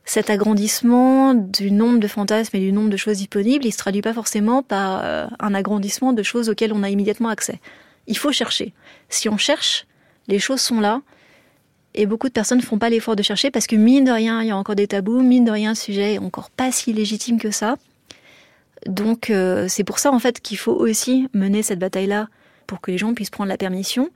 cet 0.07 0.31
agrandissement 0.31 1.35
du 1.35 1.73
nombre 1.73 1.99
de 1.99 2.07
fantasmes 2.07 2.57
et 2.57 2.61
du 2.61 2.73
nombre 2.73 2.91
de 2.91 2.97
choses 2.97 3.19
disponibles, 3.19 3.67
il 3.67 3.73
se 3.73 3.79
traduit 3.79 4.03
pas 4.03 4.15
forcément 4.15 4.63
par 4.63 5.01
euh, 5.05 5.27
un 5.41 5.53
agrandissement 5.53 6.13
de 6.13 6.23
choses 6.23 6.49
auxquelles 6.49 6.73
on 6.73 6.85
a 6.85 6.89
immédiatement 6.89 7.29
accès. 7.29 7.61
Il 8.07 8.17
faut 8.17 8.31
chercher. 8.31 8.73
Si 9.09 9.29
on 9.29 9.37
cherche, 9.37 9.85
les 10.29 10.39
choses 10.39 10.61
sont 10.61 10.81
là. 10.81 11.03
Et 11.95 12.07
beaucoup 12.07 12.29
de 12.29 12.33
personnes 12.33 12.59
ne 12.59 12.63
font 12.63 12.79
pas 12.79 12.89
l'effort 12.89 13.17
de 13.17 13.23
chercher 13.23 13.51
parce 13.51 13.67
que 13.67 13.75
mine 13.75 14.05
de 14.05 14.13
rien, 14.13 14.43
il 14.43 14.49
y 14.49 14.51
a 14.53 14.57
encore 14.57 14.77
des 14.77 14.87
tabous, 14.87 15.23
mine 15.23 15.45
de 15.45 15.51
rien, 15.51 15.71
le 15.71 15.77
sujet 15.77 16.15
est 16.15 16.19
encore 16.19 16.51
pas 16.51 16.71
si 16.71 16.93
légitime 16.93 17.41
que 17.41 17.51
ça. 17.51 17.77
Donc 18.87 19.31
euh, 19.31 19.67
c'est 19.69 19.83
pour 19.83 19.99
ça 19.99 20.13
en 20.13 20.21
fait 20.21 20.41
qu'il 20.41 20.59
faut 20.59 20.75
aussi 20.75 21.29
mener 21.35 21.63
cette 21.65 21.81
bataille-là 21.81 22.29
pour 22.69 22.81
que 22.81 22.93
les 22.93 22.99
gens 22.99 23.13
puissent 23.13 23.31
prendre 23.31 23.49
la 23.49 23.57
permission. 23.57 24.11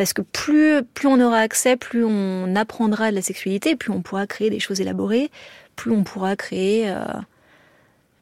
Parce 0.00 0.14
que 0.14 0.22
plus, 0.22 0.82
on 1.04 1.20
aura 1.20 1.40
accès, 1.40 1.76
plus 1.76 2.06
on 2.06 2.56
apprendra 2.56 3.10
de 3.10 3.16
la 3.16 3.20
sexualité, 3.20 3.76
plus 3.76 3.92
on 3.92 4.00
pourra 4.00 4.26
créer 4.26 4.48
des 4.48 4.58
choses 4.58 4.80
élaborées, 4.80 5.30
plus 5.76 5.92
on 5.92 6.04
pourra 6.04 6.36
créer 6.36 6.88
euh, 6.88 7.04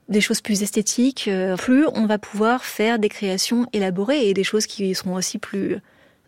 des 0.09 0.21
choses 0.21 0.41
plus 0.41 0.65
esthétiques, 0.65 1.29
euh, 1.29 1.55
plus 1.55 1.87
on 1.95 2.07
va 2.07 2.19
pouvoir 2.19 2.65
faire 2.65 2.99
des 2.99 3.09
créations 3.09 3.69
élaborées 3.73 4.29
et 4.29 4.35
des 4.35 4.43
choses 4.43 4.67
qui 4.67 4.93
seront 4.97 5.15
aussi 5.15 5.39
plus 5.39 5.77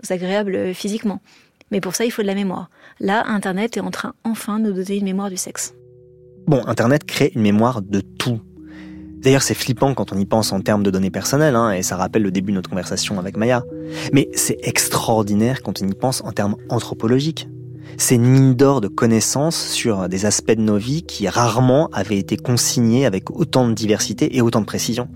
agréables 0.08 0.72
physiquement. 0.72 1.20
Mais 1.72 1.80
pour 1.80 1.96
ça, 1.96 2.04
il 2.04 2.12
faut 2.12 2.22
de 2.22 2.28
la 2.28 2.36
mémoire. 2.36 2.70
Là, 3.00 3.24
Internet 3.26 3.76
est 3.76 3.80
en 3.80 3.90
train 3.90 4.14
enfin 4.22 4.60
de 4.60 4.70
nous 4.70 4.72
donner 4.72 4.98
une 4.98 5.04
mémoire 5.04 5.30
du 5.30 5.36
sexe. 5.36 5.74
Bon, 6.46 6.64
Internet 6.68 7.02
crée 7.02 7.32
une 7.34 7.42
mémoire 7.42 7.82
de 7.82 8.00
tout. 8.00 8.40
D'ailleurs, 9.20 9.42
c'est 9.42 9.54
flippant 9.54 9.92
quand 9.94 10.12
on 10.12 10.18
y 10.18 10.24
pense 10.24 10.52
en 10.52 10.60
termes 10.60 10.82
de 10.82 10.90
données 10.90 11.10
personnelles, 11.10 11.54
hein, 11.54 11.72
et 11.72 11.82
ça 11.82 11.96
rappelle 11.96 12.22
le 12.22 12.30
début 12.30 12.52
de 12.52 12.56
notre 12.56 12.70
conversation 12.70 13.18
avec 13.18 13.36
Maya. 13.36 13.64
Mais 14.12 14.30
c'est 14.34 14.56
extraordinaire 14.62 15.62
quand 15.62 15.82
on 15.82 15.88
y 15.88 15.94
pense 15.94 16.22
en 16.24 16.32
termes 16.32 16.56
anthropologiques. 16.70 17.48
C'est 17.98 18.14
une 18.14 18.24
mine 18.24 18.54
d'or 18.54 18.80
de 18.80 18.88
connaissances 18.88 19.58
sur 19.58 20.08
des 20.08 20.24
aspects 20.24 20.52
de 20.52 20.62
nos 20.62 20.78
vies 20.78 21.02
qui 21.02 21.28
rarement 21.28 21.90
avaient 21.92 22.18
été 22.18 22.36
consignés 22.38 23.04
avec 23.04 23.30
autant 23.30 23.68
de 23.68 23.74
diversité 23.74 24.36
et 24.36 24.40
autant 24.40 24.60
de 24.60 24.66
précision. 24.66 25.08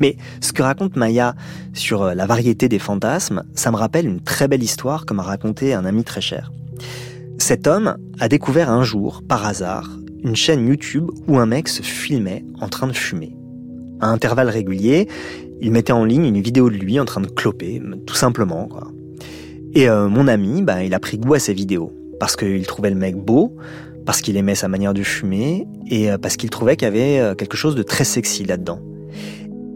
Mais 0.00 0.16
ce 0.40 0.52
que 0.52 0.62
raconte 0.62 0.96
Maya 0.96 1.34
sur 1.74 2.14
la 2.14 2.26
variété 2.26 2.68
des 2.68 2.78
fantasmes, 2.78 3.42
ça 3.54 3.70
me 3.70 3.76
rappelle 3.76 4.06
une 4.06 4.20
très 4.20 4.48
belle 4.48 4.62
histoire 4.62 5.04
que 5.04 5.12
m'a 5.12 5.22
raconté 5.22 5.74
un 5.74 5.84
ami 5.84 6.04
très 6.04 6.20
cher. 6.20 6.50
Cet 7.38 7.66
homme 7.66 7.96
a 8.20 8.28
découvert 8.28 8.70
un 8.70 8.84
jour, 8.84 9.22
par 9.26 9.44
hasard, 9.44 9.90
une 10.24 10.34
chaîne 10.34 10.66
YouTube 10.66 11.10
où 11.28 11.38
un 11.38 11.46
mec 11.46 11.68
se 11.68 11.82
filmait 11.82 12.44
en 12.60 12.68
train 12.68 12.86
de 12.86 12.92
fumer. 12.92 13.36
À 14.00 14.08
intervalles 14.08 14.48
réguliers, 14.48 15.06
il 15.60 15.70
mettait 15.70 15.92
en 15.92 16.04
ligne 16.04 16.24
une 16.24 16.40
vidéo 16.40 16.70
de 16.70 16.76
lui 16.76 16.98
en 16.98 17.04
train 17.04 17.20
de 17.20 17.28
cloper, 17.28 17.80
tout 18.06 18.14
simplement. 18.14 18.68
Et 19.74 19.88
euh, 19.88 20.08
mon 20.08 20.26
ami, 20.26 20.62
bah, 20.62 20.82
il 20.82 20.94
a 20.94 20.98
pris 20.98 21.18
goût 21.18 21.34
à 21.34 21.38
ces 21.38 21.52
vidéos, 21.52 21.92
parce 22.18 22.36
qu'il 22.36 22.66
trouvait 22.66 22.90
le 22.90 22.96
mec 22.96 23.16
beau, 23.16 23.54
parce 24.06 24.20
qu'il 24.20 24.36
aimait 24.36 24.54
sa 24.54 24.68
manière 24.68 24.94
de 24.94 25.02
fumer, 25.02 25.66
et 25.90 26.10
euh, 26.10 26.18
parce 26.18 26.36
qu'il 26.36 26.50
trouvait 26.50 26.76
qu'il 26.76 26.86
y 26.86 26.90
avait 26.90 27.18
euh, 27.20 27.34
quelque 27.34 27.56
chose 27.56 27.74
de 27.74 27.82
très 27.82 28.04
sexy 28.04 28.44
là-dedans. 28.44 28.80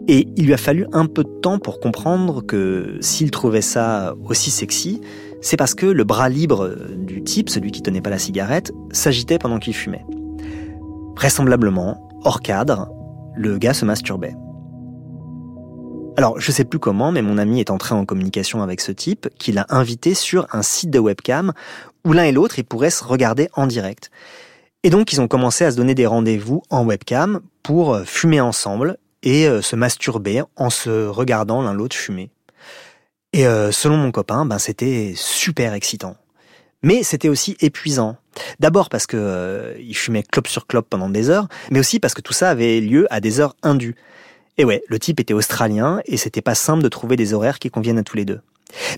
Et 0.07 0.27
il 0.37 0.45
lui 0.45 0.53
a 0.53 0.57
fallu 0.57 0.87
un 0.91 1.05
peu 1.05 1.23
de 1.23 1.39
temps 1.41 1.59
pour 1.59 1.79
comprendre 1.79 2.41
que 2.41 2.97
s'il 2.99 3.29
trouvait 3.29 3.61
ça 3.61 4.15
aussi 4.27 4.49
sexy, 4.49 5.01
c'est 5.41 5.55
parce 5.55 5.75
que 5.75 5.85
le 5.85 6.03
bras 6.03 6.29
libre 6.29 6.75
du 6.97 7.23
type, 7.23 7.49
celui 7.49 7.71
qui 7.71 7.83
tenait 7.83 8.01
pas 8.01 8.09
la 8.09 8.17
cigarette, 8.17 8.71
s'agitait 8.91 9.37
pendant 9.37 9.59
qu'il 9.59 9.75
fumait. 9.75 10.03
Vraisemblablement, 11.19 12.07
hors 12.23 12.41
cadre, 12.41 12.89
le 13.35 13.57
gars 13.57 13.73
se 13.73 13.83
masturbait. 13.83 14.37
Alors, 16.15 16.39
je 16.39 16.49
sais 16.49 16.63
plus 16.63 16.79
comment, 16.79 17.11
mais 17.11 17.21
mon 17.21 17.37
ami 17.37 17.59
est 17.59 17.71
entré 17.71 17.93
en 17.93 18.05
communication 18.05 18.63
avec 18.63 18.79
ce 18.79 18.93
type, 18.93 19.27
qui 19.37 19.51
l'a 19.51 19.65
invité 19.67 20.13
sur 20.13 20.47
un 20.53 20.61
site 20.61 20.91
de 20.91 20.97
webcam 20.97 21.51
où 22.05 22.13
l'un 22.13 22.23
et 22.23 22.31
l'autre, 22.31 22.57
ils 22.57 22.63
pourraient 22.63 22.89
se 22.89 23.03
regarder 23.03 23.49
en 23.53 23.67
direct. 23.67 24.11
Et 24.83 24.89
donc, 24.89 25.11
ils 25.11 25.19
ont 25.19 25.27
commencé 25.27 25.65
à 25.65 25.71
se 25.71 25.75
donner 25.75 25.93
des 25.93 26.05
rendez-vous 26.05 26.63
en 26.69 26.85
webcam 26.85 27.41
pour 27.63 27.95
euh, 27.95 28.05
fumer 28.05 28.39
ensemble 28.39 28.97
et 29.21 29.45
euh, 29.45 29.61
se 29.61 29.75
masturber 29.75 30.43
en 30.55 30.69
se 30.69 31.05
regardant 31.05 31.61
l'un 31.61 31.73
l'autre 31.73 31.97
fumer. 31.97 32.31
Et 33.33 33.45
euh, 33.45 33.73
selon 33.73 33.97
mon 33.97 34.13
copain, 34.13 34.45
ben 34.45 34.57
c'était 34.57 35.11
super 35.17 35.73
excitant. 35.73 36.15
Mais 36.81 37.03
c'était 37.03 37.27
aussi 37.27 37.57
épuisant. 37.59 38.15
D'abord 38.59 38.89
parce 38.89 39.07
que 39.07 39.17
euh, 39.17 39.73
il 39.79 39.95
fumait 39.95 40.23
clope 40.23 40.47
sur 40.47 40.67
clope 40.67 40.87
pendant 40.89 41.09
des 41.09 41.29
heures, 41.29 41.47
mais 41.71 41.79
aussi 41.79 41.99
parce 41.99 42.13
que 42.13 42.21
tout 42.21 42.33
ça 42.33 42.49
avait 42.49 42.79
lieu 42.79 43.07
à 43.09 43.19
des 43.19 43.39
heures 43.39 43.55
indues. 43.63 43.95
Et 44.57 44.65
ouais, 44.65 44.83
le 44.87 44.99
type 44.99 45.19
était 45.19 45.33
australien 45.33 46.01
et 46.05 46.17
c'était 46.17 46.41
pas 46.41 46.55
simple 46.55 46.83
de 46.83 46.89
trouver 46.89 47.15
des 47.15 47.33
horaires 47.33 47.59
qui 47.59 47.69
conviennent 47.69 47.99
à 47.99 48.03
tous 48.03 48.17
les 48.17 48.25
deux. 48.25 48.41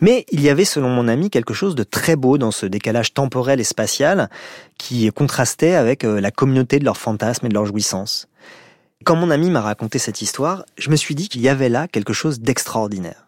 Mais 0.02 0.26
il 0.32 0.42
y 0.42 0.50
avait, 0.50 0.66
selon 0.66 0.90
mon 0.90 1.08
ami, 1.08 1.30
quelque 1.30 1.54
chose 1.54 1.76
de 1.76 1.84
très 1.84 2.16
beau 2.16 2.38
dans 2.38 2.52
ce 2.52 2.66
décalage 2.66 3.14
temporel 3.14 3.60
et 3.60 3.64
spatial 3.64 4.30
qui 4.78 5.10
contrastait 5.12 5.76
avec 5.76 6.04
euh, 6.04 6.20
la 6.20 6.32
communauté 6.32 6.80
de 6.80 6.86
leurs 6.86 6.98
fantasmes 6.98 7.46
et 7.46 7.50
de 7.50 7.54
leurs 7.54 7.66
jouissances. 7.66 8.28
Quand 9.04 9.16
mon 9.16 9.32
ami 9.32 9.50
m'a 9.50 9.62
raconté 9.62 9.98
cette 9.98 10.22
histoire, 10.22 10.66
je 10.78 10.90
me 10.90 10.96
suis 10.96 11.16
dit 11.16 11.30
qu'il 11.30 11.42
y 11.42 11.50
avait 11.50 11.70
là 11.70 11.88
quelque 11.88 12.14
chose 12.14 12.40
d'extraordinaire. 12.40 13.26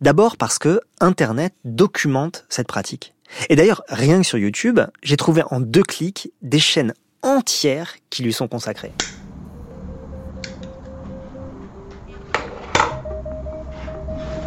D'abord 0.00 0.36
parce 0.36 0.58
que 0.58 0.80
Internet 1.00 1.54
documente 1.64 2.44
cette 2.48 2.66
pratique. 2.66 3.14
Et 3.48 3.56
d'ailleurs, 3.56 3.82
rien 3.88 4.20
que 4.20 4.26
sur 4.26 4.38
YouTube, 4.38 4.80
j'ai 5.02 5.16
trouvé 5.16 5.42
en 5.50 5.60
deux 5.60 5.82
clics 5.82 6.32
des 6.42 6.58
chaînes 6.58 6.94
entières 7.22 7.96
qui 8.10 8.22
lui 8.22 8.32
sont 8.32 8.48
consacrées. 8.48 8.92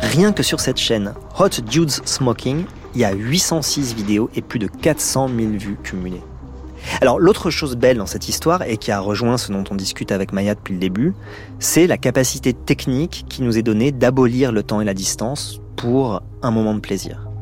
Rien 0.02 0.32
que 0.34 0.44
sur 0.44 0.60
cette 0.60 0.78
chaîne, 0.78 1.14
Hot 1.40 1.62
Dudes 1.66 2.06
Smoking, 2.06 2.66
il 2.94 3.02
y 3.02 3.06
a 3.06 3.14
806 3.14 3.96
vidéos 3.96 4.30
et 4.36 4.42
plus 4.42 4.60
de 4.60 4.68
400 4.68 5.30
000 5.30 5.52
vues 5.54 5.78
cumulées. 5.82 6.22
Alors 7.02 7.20
l'autre 7.20 7.50
chose 7.50 7.76
belle 7.76 7.98
dans 7.98 8.06
cette 8.06 8.30
histoire, 8.30 8.62
et 8.64 8.78
qui 8.78 8.92
a 8.92 9.00
rejoint 9.00 9.38
ce 9.38 9.52
dont 9.52 9.64
on 9.72 9.76
discute 9.76 10.12
avec 10.12 10.34
Maya 10.34 10.56
depuis 10.56 10.74
le 10.74 10.80
début, 10.80 11.14
c'est 11.60 11.88
la 11.88 11.98
capacité 11.98 12.54
technique 12.54 13.26
qui 13.30 13.42
nous 13.42 13.58
est 13.58 13.64
donnée 13.64 13.92
d'abolir 13.92 14.52
le 14.52 14.64
temps 14.64 14.82
et 14.82 14.86
la 14.86 14.94
distance 14.94 15.62
pour 15.76 16.22
un 16.42 16.52
moment 16.52 16.76
de 16.76 16.80
plaisir. 16.80 17.33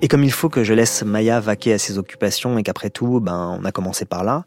Et 0.00 0.06
comme 0.06 0.22
il 0.22 0.30
faut 0.30 0.48
que 0.48 0.62
je 0.62 0.74
laisse 0.74 1.02
Maya 1.02 1.40
vaquer 1.40 1.72
à 1.72 1.78
ses 1.78 1.98
occupations 1.98 2.56
et 2.56 2.62
qu'après 2.62 2.88
tout, 2.88 3.18
ben, 3.20 3.58
on 3.60 3.64
a 3.64 3.72
commencé 3.72 4.04
par 4.04 4.22
là, 4.22 4.44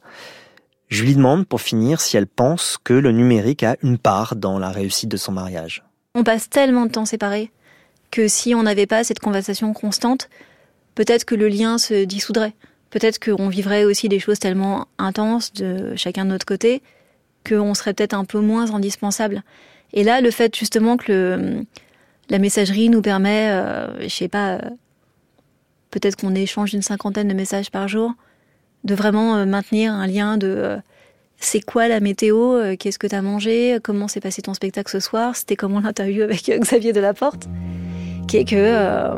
je 0.87 1.03
lui 1.03 1.13
demande 1.13 1.45
pour 1.45 1.61
finir 1.61 1.99
si 1.99 2.15
elle 2.15 2.27
pense 2.27 2.77
que 2.81 2.93
le 2.93 3.11
numérique 3.11 3.63
a 3.63 3.75
une 3.81 3.97
part 3.97 4.35
dans 4.35 4.59
la 4.59 4.69
réussite 4.69 5.09
de 5.09 5.17
son 5.17 5.33
mariage. 5.33 5.83
On 6.15 6.23
passe 6.23 6.49
tellement 6.49 6.85
de 6.85 6.91
temps 6.91 7.05
séparés 7.05 7.51
que 8.11 8.27
si 8.27 8.55
on 8.55 8.63
n'avait 8.63 8.87
pas 8.87 9.03
cette 9.03 9.19
conversation 9.19 9.73
constante, 9.73 10.29
peut-être 10.95 11.25
que 11.25 11.35
le 11.35 11.47
lien 11.47 11.77
se 11.77 12.05
dissoudrait. 12.05 12.53
Peut-être 12.89 13.19
qu'on 13.19 13.47
vivrait 13.47 13.85
aussi 13.85 14.09
des 14.09 14.19
choses 14.19 14.39
tellement 14.39 14.87
intenses 14.97 15.53
de 15.53 15.95
chacun 15.95 16.25
de 16.25 16.29
notre 16.29 16.45
côté 16.45 16.81
qu'on 17.47 17.73
serait 17.73 17.93
peut-être 17.93 18.13
un 18.13 18.25
peu 18.25 18.39
moins 18.39 18.73
indispensable. 18.73 19.43
Et 19.93 20.03
là, 20.03 20.21
le 20.21 20.31
fait 20.31 20.55
justement 20.55 20.97
que 20.97 21.63
la 22.29 22.39
messagerie 22.39 22.89
nous 22.89 23.01
permet, 23.01 23.49
euh, 23.49 24.01
je 24.01 24.07
sais 24.09 24.27
pas, 24.27 24.59
peut-être 25.91 26.15
qu'on 26.15 26.33
échange 26.33 26.73
une 26.73 26.81
cinquantaine 26.81 27.27
de 27.27 27.33
messages 27.33 27.69
par 27.69 27.87
jour, 27.87 28.13
de 28.83 28.95
vraiment 28.95 29.35
euh, 29.35 29.45
maintenir 29.45 29.93
un 29.93 30.07
lien 30.07 30.37
de 30.37 30.47
euh, 30.47 30.77
c'est 31.37 31.61
quoi 31.61 31.87
la 31.87 31.99
météo, 31.99 32.55
euh, 32.55 32.75
qu'est-ce 32.77 32.97
que 32.97 33.07
tu 33.07 33.15
as 33.15 33.21
mangé, 33.21 33.77
comment 33.83 34.07
s'est 34.07 34.19
passé 34.21 34.41
ton 34.41 34.53
spectacle 34.53 34.91
ce 34.91 34.99
soir, 34.99 35.35
c'était 35.35 35.55
comment 35.55 35.79
l'interview 35.79 36.23
avec 36.23 36.49
Xavier 36.49 36.93
Delaporte, 36.93 37.47
qui 38.27 38.37
est 38.37 38.45
que 38.45 39.11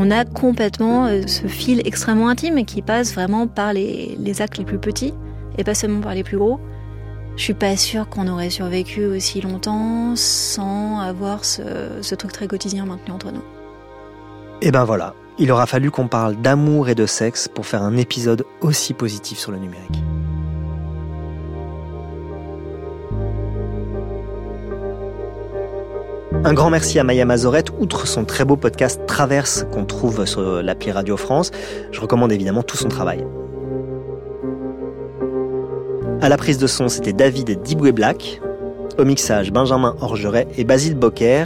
on 0.00 0.12
a 0.12 0.24
complètement 0.24 1.08
ce 1.26 1.48
fil 1.48 1.84
extrêmement 1.84 2.28
intime 2.28 2.64
qui 2.64 2.82
passe 2.82 3.12
vraiment 3.14 3.48
par 3.48 3.72
les, 3.72 4.16
actes 4.40 4.58
les 4.58 4.64
plus 4.64 4.78
petits 4.78 5.12
et 5.56 5.64
pas 5.64 5.74
seulement 5.74 6.00
par 6.00 6.14
les 6.14 6.22
plus 6.22 6.36
gros. 6.36 6.60
Je 7.36 7.42
suis 7.42 7.54
pas 7.54 7.76
sûre 7.76 8.08
qu'on 8.08 8.28
aurait 8.28 8.50
survécu 8.50 9.06
aussi 9.06 9.40
longtemps 9.40 10.14
sans 10.14 11.00
avoir 11.00 11.44
ce, 11.44 11.62
ce 12.00 12.14
truc 12.14 12.30
très 12.30 12.46
quotidien 12.46 12.84
maintenu 12.84 13.12
entre 13.12 13.32
nous. 13.32 13.42
Et 14.60 14.70
ben 14.70 14.84
voilà, 14.84 15.14
il 15.38 15.52
aura 15.52 15.66
fallu 15.66 15.90
qu'on 15.90 16.08
parle 16.08 16.36
d'amour 16.36 16.88
et 16.88 16.94
de 16.94 17.06
sexe 17.06 17.48
pour 17.48 17.66
faire 17.66 17.82
un 17.82 17.96
épisode 17.96 18.44
aussi 18.60 18.92
positif 18.92 19.38
sur 19.38 19.52
le 19.52 19.58
numérique. 19.58 20.02
Un 26.44 26.54
grand 26.54 26.70
merci 26.70 26.98
à 26.98 27.04
Maya 27.04 27.24
Mazorette, 27.24 27.70
outre 27.78 28.06
son 28.06 28.24
très 28.24 28.44
beau 28.44 28.56
podcast 28.56 29.00
Traverse 29.06 29.66
qu'on 29.72 29.84
trouve 29.84 30.24
sur 30.24 30.62
l'appli 30.62 30.92
Radio 30.92 31.16
France. 31.16 31.50
Je 31.90 32.00
recommande 32.00 32.32
évidemment 32.32 32.62
tout 32.62 32.76
son 32.76 32.88
travail. 32.88 33.24
À 36.20 36.28
la 36.28 36.36
prise 36.36 36.58
de 36.58 36.66
son, 36.66 36.88
c'était 36.88 37.12
David 37.12 37.62
Diboué 37.62 37.92
Black. 37.92 38.40
Au 38.98 39.04
mixage, 39.04 39.52
Benjamin 39.52 39.94
Orgeret 40.00 40.48
et 40.56 40.64
Basile 40.64 40.96
Bocquer. 40.96 41.44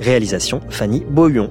Réalisation, 0.00 0.60
Fanny 0.68 1.04
Beaulion. 1.08 1.50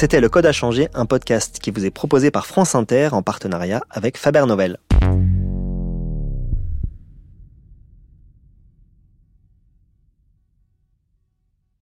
C'était 0.00 0.22
Le 0.22 0.30
Code 0.30 0.46
à 0.46 0.52
changer, 0.52 0.88
un 0.94 1.04
podcast 1.04 1.58
qui 1.60 1.70
vous 1.70 1.84
est 1.84 1.90
proposé 1.90 2.30
par 2.30 2.46
France 2.46 2.74
Inter 2.74 3.10
en 3.12 3.20
partenariat 3.20 3.82
avec 3.90 4.16
Faber 4.16 4.46
Novel. 4.46 4.78